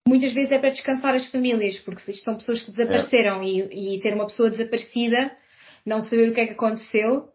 muitas 0.08 0.32
vezes 0.32 0.52
é 0.52 0.58
para 0.58 0.70
descansar 0.70 1.14
as 1.14 1.26
famílias, 1.26 1.78
porque 1.78 2.00
são 2.00 2.36
pessoas 2.36 2.62
que 2.62 2.70
desapareceram 2.70 3.42
é. 3.42 3.46
e, 3.46 3.96
e 3.96 4.00
ter 4.00 4.14
uma 4.14 4.26
pessoa 4.26 4.50
desaparecida, 4.50 5.32
não 5.86 6.00
saber 6.00 6.30
o 6.30 6.34
que 6.34 6.40
é 6.40 6.46
que 6.46 6.52
aconteceu, 6.52 7.28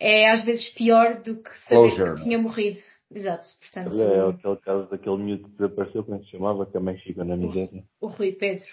é 0.00 0.30
às 0.30 0.44
vezes 0.44 0.68
pior 0.70 1.20
do 1.22 1.42
que 1.42 1.50
saber 1.60 1.90
Closure. 1.90 2.14
que 2.16 2.24
tinha 2.24 2.38
morrido. 2.38 2.78
Exato, 3.10 3.48
portanto. 3.60 4.00
É, 4.00 4.30
aquele 4.30 4.56
caso 4.56 4.90
daquele 4.90 5.16
miúdo 5.16 5.44
que 5.44 5.56
desapareceu, 5.56 6.04
como 6.04 6.16
é 6.16 6.20
que 6.20 6.24
se 6.26 6.30
chamava, 6.30 6.66
que 6.66 6.72
também 6.72 6.98
fica 6.98 7.24
na 7.24 7.36
miséria. 7.36 7.84
O, 8.00 8.06
o 8.06 8.10
Rui 8.10 8.32
Pedro. 8.32 8.66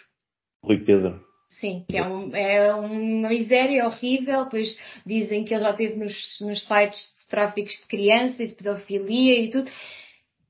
Rui 0.64 0.80
Pedro. 0.80 1.24
Sim, 1.50 1.86
que 1.88 1.96
é, 1.96 2.06
um, 2.06 2.36
é 2.36 2.74
uma 2.74 3.30
miséria 3.30 3.86
horrível, 3.86 4.48
pois 4.50 4.78
dizem 5.06 5.46
que 5.46 5.54
ele 5.54 5.64
já 5.64 5.72
esteve 5.72 5.96
nos, 5.96 6.38
nos 6.42 6.68
sites 6.68 7.00
de 7.00 7.28
tráficos 7.30 7.74
de 7.74 7.88
criança 7.88 8.44
e 8.44 8.48
de 8.48 8.56
pedofilia 8.56 9.40
e 9.40 9.50
tudo. 9.50 9.70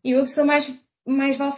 E 0.03 0.15
uma 0.15 0.23
pessoa 0.23 0.45
mais, 0.45 0.65
mais 1.05 1.37
vale, 1.37 1.55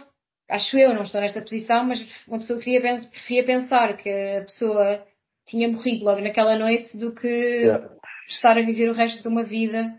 acho 0.50 0.76
eu, 0.76 0.92
não 0.92 1.02
estou 1.02 1.20
nesta 1.20 1.40
posição, 1.40 1.84
mas 1.84 2.04
uma 2.26 2.38
pessoa 2.38 2.60
queria, 2.60 2.80
preferia 2.80 3.44
pensar 3.44 3.96
que 3.96 4.08
a 4.10 4.42
pessoa 4.42 5.06
tinha 5.48 5.68
morrido 5.68 6.04
logo 6.04 6.20
naquela 6.20 6.56
noite 6.56 6.96
do 6.96 7.14
que 7.14 7.26
yeah. 7.26 7.90
estar 8.28 8.56
a 8.56 8.62
viver 8.62 8.90
o 8.90 8.94
resto 8.94 9.22
de 9.22 9.28
uma 9.28 9.42
vida 9.42 9.98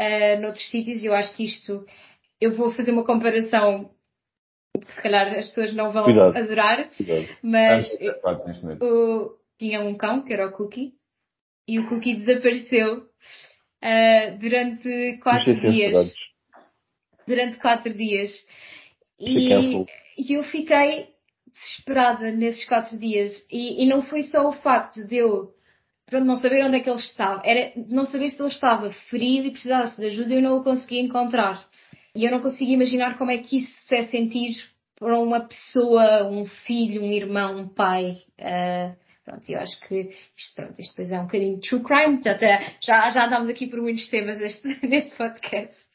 uh, 0.00 0.40
noutros 0.40 0.68
sítios. 0.70 1.02
E 1.02 1.06
eu 1.06 1.14
acho 1.14 1.34
que 1.36 1.44
isto, 1.44 1.86
eu 2.40 2.54
vou 2.54 2.72
fazer 2.72 2.90
uma 2.90 3.04
comparação 3.04 3.90
que 4.84 4.92
se 4.92 5.02
calhar 5.02 5.28
as 5.28 5.46
pessoas 5.46 5.72
não 5.72 5.92
vão 5.92 6.04
Cuidado. 6.04 6.36
adorar, 6.36 6.90
Cuidado. 6.90 7.28
mas 7.42 7.88
o, 8.80 9.36
tinha 9.58 9.80
um 9.80 9.94
cão 9.94 10.22
que 10.22 10.32
era 10.32 10.46
o 10.46 10.52
Cookie 10.52 10.92
e 11.68 11.78
o 11.78 11.88
Cookie 11.88 12.14
desapareceu 12.14 12.98
uh, 12.98 14.38
durante 14.38 15.18
quatro 15.22 15.54
dias. 15.60 16.14
Durante 17.26 17.58
quatro 17.58 17.92
dias. 17.92 18.30
E, 19.18 19.82
e, 20.18 20.32
eu 20.32 20.44
fiquei 20.44 21.08
desesperada 21.60 22.30
nesses 22.30 22.64
quatro 22.66 22.98
dias. 22.98 23.32
E, 23.50 23.82
e, 23.82 23.86
não 23.86 24.02
foi 24.02 24.22
só 24.22 24.48
o 24.48 24.52
facto 24.52 25.06
de 25.06 25.16
eu 25.16 25.50
pronto, 26.06 26.24
não 26.24 26.36
saber 26.36 26.64
onde 26.64 26.76
é 26.76 26.80
que 26.80 26.88
ele 26.88 26.98
estava, 26.98 27.42
era 27.44 27.72
não 27.88 28.04
saber 28.04 28.30
se 28.30 28.40
ele 28.40 28.48
estava 28.48 28.92
ferido 29.10 29.46
e 29.46 29.50
precisasse 29.50 30.00
de 30.00 30.06
ajuda 30.06 30.34
e 30.34 30.36
eu 30.36 30.42
não 30.42 30.58
o 30.58 30.64
conseguia 30.64 31.00
encontrar. 31.00 31.66
E 32.14 32.24
eu 32.24 32.30
não 32.30 32.40
consigo 32.40 32.70
imaginar 32.70 33.18
como 33.18 33.30
é 33.30 33.38
que 33.38 33.58
isso 33.58 33.94
é 33.94 34.04
sentir 34.06 34.56
para 34.98 35.18
uma 35.18 35.40
pessoa, 35.40 36.26
um 36.26 36.46
filho, 36.46 37.02
um 37.02 37.12
irmão, 37.12 37.58
um 37.58 37.68
pai. 37.68 38.12
Uh, 38.40 38.96
pronto, 39.24 39.50
eu 39.50 39.60
acho 39.60 39.78
que 39.86 40.10
isto, 40.36 40.54
pronto, 40.54 40.80
isto 40.80 40.92
depois 40.92 41.12
é 41.12 41.20
um 41.20 41.24
bocadinho 41.24 41.60
true 41.60 41.82
crime. 41.82 42.20
Já, 42.24 42.38
já, 42.80 43.10
já 43.10 43.26
andámos 43.26 43.50
aqui 43.50 43.66
por 43.66 43.82
muitos 43.82 44.08
temas 44.08 44.40
este, 44.40 44.66
neste 44.86 45.14
podcast. 45.16 45.85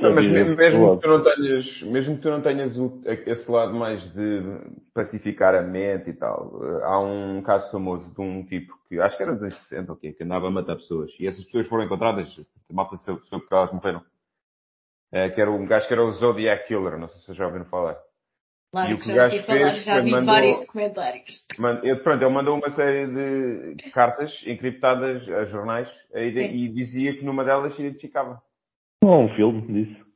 Não, 0.00 0.14
mas 0.14 0.26
mesmo, 0.26 0.56
mesmo, 0.56 0.96
que 0.96 1.02
tu 1.02 1.08
não 1.08 1.22
tenhas, 1.22 1.82
mesmo 1.82 2.16
que 2.16 2.22
tu 2.22 2.30
não 2.30 2.40
tenhas 2.40 2.78
o, 2.78 3.00
esse 3.04 3.50
lado 3.50 3.74
mais 3.74 4.02
de 4.14 4.42
pacificar 4.94 5.54
a 5.54 5.62
mente 5.62 6.10
e 6.10 6.12
tal, 6.14 6.60
há 6.82 7.00
um 7.00 7.42
caso 7.42 7.70
famoso 7.70 8.08
de 8.14 8.20
um 8.20 8.44
tipo 8.44 8.72
que 8.88 8.98
acho 9.00 9.16
que 9.16 9.22
era 9.22 9.32
dos 9.32 9.42
anos 9.42 9.58
60, 9.68 9.92
okay, 9.92 10.12
que 10.12 10.24
andava 10.24 10.48
a 10.48 10.50
matar 10.50 10.76
pessoas 10.76 11.12
e 11.20 11.26
essas 11.26 11.44
pessoas 11.44 11.66
foram 11.66 11.84
encontradas, 11.84 12.40
a 12.68 12.72
malta 12.72 12.96
soube 12.96 13.20
porque 13.28 13.54
elas 13.54 13.72
morreram. 13.72 14.02
É, 15.12 15.28
que 15.28 15.40
era 15.40 15.50
um 15.50 15.66
gajo 15.66 15.88
que 15.88 15.92
era 15.92 16.04
o 16.04 16.12
Zodiac 16.12 16.68
Killer, 16.68 16.96
não 16.96 17.08
sei 17.08 17.18
se 17.18 17.26
vocês 17.26 17.36
já 17.36 17.46
ouviram 17.46 17.64
falar. 17.64 17.98
Claro, 18.72 18.90
e 18.90 18.94
o 18.94 18.98
que 18.98 19.10
o 19.10 19.14
gajo 19.14 19.42
fez 19.42 19.84
já 19.84 20.00
vi 20.00 20.12
mandou, 20.12 20.32
vários 20.32 20.60
documentários. 20.60 21.46
ele, 21.82 21.96
pronto, 21.96 22.22
ele 22.22 22.32
mandou 22.32 22.56
uma 22.56 22.70
série 22.70 23.08
de 23.08 23.90
cartas 23.90 24.40
encriptadas 24.46 25.28
a 25.28 25.44
jornais 25.44 25.92
e, 26.14 26.28
e 26.38 26.68
dizia 26.68 27.16
que 27.16 27.24
numa 27.24 27.44
delas 27.44 27.74
se 27.74 27.82
identificava. 27.82 28.40
Não 29.02 29.12
há 29.12 29.18
um 29.18 29.28
filme 29.34 29.62
disso. 29.62 30.06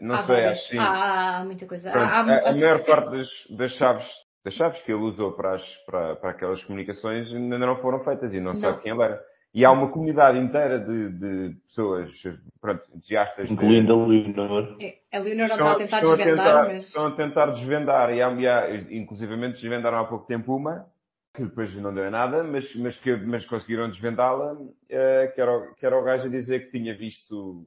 Não 0.00 0.14
há 0.14 0.22
sei, 0.24 0.36
várias. 0.36 0.52
acho 0.52 0.62
que 0.64 0.70
sim. 0.70 0.78
Há, 0.78 1.42
muita 1.44 1.66
coisa. 1.66 1.90
Pronto, 1.90 2.06
há, 2.06 2.20
a, 2.20 2.50
a, 2.50 2.52
maior 2.52 2.84
parte 2.84 3.10
das, 3.10 3.28
das, 3.56 3.72
chaves 3.72 4.10
das 4.44 4.54
chaves 4.54 4.80
que 4.82 4.92
ele 4.92 5.02
usou 5.02 5.32
para, 5.32 5.54
as, 5.54 5.76
para, 5.86 6.16
para 6.16 6.30
aquelas 6.30 6.64
comunicações 6.64 7.32
ainda 7.32 7.58
não 7.58 7.76
foram 7.76 8.02
feitas 8.02 8.32
e 8.32 8.40
não, 8.40 8.54
não. 8.54 8.60
sabe 8.60 8.82
quem 8.82 8.92
ele 8.92 9.02
era. 9.02 9.22
E 9.54 9.66
há 9.66 9.70
uma 9.70 9.90
comunidade 9.90 10.38
inteira 10.38 10.78
de, 10.78 11.10
de 11.10 11.54
pessoas, 11.66 12.10
pronto, 12.58 12.82
entusiastas. 12.94 13.50
Incluindo 13.50 13.92
a 13.92 14.06
Leonor. 14.06 14.78
É, 14.80 15.16
a 15.16 15.20
Leonor 15.20 15.48
não 15.48 15.56
está 15.56 15.72
a 15.72 15.76
tentar 15.76 16.00
desvendar, 16.00 16.22
a 16.22 16.24
tentar, 16.24 16.68
mas... 16.68 16.84
Estão 16.84 17.06
a 17.06 17.10
tentar 17.10 17.46
desvendar, 17.46 18.14
e 18.14 18.22
há, 18.22 18.30
e 18.32 18.48
há, 18.48 18.74
inclusivamente 18.90 19.60
desvendaram 19.60 19.98
há 19.98 20.04
pouco 20.04 20.26
tempo 20.26 20.56
uma, 20.56 20.86
que 21.34 21.42
depois 21.42 21.74
não 21.74 21.92
deu 21.92 22.10
nada, 22.10 22.42
mas, 22.42 22.74
mas, 22.76 22.98
que, 22.98 23.14
mas 23.14 23.44
conseguiram 23.44 23.90
desvendá-la, 23.90 24.54
uh, 24.54 25.34
que, 25.34 25.40
era, 25.40 25.52
o, 25.52 25.74
que 25.74 25.84
era 25.84 25.98
o 25.98 26.02
gajo 26.02 26.26
a 26.26 26.30
dizer 26.30 26.66
que 26.66 26.78
tinha 26.78 26.96
visto 26.96 27.66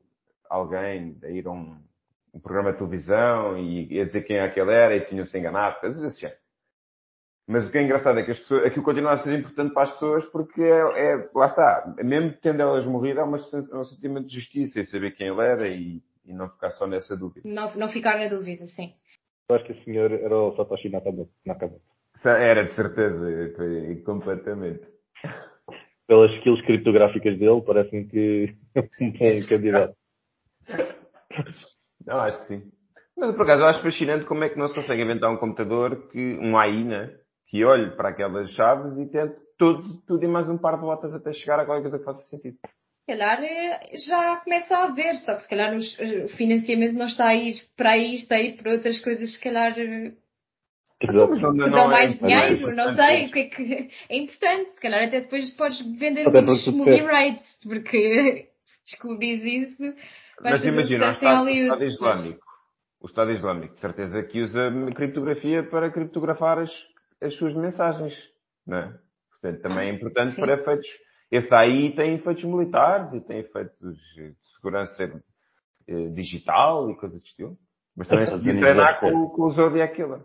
alguém 0.50 1.18
a 1.24 1.30
ir 1.30 1.48
a 1.48 1.52
um, 1.52 1.78
um 2.34 2.40
programa 2.40 2.72
de 2.72 2.78
televisão 2.78 3.58
e 3.58 4.00
a 4.00 4.06
dizer 4.06 4.24
quem 4.24 4.38
é 4.38 4.50
que 4.50 4.60
ele 4.60 4.74
era 4.74 4.96
e 4.96 5.06
tinham-se 5.06 5.38
enganado, 5.38 5.80
coisas 5.80 6.04
assim. 6.04 6.28
Mas 7.48 7.68
o 7.68 7.72
que 7.72 7.78
é 7.78 7.84
engraçado 7.84 8.20
é 8.20 8.24
que 8.24 8.32
as 8.32 8.40
pessoas, 8.40 8.66
aquilo 8.66 8.84
continua 8.84 9.14
a 9.14 9.18
ser 9.20 9.38
importante 9.38 9.74
para 9.74 9.84
as 9.84 9.92
pessoas 9.92 10.26
porque 10.26 10.62
é, 10.62 11.14
é 11.14 11.30
lá 11.34 11.46
está, 11.46 11.96
mesmo 12.04 12.34
tendo 12.42 12.62
elas 12.62 12.86
morrido, 12.88 13.20
é 13.20 13.24
uma, 13.24 13.38
é 13.38 13.78
um 13.78 13.86
sentimento 13.86 14.28
de 14.28 14.36
justiça 14.36 14.80
e 14.80 14.86
saber 14.88 15.12
quem 15.12 15.28
ele 15.28 15.42
era 15.42 15.68
e, 15.68 16.02
e 16.26 16.34
não 16.34 16.50
ficar 16.50 16.72
só 16.72 16.88
nessa 16.88 17.16
dúvida. 17.16 17.48
Não, 17.48 17.74
não 17.76 17.90
ficar 17.90 18.18
na 18.18 18.28
dúvida, 18.28 18.66
sim. 18.66 18.94
Eu 19.48 19.56
acho 19.56 19.66
que 19.66 19.74
o 19.74 19.84
senhor 19.84 20.12
era 20.12 20.36
o 20.36 20.56
Satoshi 20.56 20.90
Nakamoto. 20.90 21.82
Era, 22.24 22.64
de 22.66 22.74
certeza, 22.74 23.28
completamente. 24.04 24.84
Pelas 26.08 26.32
skills 26.38 26.62
criptográficas 26.66 27.38
dele, 27.38 27.62
parece-me 27.62 28.06
que 28.08 28.56
é 28.74 28.80
um 28.80 29.12
bom 29.12 29.46
candidato. 29.48 29.96
Não, 32.06 32.20
acho 32.20 32.40
que 32.42 32.48
sim. 32.48 32.72
Mas 33.18 33.36
por 33.36 33.44
acaso 33.44 33.64
eu 33.64 33.68
acho 33.68 33.82
fascinante 33.82 34.26
como 34.26 34.44
é 34.44 34.50
que 34.50 34.60
não 34.60 34.68
se 34.68 34.76
consegue 34.76 35.02
inventar 35.02 35.32
um 35.32 35.38
computador 35.38 36.10
que, 36.10 36.38
um 36.38 36.58
AI, 36.58 36.84
né? 36.84 37.16
que 37.48 37.64
olhe 37.64 37.92
para 37.96 38.10
aquelas 38.10 38.52
chaves 38.52 38.98
e 38.98 39.06
tente 39.06 39.36
tudo, 39.58 40.02
tudo 40.06 40.24
e 40.24 40.28
mais 40.28 40.50
um 40.50 40.58
par 40.58 40.76
de 40.76 40.82
botas 40.82 41.14
até 41.14 41.32
chegar 41.34 41.60
a 41.60 41.66
qualquer 41.66 41.84
coisa 41.84 42.00
que 42.00 42.04
faça 42.04 42.28
sentido. 42.28 42.58
Se 42.58 43.08
calhar 43.08 43.42
eh, 43.44 43.98
já 44.08 44.36
começa 44.38 44.76
a 44.76 44.84
haver, 44.86 45.16
só 45.18 45.36
que 45.36 45.44
se 45.44 45.50
calhar 45.50 45.74
eh, 45.74 46.26
o 46.26 46.28
financiamento 46.30 46.94
não 46.94 47.06
está 47.06 47.28
a 47.28 47.36
ir 47.36 47.62
para 47.78 47.92
aí, 47.92 48.16
está 48.16 48.36
a 48.36 48.42
ir 48.42 48.58
para 48.58 48.74
outras 48.74 49.00
coisas, 49.00 49.34
se 49.34 49.42
calhar 49.42 49.78
eh, 49.78 50.14
que 51.00 51.08
dão 51.08 51.88
mais 51.88 52.16
é 52.16 52.18
dinheiro, 52.18 52.70
é 52.70 52.76
não 52.76 52.96
sei, 52.96 53.26
o 53.28 53.32
que 53.32 53.40
é 53.40 53.44
que 53.50 53.90
é 54.10 54.18
importante, 54.18 54.72
se 54.72 54.82
calhar 54.82 55.04
até 55.04 55.22
depois 55.22 55.50
podes 55.52 55.82
vender 55.98 56.30
muitos 56.30 56.68
movie 56.68 57.06
rights, 57.06 57.60
porque 57.64 58.50
se 58.66 58.84
descobrires 58.92 59.44
isso, 59.44 59.84
Mas 60.42 60.64
imagina, 60.64 61.08
o 61.08 61.12
Estado, 61.12 61.50
Estado 61.50 61.84
Islâmico, 61.84 62.46
o 63.02 63.06
Estado 63.06 63.32
Islâmico, 63.32 63.76
de 63.76 63.80
certeza 63.82 64.24
que 64.24 64.42
usa 64.42 64.72
criptografia 64.96 65.64
para 65.64 65.92
criptografar 65.92 66.60
as, 66.60 66.72
as 67.22 67.36
suas 67.36 67.54
mensagens, 67.54 68.14
não 68.66 68.78
é? 68.78 69.00
Portanto, 69.32 69.62
também 69.62 69.90
é 69.90 69.94
importante 69.94 70.36
Sim. 70.36 70.42
para 70.42 70.54
efeitos. 70.56 70.88
Esse 71.32 71.50
daí 71.50 71.96
tem 71.96 72.16
efeitos 72.16 72.44
militares 72.44 73.14
e 73.14 73.22
tem 73.22 73.40
efeitos 73.40 73.98
de 74.16 74.34
segurança 74.56 75.04
eh, 75.88 76.08
digital 76.10 76.90
e 76.90 76.96
coisas 76.96 77.20
do 77.20 77.26
estilo. 77.26 77.58
Mas 77.96 78.08
também 78.08 78.26
se 78.26 78.34
podia 78.34 78.60
treinar 78.60 79.00
com, 79.00 79.30
com 79.30 79.44
o 79.44 79.52
Zodiac 79.52 79.96
Killer. 79.96 80.20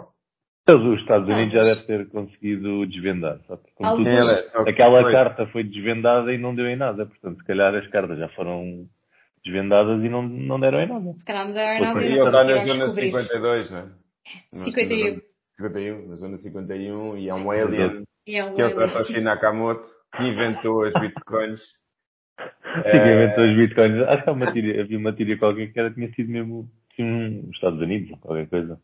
Mas 0.67 0.81
os 0.83 1.01
Estados 1.01 1.29
Unidos 1.29 1.53
já 1.53 1.63
devem 1.63 1.87
ter 1.87 2.09
conseguido 2.11 2.87
desvendar. 2.87 3.41
Sabe? 3.47 3.63
Tudo, 3.77 4.09
é, 4.09 4.71
aquela 4.71 5.03
foi. 5.03 5.13
carta 5.13 5.47
foi 5.47 5.65
desvendada 5.65 6.33
e 6.33 6.39
não 6.39 6.55
deu 6.55 6.67
em 6.67 6.77
nada. 6.77 7.07
Portanto, 7.07 7.39
se 7.39 7.45
calhar 7.45 7.75
as 7.75 7.87
cartas 7.89 8.19
já 8.19 8.29
foram 8.31 8.87
desvendadas 9.45 10.03
e 10.03 10.09
não, 10.09 10.23
não 10.23 10.61
deram 10.61 10.81
em 10.81 10.89
nada. 10.89 11.13
Se 11.19 11.25
calhar 11.25 11.47
não 11.47 11.55
deram 11.55 11.79
em 11.79 11.81
nada. 11.81 12.03
E 12.03 12.07
ele 12.07 12.21
está 12.21 12.45
na 12.45 12.67
zona 12.67 12.91
52, 12.91 13.71
não 13.71 13.79
é? 13.79 13.89
51. 14.53 15.21
51, 15.57 16.09
na 16.09 16.17
zona 16.17 16.37
51, 16.37 17.19
e 17.19 17.29
é 17.29 17.35
um 17.35 17.51
alien, 17.51 18.03
é 18.03 18.05
que 18.27 18.37
é 18.37 18.67
o 18.67 18.71
Satoshi 18.71 19.21
Nakamoto, 19.21 19.89
que 20.17 20.23
inventou 20.23 20.85
as 20.85 20.93
bitcoins. 20.95 21.61
Quem 22.91 23.01
inventou 23.01 23.45
os 23.45 23.57
bitcoins? 23.57 24.09
Acho 24.09 24.25
que 24.25 24.31
uma 24.31 24.53
teoria, 24.53 24.83
havia 24.83 24.99
uma 24.99 25.13
teoria 25.13 25.39
qualquer 25.39 25.73
que 25.73 25.79
era, 25.79 25.91
tinha 25.91 26.11
sido 26.15 26.31
mesmo 26.31 26.69
nos 26.99 27.55
Estados 27.55 27.81
Unidos, 27.81 28.19
qualquer 28.21 28.49
coisa. 28.49 28.79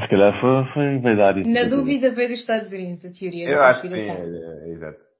Se 0.00 0.08
calhar 0.08 0.40
foi, 0.40 0.64
foi 0.72 1.40
isso. 1.40 1.50
Na 1.50 1.64
dúvida 1.64 2.12
veio 2.12 2.30
dos 2.30 2.40
Estados 2.40 2.72
Unidos, 2.72 3.04
a 3.04 3.10
teoria 3.10 3.48
Eu 3.48 3.62
acho 3.62 3.82
que 3.82 3.88
sim, 3.88 3.94
é, 3.94 4.68
é, 4.68 4.72
exato. 4.72 5.11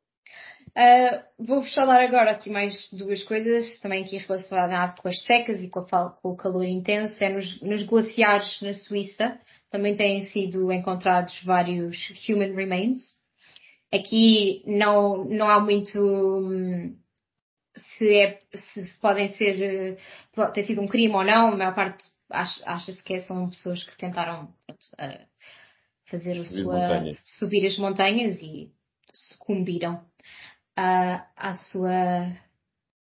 Uh, 0.76 1.22
Vou-vos 1.38 1.72
falar 1.74 2.00
agora 2.00 2.30
aqui 2.30 2.48
mais 2.48 2.88
duas 2.92 3.22
coisas, 3.24 3.78
também 3.80 4.02
aqui 4.04 4.16
relacionadas 4.16 4.98
com 4.98 5.08
as 5.08 5.22
secas 5.24 5.60
e 5.60 5.68
com, 5.68 5.80
a 5.80 6.10
com 6.10 6.30
o 6.30 6.36
calor 6.36 6.64
intenso. 6.64 7.22
É 7.22 7.28
nos, 7.28 7.60
nos 7.60 7.82
glaciares 7.82 8.60
na 8.62 8.72
Suíça, 8.72 9.38
também 9.70 9.94
têm 9.94 10.24
sido 10.26 10.72
encontrados 10.72 11.38
vários 11.44 11.96
human 12.28 12.54
remains. 12.54 13.00
Aqui 13.92 14.62
não, 14.66 15.24
não 15.24 15.46
há 15.48 15.60
muito 15.60 15.98
hum, 16.00 16.96
se, 17.76 18.16
é, 18.16 18.38
se, 18.54 18.86
se 18.86 19.00
podem 19.00 19.28
ser, 19.34 19.62
eh, 19.62 19.96
pode 20.34 20.54
ter 20.54 20.62
sido 20.62 20.80
um 20.80 20.86
crime 20.88 21.14
ou 21.14 21.24
não, 21.24 21.48
a 21.48 21.56
maior 21.56 21.74
parte 21.74 22.04
ach- 22.30 22.62
acha-se 22.64 23.02
que 23.02 23.20
são 23.20 23.48
pessoas 23.50 23.82
que 23.84 23.96
tentaram 23.98 24.54
pronto, 24.66 24.86
eh, 24.98 25.26
fazer 26.06 26.38
o 26.38 26.44
Subir 26.44 26.62
sua, 26.62 26.74
montanhas. 26.74 27.18
subir 27.24 27.66
as 27.66 27.76
montanhas 27.78 28.38
e 28.40 28.70
sucumbiram 29.14 30.02
ah, 30.76 31.26
à 31.36 31.54
sua 31.54 32.32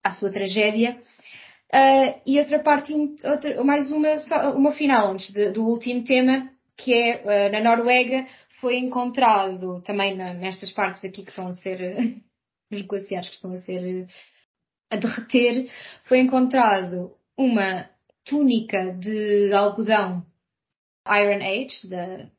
à 0.03 0.11
sua 0.11 0.31
tragédia. 0.31 1.01
Ah, 1.71 2.19
e 2.25 2.39
outra 2.39 2.59
parte, 2.63 2.93
outra, 3.23 3.63
mais 3.63 3.91
uma, 3.91 4.15
uma 4.55 4.71
final 4.71 5.11
antes 5.11 5.31
de- 5.33 5.51
do 5.51 5.65
último 5.67 6.03
tema, 6.03 6.49
que 6.77 6.93
é 6.93 7.47
ah, 7.47 7.49
na 7.51 7.61
Noruega, 7.61 8.25
foi 8.59 8.77
encontrado 8.77 9.81
também 9.83 10.15
na- 10.15 10.33
nestas 10.33 10.71
partes 10.71 11.03
aqui 11.03 11.23
que 11.23 11.29
estão 11.29 11.47
a 11.47 11.53
ser 11.53 11.79
eh, 11.81 12.15
os 12.71 12.81
glaciares 12.83 13.29
que 13.29 13.35
estão 13.35 13.53
a 13.53 13.61
ser 13.61 14.07
a 14.91 14.95
derreter, 14.97 15.71
foi 16.05 16.19
encontrado 16.19 17.15
uma 17.37 17.89
túnica 18.25 18.91
de 18.93 19.53
algodão 19.53 20.25
Iron 21.07 21.41
Age, 21.43 21.87
da, 21.87 22.29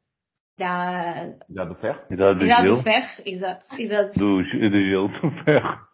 da 0.61 1.33
Já 1.49 1.65
do 1.65 1.75
ferro? 1.75 2.01
Idade 2.11 2.39
do 2.39 2.45
Idade 2.45 2.63
gelo. 2.63 2.77
do 2.77 2.83
Ferro, 2.83 3.23
exato, 3.27 3.67
Idade, 3.83 4.19
Do, 4.19 4.37
do 4.43 4.81
gelo 4.89 5.09
do 5.09 5.45
ferro. 5.45 5.91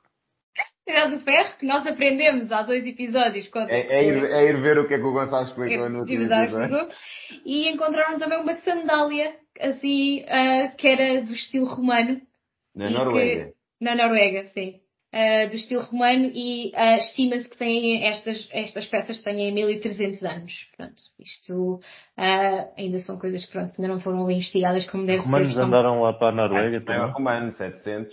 Idade 0.89 1.17
do 1.17 1.21
Ferro, 1.25 1.59
que 1.59 1.67
nós 1.67 1.85
aprendemos 1.85 2.53
há 2.53 2.62
dois 2.62 2.87
episódios 2.87 3.49
quando 3.49 3.71
É, 3.71 3.81
é 3.81 4.05
ir, 4.05 4.25
é 4.25 4.45
ir 4.51 4.61
ver 4.62 4.79
o 4.79 4.87
que 4.87 4.95
é 4.95 4.99
que 4.99 5.05
o 5.05 5.12
Gonçalo 5.12 5.45
explicou 5.45 5.89
no 5.91 5.99
último 6.01 6.23
episódio. 6.23 6.62
explicou. 6.62 6.89
E 7.45 7.69
encontraram 7.71 8.19
também 8.19 8.41
uma 8.41 8.55
sandália, 8.55 9.35
assim, 9.61 10.25
ah, 10.29 10.69
que 10.79 10.87
era 10.87 11.23
do 11.23 11.33
estilo 11.33 11.67
romano. 11.67 12.21
Na 12.75 12.89
Noruega. 12.91 13.51
Na 13.81 13.97
Noruega, 13.97 14.47
sim. 14.49 14.81
Ah, 15.12 15.46
do 15.46 15.54
estilo 15.57 15.82
romano 15.82 16.30
e 16.34 16.72
ah, 16.74 16.96
estima-se 16.98 17.48
que 17.48 17.57
têm 17.57 18.04
estas, 18.07 18.48
estas 18.52 18.86
peças 18.86 19.22
têm 19.22 19.52
1300 19.52 20.22
anos. 20.24 20.52
Pronto, 20.76 20.94
isto 21.20 21.80
ah, 22.16 22.66
ainda 22.76 22.98
são 22.98 23.18
coisas 23.18 23.44
que 23.46 23.52
pronto, 23.52 23.72
ainda 23.80 23.94
não 23.94 24.00
foram 24.00 24.30
investigadas 24.30 24.88
como 24.90 25.07
deve 25.07 25.18
Os 25.20 25.24
ser. 25.24 25.30
romanos 25.30 25.54
São- 25.54 25.64
andaram 25.66 26.02
lá 26.02 26.12
para 26.12 26.28
a 26.28 26.32
Noruega 26.32 26.76
É 26.76 26.80
um 26.80 26.84
também. 26.84 27.12
romano, 27.12 27.52
700. 27.52 28.12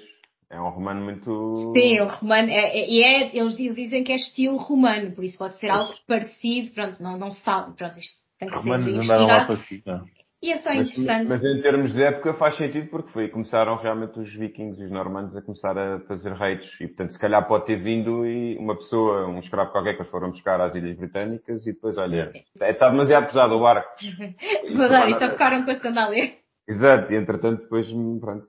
É 0.50 0.62
um 0.62 0.70
romano 0.70 1.04
muito. 1.04 1.56
Sim, 1.76 2.00
o 2.02 2.08
romano, 2.08 2.48
é, 2.50 2.78
é- 2.80 2.90
e 2.90 3.04
é, 3.04 3.36
eles 3.36 3.58
diz- 3.58 3.76
dizem 3.76 4.04
que 4.04 4.12
é 4.12 4.16
estilo 4.16 4.58
romano, 4.58 5.12
por 5.14 5.24
isso 5.24 5.38
pode 5.38 5.58
ser 5.58 5.70
algo 5.72 5.94
parecido, 6.08 6.72
pronto, 6.76 7.02
não, 7.02 7.18
não 7.18 7.32
se 7.32 7.42
sabe, 7.42 7.76
pronto, 7.76 8.00
isto 8.00 8.16
tem 8.40 8.48
que 8.50 8.56
Os 8.56 8.62
ser 8.64 8.70
romanos 8.70 8.88
andaram 9.04 9.26
lá 9.26 9.44
investigado. 9.44 9.48
para 9.48 9.66
cima. 9.68 10.06
E 10.44 10.52
é 10.52 10.58
só 10.58 10.76
Mas, 10.76 10.90
interessante. 10.90 11.30
mas 11.30 11.42
em 11.42 11.62
termos 11.62 11.94
de 11.94 12.04
época 12.04 12.34
faz 12.34 12.58
sentido 12.58 12.90
porque 12.90 13.10
foi, 13.14 13.30
começaram 13.30 13.78
realmente 13.78 14.20
os 14.20 14.30
vikings 14.36 14.78
e 14.82 14.84
os 14.84 14.92
normandos 14.92 15.34
a 15.38 15.42
começar 15.42 15.78
a 15.78 16.02
fazer 16.02 16.34
reitos 16.34 16.70
e 16.82 16.88
portanto 16.88 17.14
se 17.14 17.20
calhar 17.20 17.48
pode 17.48 17.66
ter 17.66 17.78
vindo 17.78 18.26
e 18.28 18.58
uma 18.58 18.76
pessoa, 18.76 19.26
um 19.26 19.40
escravo 19.40 19.72
qualquer 19.72 19.94
que 19.94 20.02
eles 20.02 20.12
foram 20.12 20.32
buscar 20.32 20.60
às 20.60 20.76
Ilhas 20.76 20.98
Britânicas 20.98 21.66
e 21.66 21.72
depois 21.72 21.98
olha, 21.98 22.30
é, 22.60 22.72
está 22.72 22.90
demasiado 22.90 23.28
pesado 23.28 23.54
o 23.56 23.62
barco. 23.62 23.90
Vou 24.76 24.90
dar, 24.90 25.10
e 25.10 25.14
só 25.14 25.30
ficaram 25.30 25.64
com 25.64 25.72
a 25.72 25.76
sandália. 25.76 26.34
Exato, 26.68 27.14
e 27.14 27.16
entretanto 27.16 27.62
depois 27.62 27.88
pronto. 28.20 28.46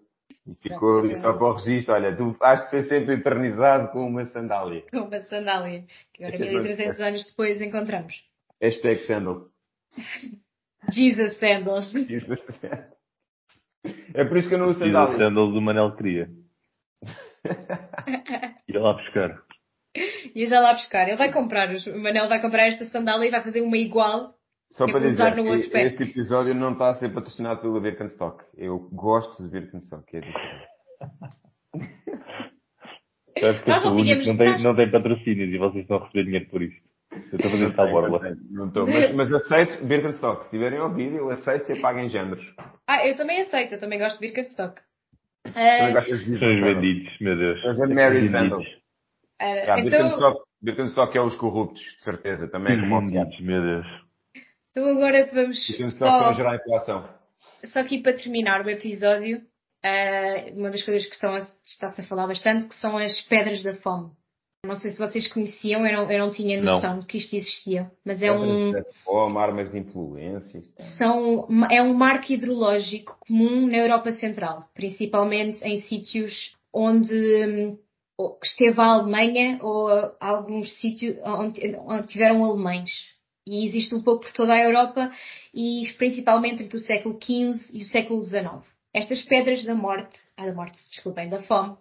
E 0.48 0.54
ficou 0.68 0.98
ali 0.98 1.14
só 1.14 1.32
para 1.32 1.46
o 1.46 1.52
registro, 1.52 1.94
olha, 1.94 2.16
tu 2.16 2.36
has 2.40 2.64
de 2.64 2.70
ser 2.70 2.82
sempre 2.84 3.14
eternizado 3.14 3.92
com 3.92 4.04
uma 4.04 4.24
sandália. 4.24 4.82
Com 4.90 5.02
uma 5.02 5.20
sandália. 5.22 5.84
Que 6.12 6.24
agora, 6.24 6.44
Isso 6.44 6.44
é 6.44 6.58
1300 6.58 7.00
anos 7.00 7.26
depois, 7.30 7.60
encontramos. 7.60 8.20
Hashtag 8.60 9.00
sandals. 9.06 9.44
Jesus 10.92 11.36
Sandals. 11.38 11.92
É 14.14 14.24
por 14.24 14.38
isso 14.38 14.48
que 14.48 14.54
eu 14.54 14.58
não 14.58 14.68
uso 14.70 14.78
sandálias. 14.78 15.18
sandals 15.18 15.52
do 15.52 15.60
Manel 15.60 15.94
queria. 15.94 16.30
Ia 18.66 18.80
lá 18.80 18.94
buscar. 18.94 19.42
E 20.34 20.42
eu 20.42 20.46
já 20.48 20.58
lá 20.60 20.72
buscar. 20.72 21.06
Ele 21.06 21.18
vai 21.18 21.30
comprar, 21.30 21.68
o 21.68 21.98
Manel 22.00 22.26
vai 22.28 22.40
comprar 22.40 22.62
esta 22.66 22.86
sandália 22.86 23.26
e 23.28 23.30
vai 23.30 23.42
fazer 23.42 23.60
uma 23.60 23.76
igual. 23.76 24.32
Só 24.70 24.86
para 24.86 25.00
dizer 25.00 25.36
no 25.36 25.44
outro 25.48 25.64
que 25.64 25.68
pé. 25.68 25.86
este 25.88 26.02
episódio 26.04 26.54
não 26.54 26.72
está 26.72 26.88
a 26.90 26.94
ser 26.94 27.12
patrocinado 27.12 27.60
pela 27.60 27.78
Birkenstock. 27.78 28.42
Eu 28.56 28.78
gosto 28.90 29.42
de 29.42 29.50
Birkenstock, 29.50 30.16
é 30.16 30.20
diferente. 30.20 30.66
Sabes 33.38 33.62
que 33.62 33.68
eu 33.70 33.74
Nós 33.74 33.82
sou 33.82 33.90
não 33.90 33.98
o 33.98 34.00
único 34.00 34.22
tínhamos- 34.22 34.24
que 34.24 34.30
não 34.30 34.36
tem, 34.38 34.64
não 34.64 34.74
tem 34.76 34.90
patrocínios 34.90 35.52
e 35.52 35.58
vocês 35.58 35.82
estão 35.82 35.98
a 35.98 36.04
receber 36.06 36.24
dinheiro 36.24 36.46
por 36.48 36.62
isto. 36.62 36.88
Eu 37.32 37.36
estou 37.36 37.46
a 37.46 37.50
fazer 37.50 37.66
esta 37.70 37.86
borla. 37.86 38.36
Não 38.50 38.66
estou. 38.68 38.86
Mas, 38.86 39.12
mas 39.14 39.32
aceito 39.32 39.84
Birkenstock. 39.84 40.44
Se 40.44 40.50
tiverem 40.50 40.80
ouvido, 40.80 41.16
eu 41.16 41.30
aceito 41.30 41.70
e 41.72 41.78
apaguem 41.78 42.08
géneros. 42.08 42.44
Ah, 42.86 43.06
eu 43.06 43.14
também 43.16 43.40
aceito, 43.40 43.74
eu 43.74 43.80
também 43.80 43.98
gosto 43.98 44.18
de 44.20 44.26
Birkenstock. 44.26 44.80
Também 45.44 45.62
Ah, 45.86 45.90
gostas 45.92 46.24
de 46.24 46.38
São 46.38 46.54
os 46.54 46.60
vendidos, 46.60 47.18
meu 47.20 47.36
Deus. 47.36 47.60
Mas 47.64 47.80
é 47.80 47.86
Mary. 47.86 48.28
Sandals. 48.30 48.66
ah, 49.40 49.44
Yeah, 49.46 49.80
então, 49.82 49.90
Birkenstock, 50.00 50.40
Birkenstock 50.62 51.18
é 51.18 51.20
os 51.20 51.36
corruptos, 51.36 51.82
de 51.82 52.02
certeza. 52.04 52.48
Também 52.48 52.78
é 52.78 52.80
como 52.80 52.96
o 52.96 53.00
Fiat. 53.10 53.24
Vendidos, 53.24 53.40
meu 53.46 53.62
Deus. 53.62 53.86
então 54.70 54.86
agora 54.88 55.28
vamos 55.32 55.66
Birkenstock 55.68 56.10
só, 56.24 56.34
gerar 56.34 56.56
inflação. 56.56 57.08
só 57.66 57.80
aqui 57.80 57.98
para 58.02 58.14
terminar 58.16 58.64
o 58.64 58.70
episódio, 58.70 59.42
ah, 59.84 60.50
uma 60.56 60.70
das 60.70 60.82
coisas 60.82 61.06
que 61.06 61.14
estão 61.14 61.34
a- 61.34 61.38
está-se 61.38 62.00
a 62.00 62.04
falar 62.04 62.26
bastante, 62.26 62.68
que 62.68 62.74
são 62.76 62.96
as 62.96 63.20
pedras 63.28 63.62
da 63.62 63.74
fome. 63.76 64.10
Não 64.64 64.74
sei 64.74 64.90
se 64.92 64.98
vocês 64.98 65.28
conheciam, 65.28 65.86
eu 65.86 65.92
não, 65.96 66.10
eu 66.10 66.18
não 66.18 66.30
tinha 66.30 66.60
Não. 66.60 66.74
noção 66.74 67.00
de 67.00 67.06
que 67.06 67.18
isto 67.18 67.36
existia, 67.36 67.90
mas 68.04 68.22
é 68.22 68.32
um, 68.32 68.72
Ou 69.06 69.38
armas 69.38 69.70
de 69.70 69.78
influência. 69.78 70.62
são, 70.96 71.46
é 71.70 71.82
um 71.82 71.94
marco 71.94 72.32
hidrológico 72.32 73.16
comum 73.26 73.66
na 73.66 73.76
Europa 73.78 74.12
Central, 74.12 74.64
principalmente 74.74 75.62
em 75.62 75.80
sítios 75.82 76.56
onde 76.72 77.14
hum, 77.14 77.78
ou 78.16 78.38
esteve 78.42 78.80
a 78.80 78.84
Alemanha 78.84 79.58
ou 79.60 79.88
alguns 80.20 80.72
sítios 80.80 81.16
onde, 81.24 81.76
onde 81.86 82.06
tiveram 82.08 82.44
alemães. 82.44 82.90
E 83.46 83.66
existe 83.66 83.94
um 83.94 84.02
pouco 84.02 84.22
por 84.22 84.32
toda 84.32 84.54
a 84.54 84.62
Europa 84.62 85.10
e 85.52 85.82
principalmente 85.98 86.62
entre 86.62 86.78
o 86.78 86.80
século 86.80 87.18
XV 87.22 87.76
e 87.76 87.82
o 87.82 87.86
século 87.86 88.24
XIX. 88.24 88.64
Estas 88.94 89.22
pedras 89.22 89.62
da 89.64 89.74
morte, 89.74 90.18
ah, 90.36 90.46
da 90.46 90.54
morte, 90.54 90.78
desculpem, 90.88 91.28
da 91.28 91.40
fome, 91.42 91.76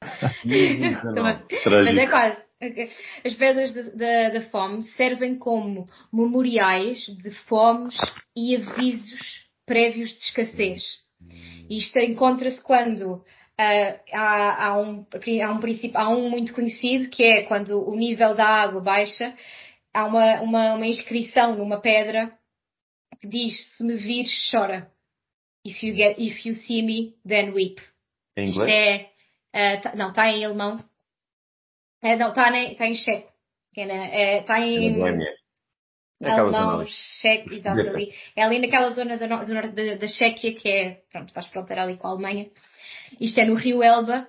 mas 1.64 1.96
é 1.96 2.06
quase. 2.06 2.44
As 3.24 3.34
pedras 3.34 3.74
da, 3.94 4.40
fome 4.50 4.82
servem 4.82 5.36
como 5.36 5.86
memoriais 6.12 7.04
de 7.22 7.30
fomes 7.46 7.96
e 8.34 8.56
avisos 8.56 9.44
prévios 9.66 10.10
de 10.10 10.18
escassez. 10.18 10.82
Isto 11.68 11.98
encontra-se 11.98 12.62
quando 12.62 13.22
ah, 13.58 14.00
há, 14.12 14.66
há, 14.66 14.80
um, 14.80 15.06
há, 15.42 15.52
um 15.52 15.60
princípio, 15.60 15.98
há 15.98 16.08
um 16.08 16.28
muito 16.28 16.54
conhecido 16.54 17.08
que 17.08 17.22
é 17.22 17.42
quando 17.44 17.88
o 17.88 17.94
nível 17.94 18.34
da 18.34 18.46
água 18.46 18.80
baixa, 18.80 19.34
há 19.92 20.04
uma, 20.04 20.40
uma, 20.40 20.74
uma 20.74 20.86
inscrição 20.86 21.56
numa 21.56 21.80
pedra 21.80 22.32
que 23.20 23.28
diz 23.28 23.76
se 23.76 23.84
me 23.84 23.96
vires 23.96 24.50
chora. 24.50 24.90
If 25.66 25.82
you, 25.82 25.94
get, 25.94 26.18
if 26.18 26.44
you 26.44 26.54
see 26.54 26.82
me, 26.82 27.14
then 27.26 27.52
weep. 27.52 27.80
Em 28.36 28.48
Isto 28.48 28.62
inglês? 28.62 28.74
é. 28.74 29.13
Ah, 29.54 29.80
tá- 29.80 29.94
não, 29.94 30.10
está 30.10 30.28
em 30.30 30.44
alemão. 30.44 30.76
É, 32.02 32.16
não, 32.16 32.28
está 32.30 32.50
tá 32.50 32.86
em 32.86 32.94
checo. 32.96 33.32
É, 33.76 34.38
Está 34.40 34.60
em 34.60 35.00
aquela 36.22 36.50
zona 36.52 36.58
alemão, 36.58 36.86
checo, 36.86 37.52
exato 37.52 37.80
ali. 37.90 38.14
É 38.36 38.42
ali 38.42 38.58
naquela 38.58 38.90
zona 38.90 39.16
do, 39.16 39.26
no- 39.26 39.44
do 39.44 39.54
norte 39.54 39.70
da, 39.72 39.94
da 39.96 40.08
Chequia, 40.08 40.54
que 40.54 40.68
é, 40.68 41.02
pronto, 41.10 41.32
faz 41.32 41.46
fronteira 41.48 41.82
ali 41.82 41.96
com 41.96 42.06
a 42.06 42.10
Alemanha. 42.10 42.50
Isto 43.20 43.40
é 43.40 43.44
no 43.46 43.54
Rio 43.54 43.82
Elba. 43.82 44.28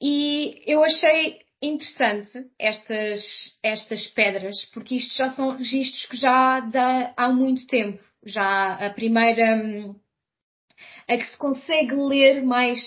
E 0.00 0.62
eu 0.66 0.84
achei 0.84 1.40
interessante 1.60 2.48
estas, 2.58 3.20
estas 3.62 4.06
pedras, 4.08 4.64
porque 4.72 4.96
isto 4.96 5.16
já 5.16 5.30
são 5.32 5.56
registros 5.56 6.06
que 6.06 6.16
já 6.16 6.60
dá, 6.60 7.12
há 7.16 7.28
muito 7.28 7.66
tempo. 7.66 8.02
Já 8.24 8.74
a 8.74 8.90
primeira, 8.90 9.56
hum, 9.56 9.94
a 11.08 11.16
que 11.16 11.24
se 11.26 11.36
consegue 11.38 11.94
ler 11.94 12.42
mais 12.44 12.78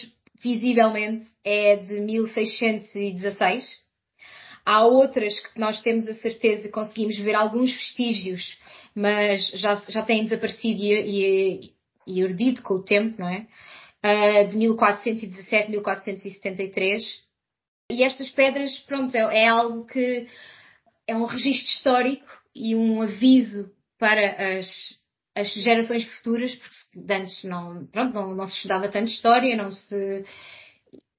visivelmente 0.41 1.25
é 1.43 1.77
de 1.77 2.01
1616. 2.01 3.79
Há 4.65 4.85
outras 4.85 5.39
que 5.39 5.59
nós 5.59 5.81
temos 5.81 6.07
a 6.07 6.13
certeza 6.15 6.63
que 6.63 6.69
conseguimos 6.69 7.17
ver 7.17 7.35
alguns 7.35 7.71
vestígios, 7.71 8.57
mas 8.93 9.47
já, 9.49 9.75
já 9.87 10.03
têm 10.03 10.23
desaparecido 10.23 10.81
e, 10.81 11.73
e, 12.07 12.21
e 12.21 12.61
com 12.61 12.75
o 12.75 12.83
tempo, 12.83 13.19
não 13.19 13.29
é? 13.29 13.47
Ah, 14.03 14.43
de 14.43 14.57
1417, 14.57 15.69
1473. 15.69 17.23
e 17.91 18.03
estas 18.03 18.29
pedras, 18.29 18.77
pronto, 18.79 19.15
é, 19.15 19.43
é 19.43 19.47
algo 19.47 19.85
que 19.85 20.27
é 21.07 21.15
um 21.15 21.25
registro 21.25 21.67
histórico 21.67 22.25
e 22.55 22.75
um 22.75 23.01
aviso 23.01 23.71
para 23.99 24.57
as, 24.57 24.67
as 25.35 25.53
gerações 25.53 26.03
futuras, 26.03 26.53
porque 26.55 27.13
antes 27.13 27.43
não, 27.43 27.85
pronto, 27.87 28.13
não, 28.13 28.35
não 28.35 28.45
se 28.45 28.55
estudava 28.55 28.89
tanto 28.89 29.11
história, 29.11 29.55
não 29.55 29.71
se, 29.71 30.25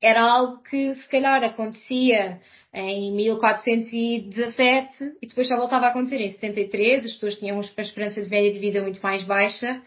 era 0.01 0.23
algo 0.23 0.63
que 0.63 0.95
se 0.95 1.09
calhar 1.09 1.43
acontecia 1.45 2.41
em 2.75 3.15
1417 3.15 5.17
e 5.23 5.27
depois 5.27 5.49
só 5.49 5.57
voltava 5.57 5.87
a 5.87 5.91
acontecer 5.91 6.21
em 6.21 6.31
73, 6.31 7.05
as 7.05 7.13
pessoas 7.13 7.39
tinham 7.39 7.57
uma 7.57 7.65
esperança 7.79 8.23
de 8.23 8.29
média 8.29 8.53
de 8.53 8.59
vida 8.59 8.83
muito 8.83 9.01
mais 9.01 9.23
baixa, 9.23 9.83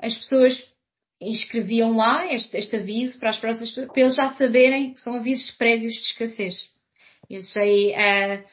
as 0.00 0.16
pessoas 0.16 0.72
inscreviam 1.20 1.96
lá 1.96 2.32
este, 2.32 2.56
este 2.56 2.76
aviso 2.76 3.18
para 3.18 3.30
as 3.30 3.38
próximas 3.38 3.72
para 3.72 4.00
eles 4.00 4.16
já 4.16 4.30
saberem 4.34 4.94
que 4.94 5.00
são 5.00 5.16
avisos 5.16 5.50
prévios 5.52 5.94
de 5.94 6.00
escassez. 6.00 6.68
Eu 7.30 7.40
sei, 7.42 7.92
uh, 7.92 8.44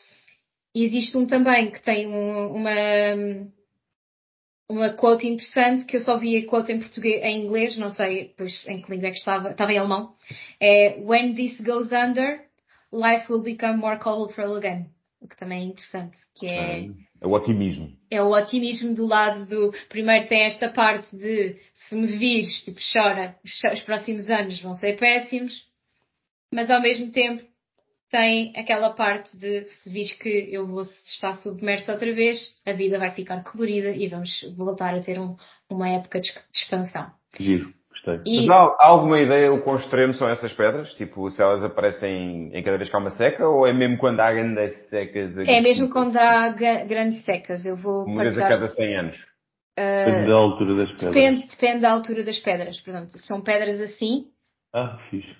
existe 0.75 1.17
um 1.17 1.25
também 1.25 1.71
que 1.71 1.81
tem 1.81 2.07
um, 2.07 2.53
uma, 2.53 2.71
uma 4.69 4.93
quote 4.93 5.27
interessante 5.27 5.85
que 5.85 5.97
eu 5.97 6.01
só 6.01 6.17
vi 6.17 6.37
a 6.37 6.45
quote 6.47 6.71
em 6.71 6.79
português, 6.79 7.23
em 7.23 7.43
inglês, 7.43 7.75
não 7.75 7.89
sei 7.89 8.33
pois, 8.37 8.63
em 8.67 8.81
que 8.81 8.91
língua 8.91 9.07
é 9.07 9.11
que 9.11 9.17
estava, 9.17 9.49
estava 9.49 9.73
em 9.73 9.79
alemão. 9.79 10.13
É 10.59 10.99
When 11.01 11.33
this 11.33 11.59
goes 11.59 11.91
under, 11.91 12.45
life 12.93 13.31
will 13.31 13.41
become 13.41 13.77
more 13.79 13.97
colorful 13.97 14.55
again. 14.55 14.85
O 15.19 15.27
que 15.27 15.35
também 15.35 15.63
é 15.63 15.65
interessante, 15.65 16.17
que 16.35 16.45
é... 16.45 16.87
É 17.21 17.27
o 17.27 17.31
otimismo. 17.31 17.91
É 18.09 18.21
o 18.21 18.31
otimismo 18.31 18.95
do 18.95 19.05
lado 19.05 19.45
do... 19.45 19.73
Primeiro 19.89 20.27
tem 20.27 20.43
esta 20.43 20.69
parte 20.69 21.13
de 21.13 21.57
se 21.73 21.95
me 21.95 22.07
vires, 22.07 22.63
tipo, 22.63 22.79
chora, 22.93 23.35
os 23.43 23.81
próximos 23.81 24.29
anos 24.29 24.61
vão 24.61 24.75
ser 24.75 24.95
péssimos, 24.97 25.67
mas 26.53 26.71
ao 26.71 26.81
mesmo 26.81 27.11
tempo 27.11 27.43
tem 28.09 28.53
aquela 28.55 28.91
parte 28.91 29.37
de 29.37 29.67
se 29.67 29.89
vis 29.89 30.11
que 30.13 30.49
eu 30.51 30.65
vou 30.65 30.81
estar 30.81 31.33
submerso 31.33 31.91
outra 31.91 32.13
vez, 32.13 32.39
a 32.65 32.73
vida 32.73 32.97
vai 32.97 33.11
ficar 33.11 33.43
colorida 33.43 33.89
e 33.89 34.07
vamos 34.07 34.41
voltar 34.57 34.95
a 34.95 35.01
ter 35.01 35.19
um, 35.19 35.35
uma 35.69 35.89
época 35.89 36.19
de 36.19 36.31
expansão. 36.53 37.11
Giro. 37.39 37.73
Gostei. 37.89 38.21
E... 38.25 38.47
Mas 38.47 38.69
há, 38.79 38.87
alguma 38.87 39.19
ideia 39.19 39.51
o 39.51 39.61
quão 39.61 39.75
extremo 39.75 40.13
são 40.13 40.29
essas 40.29 40.53
pedras? 40.53 40.93
Tipo, 40.95 41.29
se 41.31 41.41
elas 41.41 41.63
aparecem 41.63 42.49
em 42.53 42.63
cada 42.63 42.77
vez 42.77 42.89
que 42.89 42.95
há 42.95 42.99
uma 42.99 43.11
seca 43.11 43.47
ou 43.47 43.67
é 43.67 43.73
mesmo 43.73 43.97
quando 43.97 44.19
há 44.19 44.31
grandes 44.31 44.89
secas? 44.89 45.37
É 45.37 45.61
mesmo 45.61 45.89
quando 45.89 46.17
há 46.17 46.49
grandes 46.49 47.23
secas. 47.23 47.65
Eu 47.65 47.77
vou 47.77 48.05
Uma 48.05 48.23
vez 48.23 48.37
a 48.37 48.47
cada 48.47 48.67
100 48.67 48.95
anos. 48.95 49.17
Uh, 49.77 50.05
depende 50.05 50.27
da 50.27 50.35
altura 50.35 50.75
das 50.75 50.91
pedras. 50.91 51.13
Depende, 51.13 51.47
depende 51.47 51.79
da 51.81 51.91
altura 51.91 52.23
das 52.23 52.39
pedras. 52.39 52.81
Por 52.81 52.89
exemplo, 52.89 53.09
são 53.09 53.41
pedras 53.41 53.81
assim. 53.81 54.25
Ah, 54.73 54.97
fixe. 55.09 55.35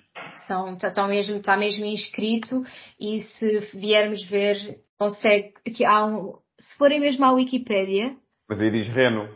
São, 0.46 0.74
está, 0.74 0.90
tá 0.90 1.06
mesmo, 1.06 1.36
está 1.36 1.56
mesmo 1.56 1.84
inscrito 1.84 2.62
e 2.98 3.20
se 3.20 3.60
viermos 3.76 4.24
ver, 4.26 4.80
consegue, 4.98 5.54
que 5.74 5.84
há 5.84 6.04
um, 6.04 6.38
se 6.58 6.76
forem 6.76 7.00
mesmo 7.00 7.24
à 7.24 7.32
Wikipédia. 7.32 8.16
Mas 8.48 8.60
aí 8.60 8.70
diz 8.70 8.88
Reno. 8.88 9.28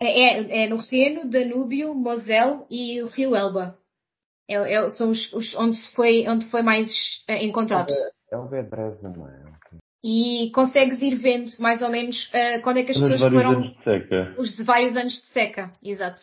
É, 0.00 0.06
é, 0.06 0.64
é 0.64 0.68
no 0.68 0.78
Reno, 0.78 1.28
Danúbio, 1.28 1.94
Moselle 1.94 2.64
e 2.70 3.02
o 3.02 3.06
Rio 3.08 3.36
Elba. 3.36 3.76
É, 4.48 4.54
é, 4.54 4.90
são 4.90 5.10
os, 5.10 5.32
os, 5.32 5.54
onde, 5.54 5.76
se 5.76 5.94
foi, 5.94 6.26
onde 6.26 6.50
foi 6.50 6.62
mais 6.62 6.88
uh, 7.28 7.34
encontrado. 7.34 7.92
É 8.32 8.36
o 8.36 8.48
Dresden, 8.48 9.12
não 9.16 9.28
é? 9.28 9.50
E 10.02 10.50
consegues 10.54 11.02
ir 11.02 11.16
vendo 11.16 11.46
mais 11.60 11.82
ou 11.82 11.90
menos 11.90 12.26
uh, 12.28 12.62
quando 12.62 12.78
é 12.78 12.84
que 12.84 12.92
as 12.92 12.98
pessoas 12.98 13.20
vários 13.20 13.42
foram. 13.42 13.56
Anos 13.58 13.76
de 13.76 13.84
seca. 13.84 14.34
Os 14.38 14.64
vários 14.64 14.96
anos 14.96 15.12
de 15.12 15.26
seca, 15.26 15.72
exato. 15.82 16.20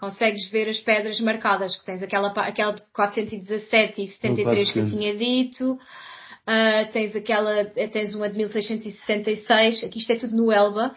Consegues 0.00 0.48
ver 0.48 0.66
as 0.66 0.80
pedras 0.80 1.20
marcadas, 1.20 1.76
que 1.76 1.84
tens 1.84 2.02
aquela, 2.02 2.28
aquela 2.30 2.72
de 2.72 2.80
417 2.90 4.02
e 4.02 4.06
73 4.06 4.72
que 4.72 4.78
eu 4.78 4.86
tinha 4.86 5.14
dito. 5.14 5.74
Uh, 5.74 6.90
tens 6.90 7.14
aquela, 7.14 7.66
tens 7.66 8.14
uma 8.14 8.30
de 8.30 8.38
1666, 8.38 9.84
aqui 9.84 9.98
isto 9.98 10.12
é 10.14 10.16
tudo 10.16 10.34
no 10.34 10.50
Elba. 10.50 10.96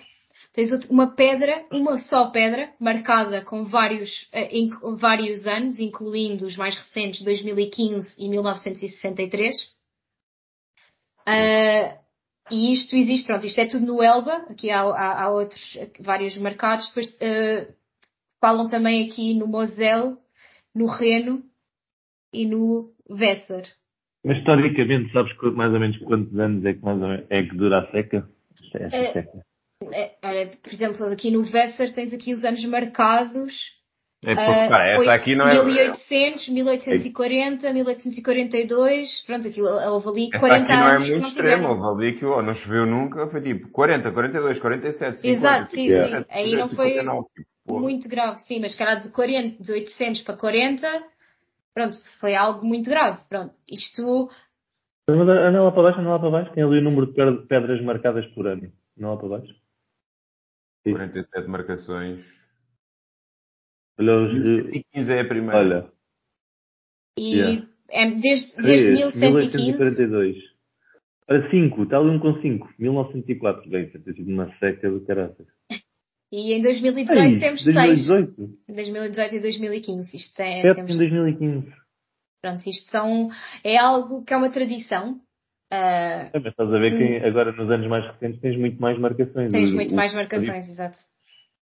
Tens 0.53 0.71
uma 0.89 1.13
pedra, 1.13 1.63
uma 1.69 1.97
só 1.97 2.29
pedra, 2.29 2.71
marcada 2.79 3.43
com 3.43 3.65
vários, 3.65 4.29
uh, 4.31 4.95
vários 4.95 5.45
anos, 5.45 5.79
incluindo 5.79 6.45
os 6.45 6.55
mais 6.55 6.73
recentes, 6.77 7.23
2015 7.23 8.15
e 8.17 8.29
1963. 8.29 9.53
Uh, 11.27 12.03
e 12.49 12.73
isto 12.73 12.95
existe, 12.95 13.27
pronto, 13.27 13.45
isto 13.45 13.59
é 13.59 13.65
tudo 13.65 13.85
no 13.85 14.01
Elba, 14.01 14.45
aqui 14.49 14.69
há, 14.69 14.81
há, 14.81 15.23
há 15.23 15.29
outros, 15.29 15.77
vários 15.99 16.37
marcados, 16.37 16.87
depois 16.87 17.09
uh, 17.15 17.82
falam 18.43 18.67
também 18.67 19.07
aqui 19.07 19.33
no 19.33 19.47
Moselle, 19.47 20.17
no 20.75 20.87
Reno 20.87 21.41
e 22.33 22.45
no 22.45 22.89
Vesser. 23.09 23.63
Mas 24.21 24.37
historicamente, 24.39 25.13
sabes 25.13 25.33
mais 25.55 25.71
ou 25.73 25.79
menos 25.79 25.97
quantos 25.99 26.37
anos 26.37 26.65
é 26.65 26.73
que, 26.73 26.83
mais 26.83 27.01
ou 27.01 27.07
menos, 27.07 27.25
é 27.29 27.43
que 27.43 27.55
dura 27.55 27.79
a 27.79 27.91
seca? 27.91 28.27
Esta 28.73 28.97
é, 28.97 29.13
seca. 29.13 29.45
É, 29.93 30.41
é, 30.41 30.45
por 30.47 30.73
exemplo, 30.73 31.05
aqui 31.05 31.31
no 31.31 31.41
Vesser 31.43 31.93
tens 31.93 32.13
aqui 32.13 32.33
os 32.33 32.43
anos 32.43 32.63
marcados. 32.65 33.53
É 34.25 34.35
porque, 34.35 34.69
pá, 34.69 34.87
essa 34.87 35.13
aqui 35.13 35.35
não 35.35 35.47
é. 35.47 35.63
1800, 35.63 36.49
1840, 36.49 37.73
1842, 37.73 39.25
pronto, 39.25 39.47
aqui 39.47 39.61
houve 39.61 40.07
ali 40.09 40.29
40 40.31 40.35
essa 40.35 40.63
aqui 40.63 40.73
não 40.73 40.87
é 40.87 40.95
anos. 40.95 41.09
muito 41.09 41.27
extremo, 41.27 41.67
houve 41.69 42.07
ali 42.07 42.17
que 42.17 42.25
não 42.25 42.53
choveu 42.55 42.85
nunca, 42.85 43.27
foi 43.27 43.41
tipo 43.41 43.69
40, 43.69 44.11
42, 44.11 44.59
47, 44.59 45.17
50. 45.17 45.27
Exato, 45.27 45.75
sim, 45.75 45.89
sim. 45.89 46.25
Aí 46.29 46.55
não 46.55 46.69
foi 46.69 46.93
tipo, 46.93 47.27
muito 47.67 48.09
grave, 48.09 48.39
sim, 48.39 48.59
mas 48.59 48.75
cara 48.75 48.95
de 48.95 49.09
40, 49.11 49.63
de 49.63 49.71
800 49.71 50.21
para 50.21 50.37
40, 50.37 50.87
pronto, 51.73 51.97
foi 52.19 52.35
algo 52.35 52.65
muito 52.65 52.89
grave, 52.89 53.21
pronto. 53.29 53.53
Isto. 53.69 54.29
Mas 55.07 55.19
anda 55.19 55.61
lá 55.61 55.71
para 55.71 55.83
baixo, 55.83 55.99
anda 55.99 56.09
lá 56.09 56.19
para 56.19 56.29
baixo, 56.29 56.53
tem 56.53 56.63
ali 56.63 56.79
o 56.79 56.83
número 56.83 57.07
de 57.07 57.47
pedras 57.47 57.81
marcadas 57.83 58.25
por 58.33 58.47
ano. 58.47 58.71
Não 58.97 59.11
lá 59.11 59.17
para 59.17 59.29
baixo. 59.29 59.53
47 60.83 61.47
marcações. 61.47 62.25
Olha, 63.97 64.13
os, 64.17 64.83
15 64.93 65.11
é 65.11 65.21
a 65.21 65.27
primeira. 65.27 65.57
Olha. 65.57 65.91
E 67.17 67.35
yeah. 67.35 67.67
é 67.89 68.11
desde, 68.11 68.61
desde 68.61 68.91
1115. 68.93 69.57
1842. 69.57 70.53
Olha, 71.29 71.49
5, 71.49 71.83
está 71.83 71.97
ali 71.97 72.09
um 72.09 72.19
com 72.19 72.41
5. 72.41 72.73
1904. 72.77 73.69
Bem, 73.69 73.89
ter 73.89 74.13
sido 74.13 74.29
uma 74.29 74.53
seca 74.57 74.89
do 74.89 75.05
caraças. 75.05 75.47
E 76.33 76.51
em 76.51 76.63
2018 76.63 77.11
Ei, 77.13 77.37
temos 77.37 77.63
2018. 77.63 78.35
6. 78.35 78.75
2018 78.75 79.35
e 79.35 79.39
2015. 79.39 80.17
Isto 80.17 80.41
é. 80.41 80.61
Sete 80.61 80.75
temos... 80.77 80.95
em 80.95 80.97
2015. 80.97 81.73
Pronto, 82.41 82.67
isto 82.67 82.89
são, 82.89 83.29
é 83.63 83.77
algo 83.77 84.25
que 84.25 84.33
é 84.33 84.37
uma 84.37 84.49
tradição. 84.49 85.11
Uh, 85.71 86.33
é, 86.33 86.39
mas 86.39 86.47
estás 86.47 86.73
a 86.73 86.79
ver 86.79 86.97
que 86.97 87.23
agora 87.23 87.51
nos 87.51 87.69
anos 87.69 87.87
mais 87.87 88.05
recentes 88.07 88.41
tens 88.41 88.57
muito 88.57 88.81
mais 88.81 88.97
marcações. 88.97 89.51
Tens 89.51 89.71
o, 89.71 89.75
muito 89.75 89.93
o, 89.93 89.95
mais 89.95 90.11
marcações, 90.11 90.67
o, 90.67 90.71
exato. 90.71 90.97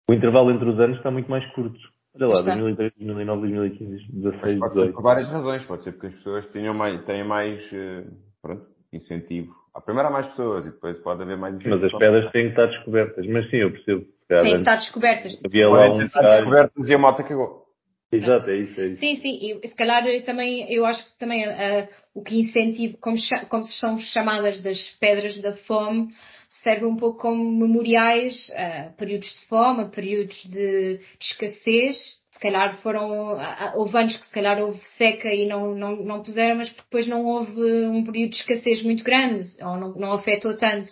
O 0.08 0.14
intervalo 0.14 0.52
entre 0.52 0.68
os 0.68 0.78
anos 0.78 0.98
está 0.98 1.10
muito 1.10 1.28
mais 1.28 1.44
curto. 1.52 1.78
Olha 2.14 2.28
lá, 2.28 2.42
2003, 2.42 2.92
2009, 2.96 3.40
2015, 3.40 4.12
16, 4.12 4.58
pode 4.60 4.72
18. 4.72 4.86
Ser 4.86 4.92
por 4.94 5.02
várias 5.02 5.28
razões. 5.28 5.64
Pode 5.64 5.82
ser 5.82 5.92
porque 5.92 6.06
as 6.06 6.14
pessoas 6.14 6.46
tenham 6.52 6.74
mais, 6.74 7.04
têm 7.04 7.24
mais 7.24 7.60
eh, 7.72 8.04
pronto, 8.40 8.66
incentivo. 8.92 9.52
A 9.80 9.82
primeiro 9.82 10.08
há 10.08 10.12
mais 10.12 10.26
pessoas 10.28 10.66
e 10.66 10.70
depois 10.70 10.98
pode 10.98 11.22
haver 11.22 11.38
mais 11.38 11.56
Mas 11.64 11.82
as 11.82 11.92
pedras 11.92 12.30
têm 12.32 12.44
que 12.44 12.50
estar 12.50 12.66
descobertas. 12.66 13.26
Mas 13.26 13.48
sim, 13.48 13.56
eu 13.56 13.72
percebo. 13.72 14.04
Têm 14.28 14.52
que 14.52 14.58
estar 14.58 14.76
descobertas. 14.76 15.40
Havia 15.44 15.68
lá 15.70 15.90
um 15.90 15.98
descobertas 15.98 16.88
e 16.88 16.94
a 16.94 16.98
moto 16.98 17.24
cagou. 17.24 17.64
Exato, 18.12 18.50
é 18.50 18.56
isso, 18.56 18.80
é 18.80 18.86
isso. 18.88 19.00
Sim, 19.00 19.16
sim, 19.16 19.60
e 19.62 19.68
se 19.68 19.74
calhar 19.76 20.04
também, 20.24 20.70
eu 20.70 20.84
acho 20.84 21.12
que 21.12 21.18
também 21.18 21.48
uh, 21.48 21.88
o 22.12 22.22
que 22.22 22.40
incentiva, 22.40 22.98
como, 23.00 23.16
como 23.48 23.64
são 23.64 23.98
chamadas 23.98 24.60
das 24.60 24.80
pedras 25.00 25.40
da 25.40 25.56
fome, 25.58 26.08
serve 26.48 26.84
um 26.84 26.96
pouco 26.96 27.20
como 27.20 27.58
memoriais 27.58 28.50
a 28.50 28.88
uh, 28.88 28.96
períodos 28.96 29.28
de 29.28 29.46
fome, 29.46 29.82
a 29.82 29.88
períodos 29.88 30.42
de, 30.44 30.98
de 30.98 31.04
escassez. 31.20 32.19
Se 32.40 32.48
calhar 32.48 32.74
foram, 32.78 33.36
houve 33.74 33.98
anos 33.98 34.16
que 34.16 34.24
se 34.24 34.32
calhar 34.32 34.58
houve 34.58 34.82
seca 34.96 35.28
e 35.28 35.46
não, 35.46 35.74
não, 35.74 35.96
não 35.96 36.22
puseram, 36.22 36.56
mas 36.56 36.70
depois 36.70 37.06
não 37.06 37.22
houve 37.22 37.52
um 37.60 38.02
período 38.02 38.30
de 38.30 38.36
escassez 38.36 38.82
muito 38.82 39.04
grande, 39.04 39.44
ou 39.62 39.76
não, 39.76 39.94
não 39.94 40.12
afetou 40.14 40.56
tanto. 40.56 40.90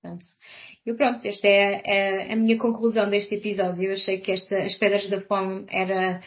Portanto, 0.00 0.24
e 0.86 0.94
pronto, 0.94 1.26
esta 1.26 1.46
é, 1.46 1.82
é, 1.84 2.32
a 2.32 2.36
minha 2.36 2.56
conclusão 2.56 3.10
deste 3.10 3.34
episódio. 3.34 3.84
Eu 3.84 3.92
achei 3.92 4.18
que 4.18 4.32
esta, 4.32 4.56
as 4.62 4.74
pedras 4.76 5.10
da 5.10 5.20
fome 5.20 5.66
era 5.68 6.22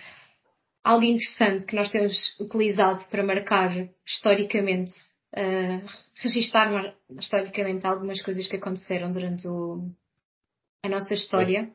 algo 0.84 1.06
interessante 1.06 1.66
que 1.66 1.76
nós 1.76 1.90
temos 1.90 2.40
utilizado 2.40 3.04
para 3.10 3.24
marcar 3.24 3.90
historicamente, 4.06 4.94
uh, 5.36 5.84
registar 6.22 6.96
historicamente 7.20 7.88
algumas 7.88 8.22
coisas 8.22 8.48
que 8.48 8.58
aconteceram 8.58 9.10
durante 9.10 9.48
o, 9.48 9.90
a 10.86 10.90
nossa 10.90 11.16
história. 11.16 11.72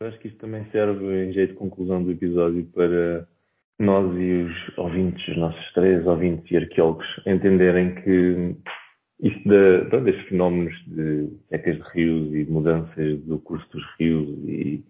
Acho 0.00 0.18
que 0.18 0.28
isto 0.28 0.38
também 0.38 0.64
serve 0.70 1.24
em 1.24 1.32
jeito 1.32 1.52
de 1.52 1.58
conclusão 1.58 2.02
do 2.02 2.10
episódio 2.10 2.64
para 2.74 3.26
nós 3.78 4.14
e 4.18 4.42
os 4.42 4.78
ouvintes, 4.78 5.26
os 5.28 5.36
nossos 5.36 5.72
três 5.72 6.06
ouvintes 6.06 6.50
e 6.50 6.56
arqueólogos, 6.56 7.06
entenderem 7.26 7.94
que 7.96 8.56
isto 9.20 9.48
de, 9.48 9.90
de, 9.90 10.00
destes 10.00 10.28
fenómenos 10.28 10.74
de 10.86 11.28
secas 11.48 11.76
de 11.76 11.82
rios 11.92 12.34
e 12.34 12.44
mudanças 12.50 13.20
do 13.24 13.38
curso 13.38 13.66
dos 13.70 13.84
rios 13.98 14.28
e, 14.48 14.84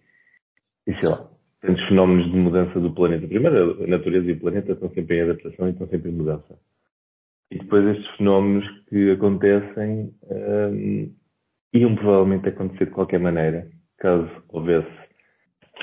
e 0.86 0.94
sei 0.94 1.09
lá, 1.09 1.28
tantos 1.61 1.84
fenómenos 1.86 2.30
de 2.30 2.36
mudança 2.36 2.80
do 2.80 2.92
planeta. 2.92 3.26
Primeiro, 3.26 3.84
a 3.84 3.86
natureza 3.86 4.28
e 4.28 4.32
o 4.32 4.40
planeta 4.40 4.72
estão 4.72 4.90
sempre 4.90 5.16
em 5.16 5.20
adaptação 5.22 5.68
e 5.68 5.70
estão 5.70 5.88
sempre 5.88 6.11
em 6.11 6.14
mudança. 6.14 6.59
E 7.50 7.59
depois 7.59 7.86
estes 7.86 8.16
fenómenos 8.16 8.68
que 8.88 9.11
acontecem 9.12 10.12
um, 10.30 11.14
iam 11.72 11.94
provavelmente 11.94 12.48
acontecer 12.48 12.86
de 12.86 12.90
qualquer 12.90 13.20
maneira, 13.20 13.68
caso 13.99 14.30
houvesse 14.49 15.05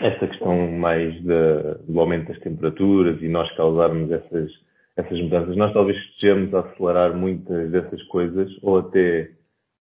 esta 0.01 0.27
questão 0.27 0.71
mais 0.71 1.13
de, 1.21 1.73
do 1.87 1.99
aumento 1.99 2.29
das 2.29 2.39
temperaturas 2.39 3.21
e 3.21 3.27
nós 3.27 3.51
causarmos 3.55 4.11
essas, 4.11 4.51
essas 4.95 5.19
mudanças. 5.21 5.55
Nós 5.55 5.73
talvez 5.73 5.97
estejamos 5.97 6.53
a 6.53 6.61
acelerar 6.61 7.15
muitas 7.15 7.71
dessas 7.71 8.01
coisas 8.03 8.49
ou 8.61 8.79
até 8.79 9.29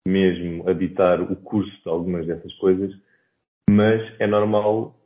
mesmo 0.06 0.68
a 0.68 0.72
ditar 0.72 1.20
o 1.20 1.36
curso 1.36 1.70
de 1.82 1.88
algumas 1.88 2.26
dessas 2.26 2.52
coisas, 2.54 2.92
mas 3.68 4.02
é 4.18 4.26
normal 4.26 4.96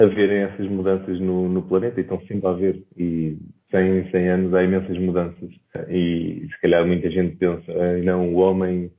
haverem 0.00 0.42
essas 0.42 0.68
mudanças 0.68 1.20
no, 1.20 1.48
no 1.48 1.62
planeta 1.62 2.00
e 2.00 2.02
estão 2.02 2.20
sempre 2.26 2.46
a 2.46 2.50
haver. 2.50 2.82
E 2.96 3.38
100, 3.70 4.10
100 4.10 4.28
anos 4.28 4.54
há 4.54 4.62
imensas 4.62 4.98
mudanças. 4.98 5.50
E 5.88 6.46
se 6.50 6.60
calhar 6.60 6.86
muita 6.86 7.10
gente 7.10 7.36
pensa, 7.36 7.72
ah, 7.72 7.98
não, 8.04 8.34
o 8.34 8.36
homem 8.36 8.90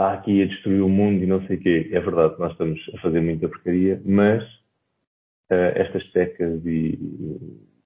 está 0.00 0.14
aqui 0.14 0.42
a 0.42 0.46
destruir 0.46 0.80
o 0.80 0.88
mundo 0.88 1.22
e 1.22 1.26
não 1.26 1.46
sei 1.46 1.56
o 1.56 1.60
quê. 1.60 1.90
É 1.92 2.00
verdade, 2.00 2.34
nós 2.38 2.52
estamos 2.52 2.80
a 2.94 3.00
fazer 3.00 3.20
muita 3.20 3.48
porcaria, 3.48 4.00
mas 4.04 4.42
uh, 4.42 5.72
estas 5.74 6.10
secas 6.10 6.64
e, 6.64 6.98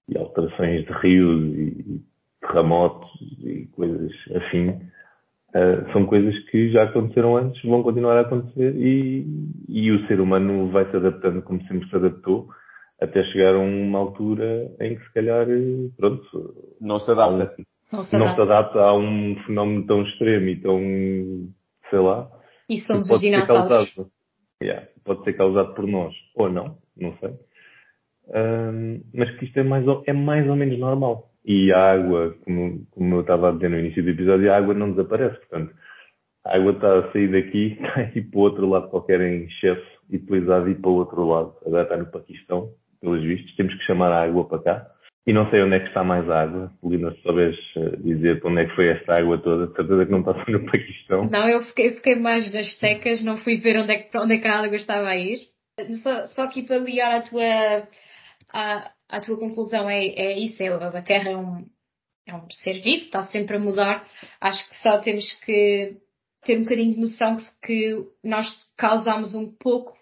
e, 0.08 0.16
alterações 0.16 0.86
de 0.86 0.92
rios 0.92 1.42
e 1.58 2.02
terremotos 2.40 3.10
e 3.42 3.66
coisas 3.72 4.12
assim 4.36 4.68
uh, 4.68 5.92
são 5.92 6.06
coisas 6.06 6.38
que 6.50 6.70
já 6.70 6.84
aconteceram 6.84 7.36
antes, 7.36 7.60
vão 7.64 7.82
continuar 7.82 8.16
a 8.18 8.20
acontecer 8.20 8.76
e, 8.76 9.26
e 9.68 9.90
o 9.90 10.06
ser 10.06 10.20
humano 10.20 10.70
vai 10.70 10.88
se 10.90 10.96
adaptando 10.96 11.42
como 11.42 11.60
sempre 11.66 11.88
se 11.88 11.96
adaptou 11.96 12.48
até 13.00 13.24
chegar 13.24 13.56
a 13.56 13.58
uma 13.58 13.98
altura 13.98 14.70
em 14.80 14.94
que 14.94 15.04
se 15.04 15.12
calhar, 15.12 15.46
pronto, 15.96 16.22
não 16.80 17.00
se 17.00 17.10
adapta. 17.10 17.56
Não, 17.92 18.02
se 18.04 18.14
adapta. 18.14 18.18
não 18.18 18.34
se 18.34 18.52
adapta 18.52 18.80
a 18.80 18.96
um 18.96 19.36
fenómeno 19.46 19.84
tão 19.84 20.02
extremo 20.02 20.48
e 20.48 20.60
tão, 20.60 20.80
sei 21.90 21.98
lá. 21.98 22.28
E 22.68 22.80
somos 22.80 23.10
os 23.10 23.20
dinossauros. 23.20 23.94
Causado, 23.94 24.10
yeah, 24.62 24.86
pode 25.04 25.24
ser 25.24 25.34
causado 25.34 25.74
por 25.74 25.86
nós, 25.86 26.14
ou 26.34 26.48
não, 26.48 26.78
não 26.96 27.16
sei. 27.18 27.30
Um, 28.28 29.02
mas 29.12 29.30
que 29.36 29.44
isto 29.44 29.58
é 29.58 29.62
mais, 29.62 29.84
é 30.06 30.12
mais 30.12 30.48
ou 30.48 30.56
menos 30.56 30.78
normal. 30.78 31.30
E 31.44 31.70
a 31.72 31.92
água, 31.92 32.34
como, 32.44 32.86
como 32.90 33.14
eu 33.16 33.20
estava 33.20 33.50
a 33.50 33.52
dizer 33.52 33.68
no 33.68 33.78
início 33.78 34.02
do 34.02 34.10
episódio, 34.10 34.50
a 34.50 34.56
água 34.56 34.72
não 34.72 34.92
desaparece. 34.92 35.38
Portanto, 35.40 35.74
a 36.46 36.56
água 36.56 36.72
está 36.72 36.98
a 36.98 37.12
sair 37.12 37.30
daqui, 37.30 37.76
está 37.80 38.00
a 38.00 38.18
ir 38.18 38.30
para 38.30 38.38
o 38.38 38.42
outro 38.42 38.68
lado 38.68 38.88
qualquer 38.88 39.20
em 39.20 39.44
excesso 39.44 39.86
e 40.08 40.18
depois 40.18 40.48
há 40.48 40.60
de 40.60 40.70
ir 40.70 40.80
para 40.80 40.90
o 40.90 40.94
outro 40.94 41.26
lado. 41.26 41.54
Agora 41.66 41.82
está 41.82 41.96
no 41.96 42.06
Paquistão, 42.06 42.70
pelos 43.00 43.22
vistos. 43.22 43.54
Temos 43.56 43.74
que 43.74 43.84
chamar 43.84 44.10
a 44.10 44.22
água 44.22 44.48
para 44.48 44.62
cá. 44.62 44.90
E 45.26 45.32
não 45.32 45.48
sei 45.50 45.62
onde 45.62 45.76
é 45.76 45.80
que 45.80 45.88
está 45.88 46.04
mais 46.04 46.28
água. 46.28 46.70
Lina, 46.84 47.10
se 47.12 47.22
souberes 47.22 47.58
eh, 47.76 47.96
dizer 47.96 48.40
para 48.40 48.50
onde 48.50 48.60
é 48.60 48.66
que 48.66 48.76
foi 48.76 48.88
esta 48.88 49.16
água 49.16 49.38
toda, 49.38 49.74
certeza 49.74 50.04
que 50.04 50.12
não 50.12 50.20
está 50.20 50.32
no 50.46 50.66
Paquistão. 50.66 51.30
Não, 51.30 51.48
eu 51.48 51.62
fiquei, 51.62 51.92
fiquei 51.94 52.14
mais 52.14 52.52
nas 52.52 52.76
secas, 52.78 53.24
não 53.24 53.38
fui 53.38 53.56
ver 53.56 53.78
onde 53.78 53.92
é 53.92 53.98
que, 54.00 54.18
onde 54.18 54.34
é 54.34 54.38
que 54.38 54.46
a 54.46 54.58
água 54.58 54.76
estava 54.76 55.08
a 55.08 55.16
ir. 55.16 55.40
Só, 56.02 56.26
só 56.26 56.42
aqui 56.42 56.62
para 56.62 56.78
ligar 56.78 57.14
a 57.14 57.22
tua, 57.22 57.88
a, 58.52 58.90
a 59.08 59.20
tua 59.20 59.38
conclusão 59.38 59.88
é, 59.88 60.06
é 60.06 60.38
isso, 60.38 60.62
é, 60.62 60.68
a 60.68 61.02
Terra 61.02 61.30
é 61.30 61.36
um, 61.36 61.66
é 62.26 62.34
um 62.34 62.48
ser 62.50 62.82
vivo, 62.82 63.04
está 63.04 63.22
sempre 63.22 63.56
a 63.56 63.60
mudar. 63.60 64.04
Acho 64.40 64.68
que 64.68 64.76
só 64.82 64.98
temos 64.98 65.32
que 65.44 65.96
ter 66.44 66.58
um 66.58 66.64
bocadinho 66.64 66.94
de 66.94 67.00
noção 67.00 67.38
que, 67.38 67.66
que 67.66 68.06
nós 68.22 68.46
causamos 68.76 69.34
um 69.34 69.50
pouco, 69.50 69.96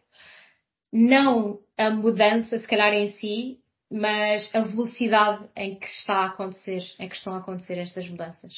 não 0.92 1.60
a 1.78 1.90
mudança, 1.90 2.58
se 2.58 2.66
calhar 2.66 2.92
em 2.92 3.08
si, 3.08 3.61
mas 3.92 4.50
a 4.54 4.62
velocidade 4.62 5.48
em 5.54 5.78
que 5.78 5.86
está 5.86 6.20
a 6.20 6.26
acontecer, 6.26 6.82
em 6.98 7.08
que 7.08 7.14
estão 7.14 7.34
a 7.34 7.38
acontecer 7.38 7.78
estas 7.78 8.08
mudanças. 8.08 8.52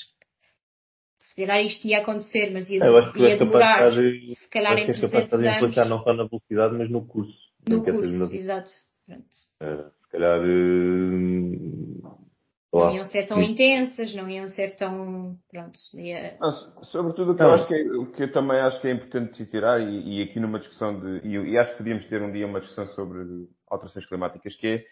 Se 1.19 1.35
calhar 1.35 1.61
isto 1.65 1.87
ia 1.89 2.01
acontecer, 2.01 2.53
mas 2.53 2.71
ia, 2.71 2.79
ia 3.17 3.37
demorar, 3.37 3.93
se 3.93 4.49
calhar 4.51 4.79
em 4.79 4.87
300 4.87 5.33
anos. 5.33 5.89
não 5.89 6.03
só 6.03 6.13
na 6.13 6.25
velocidade, 6.25 6.75
mas 6.77 6.89
no 6.91 7.05
curso. 7.07 7.37
No 7.69 7.83
curso, 7.83 8.33
exato. 8.33 8.71
Uh, 9.09 9.91
se 9.91 10.09
calhar. 10.13 10.41
Uh, 10.41 12.25
não 12.73 12.97
iam 12.97 13.05
ser 13.05 13.27
tão 13.27 13.39
sim. 13.39 13.53
intensas, 13.53 14.15
não 14.15 14.29
iam 14.29 14.49
ser 14.49 14.77
tão. 14.77 15.37
Pronto. 15.51 15.79
Ia... 15.95 16.37
Não, 16.41 16.53
sobretudo 16.85 17.33
o 17.33 17.37
que, 17.37 17.43
eu 17.43 17.51
acho 17.51 17.67
que 17.67 17.75
é, 17.75 17.83
o 17.93 18.07
que 18.07 18.23
eu 18.25 18.33
também 18.33 18.59
acho 18.59 18.81
que 18.81 18.89
é 18.89 18.93
importante 18.93 19.47
tirar, 19.47 19.81
e, 19.81 20.19
e 20.19 20.23
aqui 20.23 20.39
numa 20.39 20.59
discussão 20.59 21.01
de. 21.01 21.27
E, 21.27 21.37
e, 21.53 21.59
acho 21.59 21.73
que 21.73 21.79
podíamos 21.79 22.07
ter 22.07 22.21
um 22.21 22.33
dia 22.33 22.47
uma 22.47 22.61
discussão 22.61 22.87
sobre 22.89 23.49
alterações 23.69 24.07
climáticas, 24.07 24.55
que 24.57 24.67
é. 24.67 24.85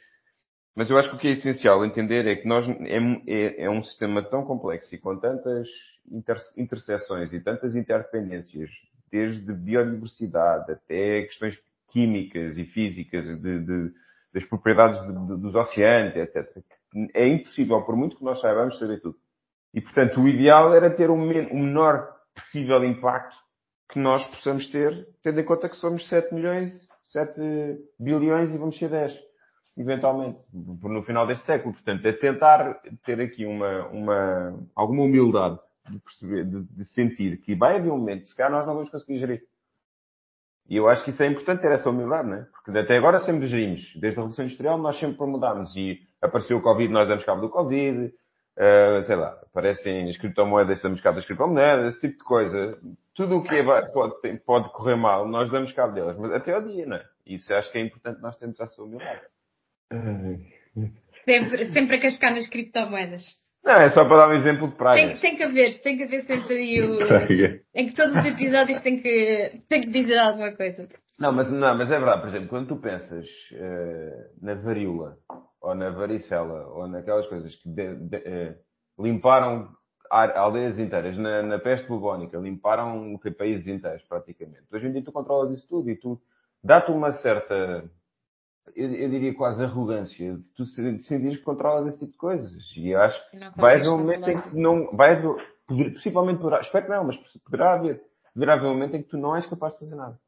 Mas 0.75 0.89
eu 0.89 0.97
acho 0.97 1.11
que 1.11 1.17
o 1.17 1.19
que 1.19 1.29
é 1.29 1.33
essencial 1.33 1.85
entender 1.85 2.27
é 2.27 2.35
que 2.35 2.49
nós 2.49 2.67
é, 2.69 2.99
é, 3.27 3.65
é 3.65 3.71
um 3.71 3.83
sistema 3.85 4.23
tão 4.23 4.45
complexo 4.45 4.95
e 4.95 4.99
com 4.99 5.19
tantas 5.19 5.69
inter, 6.11 6.39
interseções 6.57 7.33
e 7.33 7.41
tantas 7.41 7.77
interdependências, 7.77 8.71
desde 9.11 9.53
biodiversidade 9.53 10.73
até 10.73 11.23
questões 11.23 11.59
químicas 11.91 12.57
e 12.57 12.65
físicas 12.65 13.27
de, 13.41 13.59
de, 13.61 13.93
das 14.33 14.47
propriedades 14.47 15.01
de, 15.03 15.13
dos 15.13 15.55
oceanos, 15.55 16.17
etc. 16.17 16.65
É 17.15 17.29
impossível, 17.29 17.83
por 17.83 17.95
muito 17.95 18.17
que 18.17 18.25
nós 18.25 18.41
saibamos, 18.41 18.79
saber 18.79 19.01
tudo. 19.01 19.17
E, 19.75 19.81
portanto, 19.81 20.21
o 20.21 20.29
ideal 20.29 20.75
era 20.75 20.91
ter 20.91 21.11
o, 21.11 21.17
men 21.17 21.49
o 21.51 21.59
menor 21.59 22.09
possível 22.35 22.83
impacto 22.83 23.37
que 23.91 23.99
nós 23.99 24.27
possamos 24.29 24.67
ter, 24.69 25.07
tendo 25.23 25.39
em 25.39 25.45
conta 25.45 25.69
que 25.69 25.77
somos 25.77 26.09
7 26.09 26.35
milhões, 26.35 26.89
7 27.05 27.39
bilhões 27.99 28.51
e 28.55 28.57
vamos 28.57 28.79
ser 28.79 28.89
10, 28.89 29.13
eventualmente, 29.77 30.39
no 30.53 31.03
final 31.03 31.27
deste 31.27 31.45
século. 31.47 31.75
Portanto, 31.75 32.07
é 32.07 32.13
tentar 32.13 32.81
ter 33.05 33.21
aqui 33.21 33.47
uma, 33.47 33.87
uma, 33.89 34.61
alguma 34.75 35.03
humildade 35.03 35.59
de 35.89 35.99
perceber, 35.99 36.45
de, 36.45 36.63
de 36.63 36.85
sentir 36.85 37.39
que 37.39 37.55
vai 37.55 37.77
haver 37.77 37.91
um 37.91 37.99
momento, 37.99 38.29
se 38.29 38.37
calhar 38.37 38.53
nós 38.53 38.67
não 38.67 38.75
vamos 38.75 38.91
conseguir 38.91 39.19
gerir. 39.19 39.43
E 40.69 40.77
eu 40.77 40.89
acho 40.89 41.05
que 41.05 41.11
isso 41.11 41.23
é 41.23 41.27
importante 41.27 41.61
ter 41.61 41.73
essa 41.73 41.91
humildade, 41.91 42.29
né? 42.29 42.47
Porque 42.53 42.79
até 42.79 42.97
agora 42.97 43.19
sempre 43.21 43.47
gerimos. 43.47 43.93
Desde 43.95 44.19
a 44.19 44.23
Revolução 44.23 44.45
Industrial 44.45 44.79
nós 44.79 44.99
sempre 44.99 45.27
mudámos. 45.27 45.75
E 45.77 46.01
apareceu 46.21 46.57
o 46.57 46.63
Covid, 46.63 46.93
nós 46.93 47.09
damos 47.09 47.25
cabo 47.25 47.41
do 47.41 47.51
Covid. 47.51 48.15
Uh, 48.55 49.03
sei 49.05 49.17
lá, 49.17 49.31
aparecem 49.43 50.11
as 50.11 50.17
criptomoedas, 50.19 50.81
damos 50.83 51.01
cabo 51.01 51.17
das 51.17 51.27
criptomoedas, 51.27 51.95
esse 51.95 52.01
tipo 52.01 52.19
de 52.19 52.25
coisa. 52.25 52.79
Tudo 53.15 53.39
o 53.39 53.43
que 53.43 53.55
é, 53.55 53.63
pode, 53.63 54.39
pode 54.47 54.73
correr 54.73 54.95
mal, 54.95 55.27
nós 55.27 55.51
damos 55.51 55.73
cabo 55.73 55.95
delas. 55.95 56.17
Mas 56.17 56.33
até 56.33 56.55
ao 56.55 56.63
dia, 56.63 56.87
não 56.87 56.97
é? 56.97 57.05
Isso 57.27 57.53
acho 57.53 57.73
que 57.73 57.79
é 57.79 57.81
importante 57.81 58.21
nós 58.21 58.37
termos 58.37 58.61
essa 58.61 58.83
humildade. 58.83 59.23
Sempre, 61.25 61.69
sempre 61.71 61.97
a 61.97 62.01
cascar 62.01 62.35
nas 62.35 62.49
criptomoedas. 62.49 63.23
Não, 63.65 63.75
é 63.75 63.91
só 63.91 64.05
para 64.05 64.27
dar 64.27 64.29
um 64.29 64.37
exemplo 64.37 64.69
de 64.69 64.77
praia. 64.77 65.07
Tem, 65.07 65.19
tem 65.19 65.37
que 65.37 65.43
haver, 65.45 65.81
tem 65.83 65.97
que 65.97 66.03
haver 66.03 66.23
sempre 66.23 66.55
aí 66.55 66.83
o. 66.83 66.99
em 67.75 67.89
que 67.89 67.95
todos 67.95 68.17
os 68.17 68.27
episódios 68.27 68.81
têm 68.81 69.01
que, 69.01 69.63
têm 69.69 69.83
que 69.83 69.91
dizer 69.91 70.19
alguma 70.19 70.53
coisa. 70.57 70.89
Não, 71.19 71.31
mas, 71.31 71.51
não, 71.51 71.77
mas 71.77 71.91
é 71.91 71.99
verdade, 71.99 72.21
por 72.21 72.29
exemplo, 72.29 72.49
quando 72.49 72.69
tu 72.69 72.77
pensas 72.77 73.25
uh, 73.53 74.45
na 74.45 74.55
varíola, 74.55 75.17
ou 75.61 75.75
na 75.75 75.91
varicela, 75.91 76.67
ou 76.69 76.89
naquelas 76.89 77.29
coisas 77.29 77.55
que 77.55 77.69
de, 77.69 77.95
de, 77.95 78.17
uh, 78.17 79.03
limparam 79.03 79.69
aldeias 80.11 80.79
inteiras, 80.79 81.17
na, 81.17 81.43
na, 81.43 81.59
peste 81.59 81.87
bubónica, 81.87 82.37
limparam 82.39 83.19
países 83.39 83.67
inteiros 83.67 84.03
praticamente. 84.03 84.65
Hoje 84.73 84.89
em 84.89 84.93
dia 84.93 85.05
tu 85.05 85.13
controlas 85.13 85.53
isso 85.53 85.67
tudo 85.69 85.89
e 85.89 85.97
tu 85.97 86.21
dá-te 86.63 86.91
uma 86.91 87.13
certa 87.13 87.85
eu, 88.75 88.93
eu, 88.93 89.11
diria 89.11 89.35
quase 89.35 89.63
arrogância 89.63 90.37
de 90.37 90.43
tu 90.55 90.65
sentires 90.67 91.39
que 91.39 91.45
controlas 91.45 91.89
esse 91.89 91.99
tipo 91.99 92.13
de 92.13 92.19
coisas. 92.19 92.53
E 92.77 92.95
acho 92.95 93.31
que 93.31 93.39
vai 93.57 93.77
haver 93.77 93.89
um 93.89 93.99
momento 93.99 94.29
em 94.29 94.41
que 94.41 94.61
não. 94.61 94.97
Vai 94.97 95.13
haver, 95.13 95.93
possivelmente 95.93 96.41
poderá, 96.41 96.61
espero 96.61 96.87
que 96.87 96.91
não, 96.91 97.05
mas 97.05 97.17
poderá 97.45 97.75
haver, 97.75 98.03
poderá 98.33 98.55
haver 98.55 98.67
um 98.67 98.75
momento 98.75 98.97
em 98.97 99.03
que 99.03 99.09
tu 99.09 99.19
não 99.19 99.35
és 99.35 99.47
capaz 99.47 99.75
de 99.75 99.81
fazer 99.81 99.95
nada. 99.95 100.19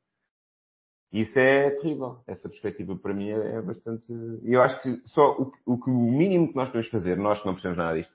E 1.13 1.21
isso 1.21 1.39
é 1.39 1.71
terrível. 1.71 2.23
Essa 2.27 2.49
perspectiva 2.49 2.97
para 2.97 3.15
mim 3.15 3.31
é, 3.31 3.57
é 3.57 3.63
bastante. 3.63 4.13
Eu 4.43 4.61
acho 4.61 4.83
que 4.83 5.01
só 5.07 5.33
o, 5.41 5.53
o, 5.65 5.75
o 5.75 6.13
mínimo 6.13 6.49
que 6.49 6.57
nós 6.57 6.69
podemos 6.69 6.89
fazer, 6.89 7.17
nós 7.17 7.41
que 7.41 7.47
não 7.47 7.55
precisamos 7.55 7.79
nada 7.79 7.97
disto, 7.97 8.13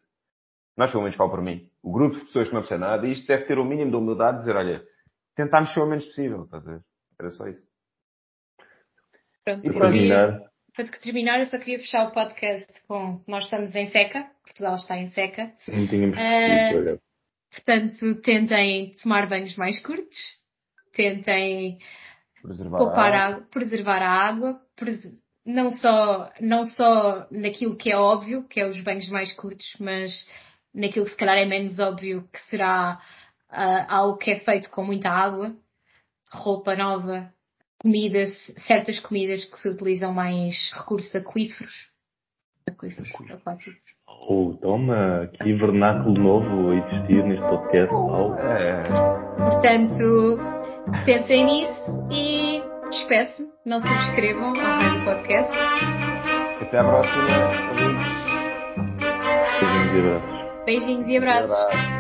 nós 0.76 0.92
pelo 0.92 1.04
menos 1.04 1.18
falo 1.18 1.32
para 1.32 1.42
mim, 1.42 1.70
o 1.82 1.92
grupo 1.92 2.16
de 2.16 2.26
pessoas 2.26 2.50
que 2.50 2.54
não 2.54 2.62
precisam 2.62 2.80
nada 2.80 3.02
disto 3.08 3.26
deve 3.26 3.46
ter 3.46 3.58
o 3.58 3.66
mínimo 3.66 3.92
de 3.92 3.98
humildade 3.98 4.38
de 4.38 4.40
dizer, 4.40 4.56
olha, 4.56 4.86
tentar 5.36 5.62
mexer 5.62 5.80
o 5.80 5.86
menos 5.86 6.06
possível, 6.06 6.44
estás 6.44 6.68
a 6.68 6.72
ver? 6.72 6.84
Era 7.18 7.32
só 7.32 7.48
isso. 7.48 7.69
Pronto, 9.56 9.68
e 9.68 9.74
para 9.74 9.92
terminar. 9.92 10.42
Para 10.76 10.88
terminar, 11.00 11.40
eu 11.40 11.46
só 11.46 11.58
queria 11.58 11.80
fechar 11.80 12.08
o 12.08 12.12
podcast 12.12 12.68
com 12.88 13.22
nós 13.28 13.46
estamos 13.46 13.76
em 13.76 13.88
seca, 13.88 14.30
Portugal 14.44 14.76
está 14.76 14.98
em 14.98 15.08
seca. 15.08 15.52
Não 15.68 15.88
tínhamos 15.88 16.18
uh, 16.18 17.00
Portanto, 17.52 18.22
tentem 18.22 18.92
tomar 19.02 19.28
banhos 19.28 19.56
mais 19.56 19.80
curtos, 19.80 20.18
tentem 20.94 21.80
preservar 22.42 22.78
poupar 22.78 23.14
a 23.14 23.26
água. 23.26 23.48
preservar 23.52 24.02
a 24.04 24.10
água, 24.10 24.62
não 25.46 25.72
só, 25.72 26.32
não 26.40 26.64
só 26.64 27.28
naquilo 27.32 27.76
que 27.76 27.92
é 27.92 27.98
óbvio, 27.98 28.48
que 28.48 28.60
é 28.60 28.68
os 28.68 28.80
banhos 28.82 29.10
mais 29.10 29.34
curtos, 29.34 29.76
mas 29.80 30.28
naquilo 30.74 31.06
que 31.06 31.12
se 31.12 31.18
calhar 31.18 31.38
é 31.38 31.46
menos 31.46 31.80
óbvio, 31.80 32.30
que 32.32 32.40
será 32.50 33.00
uh, 33.52 33.86
algo 33.88 34.18
que 34.18 34.32
é 34.32 34.40
feito 34.40 34.70
com 34.70 34.84
muita 34.84 35.10
água, 35.10 35.56
roupa 36.32 36.76
nova, 36.76 37.34
comidas, 37.82 38.32
certas 38.68 39.00
comidas 39.00 39.46
que 39.46 39.58
se 39.60 39.70
utilizam 39.70 40.14
mais 40.14 40.72
recursos 40.74 41.16
aquíferos. 41.16 41.90
Aquíferos, 42.68 43.10
aquáticos. 43.32 43.82
Oh, 44.28 44.54
toma, 44.62 45.30
que 45.34 45.54
vernáculo 45.54 46.22
novo 46.22 46.72
a 46.72 46.76
existir 46.76 47.24
neste 47.24 47.48
podcast. 47.48 47.94
Oh. 47.94 48.36
É. 48.36 48.84
Portanto, 49.38 50.40
pensem 51.06 51.46
nisso 51.46 52.08
e 52.12 52.62
despeço-me. 52.90 53.50
Não 53.66 53.80
subscrevam 53.80 54.50
ao 54.50 54.56
Rádio 54.56 55.06
Podcast. 55.06 55.52
Até 56.62 56.80
à 56.80 56.84
próxima. 56.84 57.26
Beijinhos 59.60 59.94
e 59.94 60.00
abraços. 60.00 60.66
Beijinhos 60.66 61.08
e 61.08 61.18
abraços. 61.18 61.52
Abraço. 61.52 61.99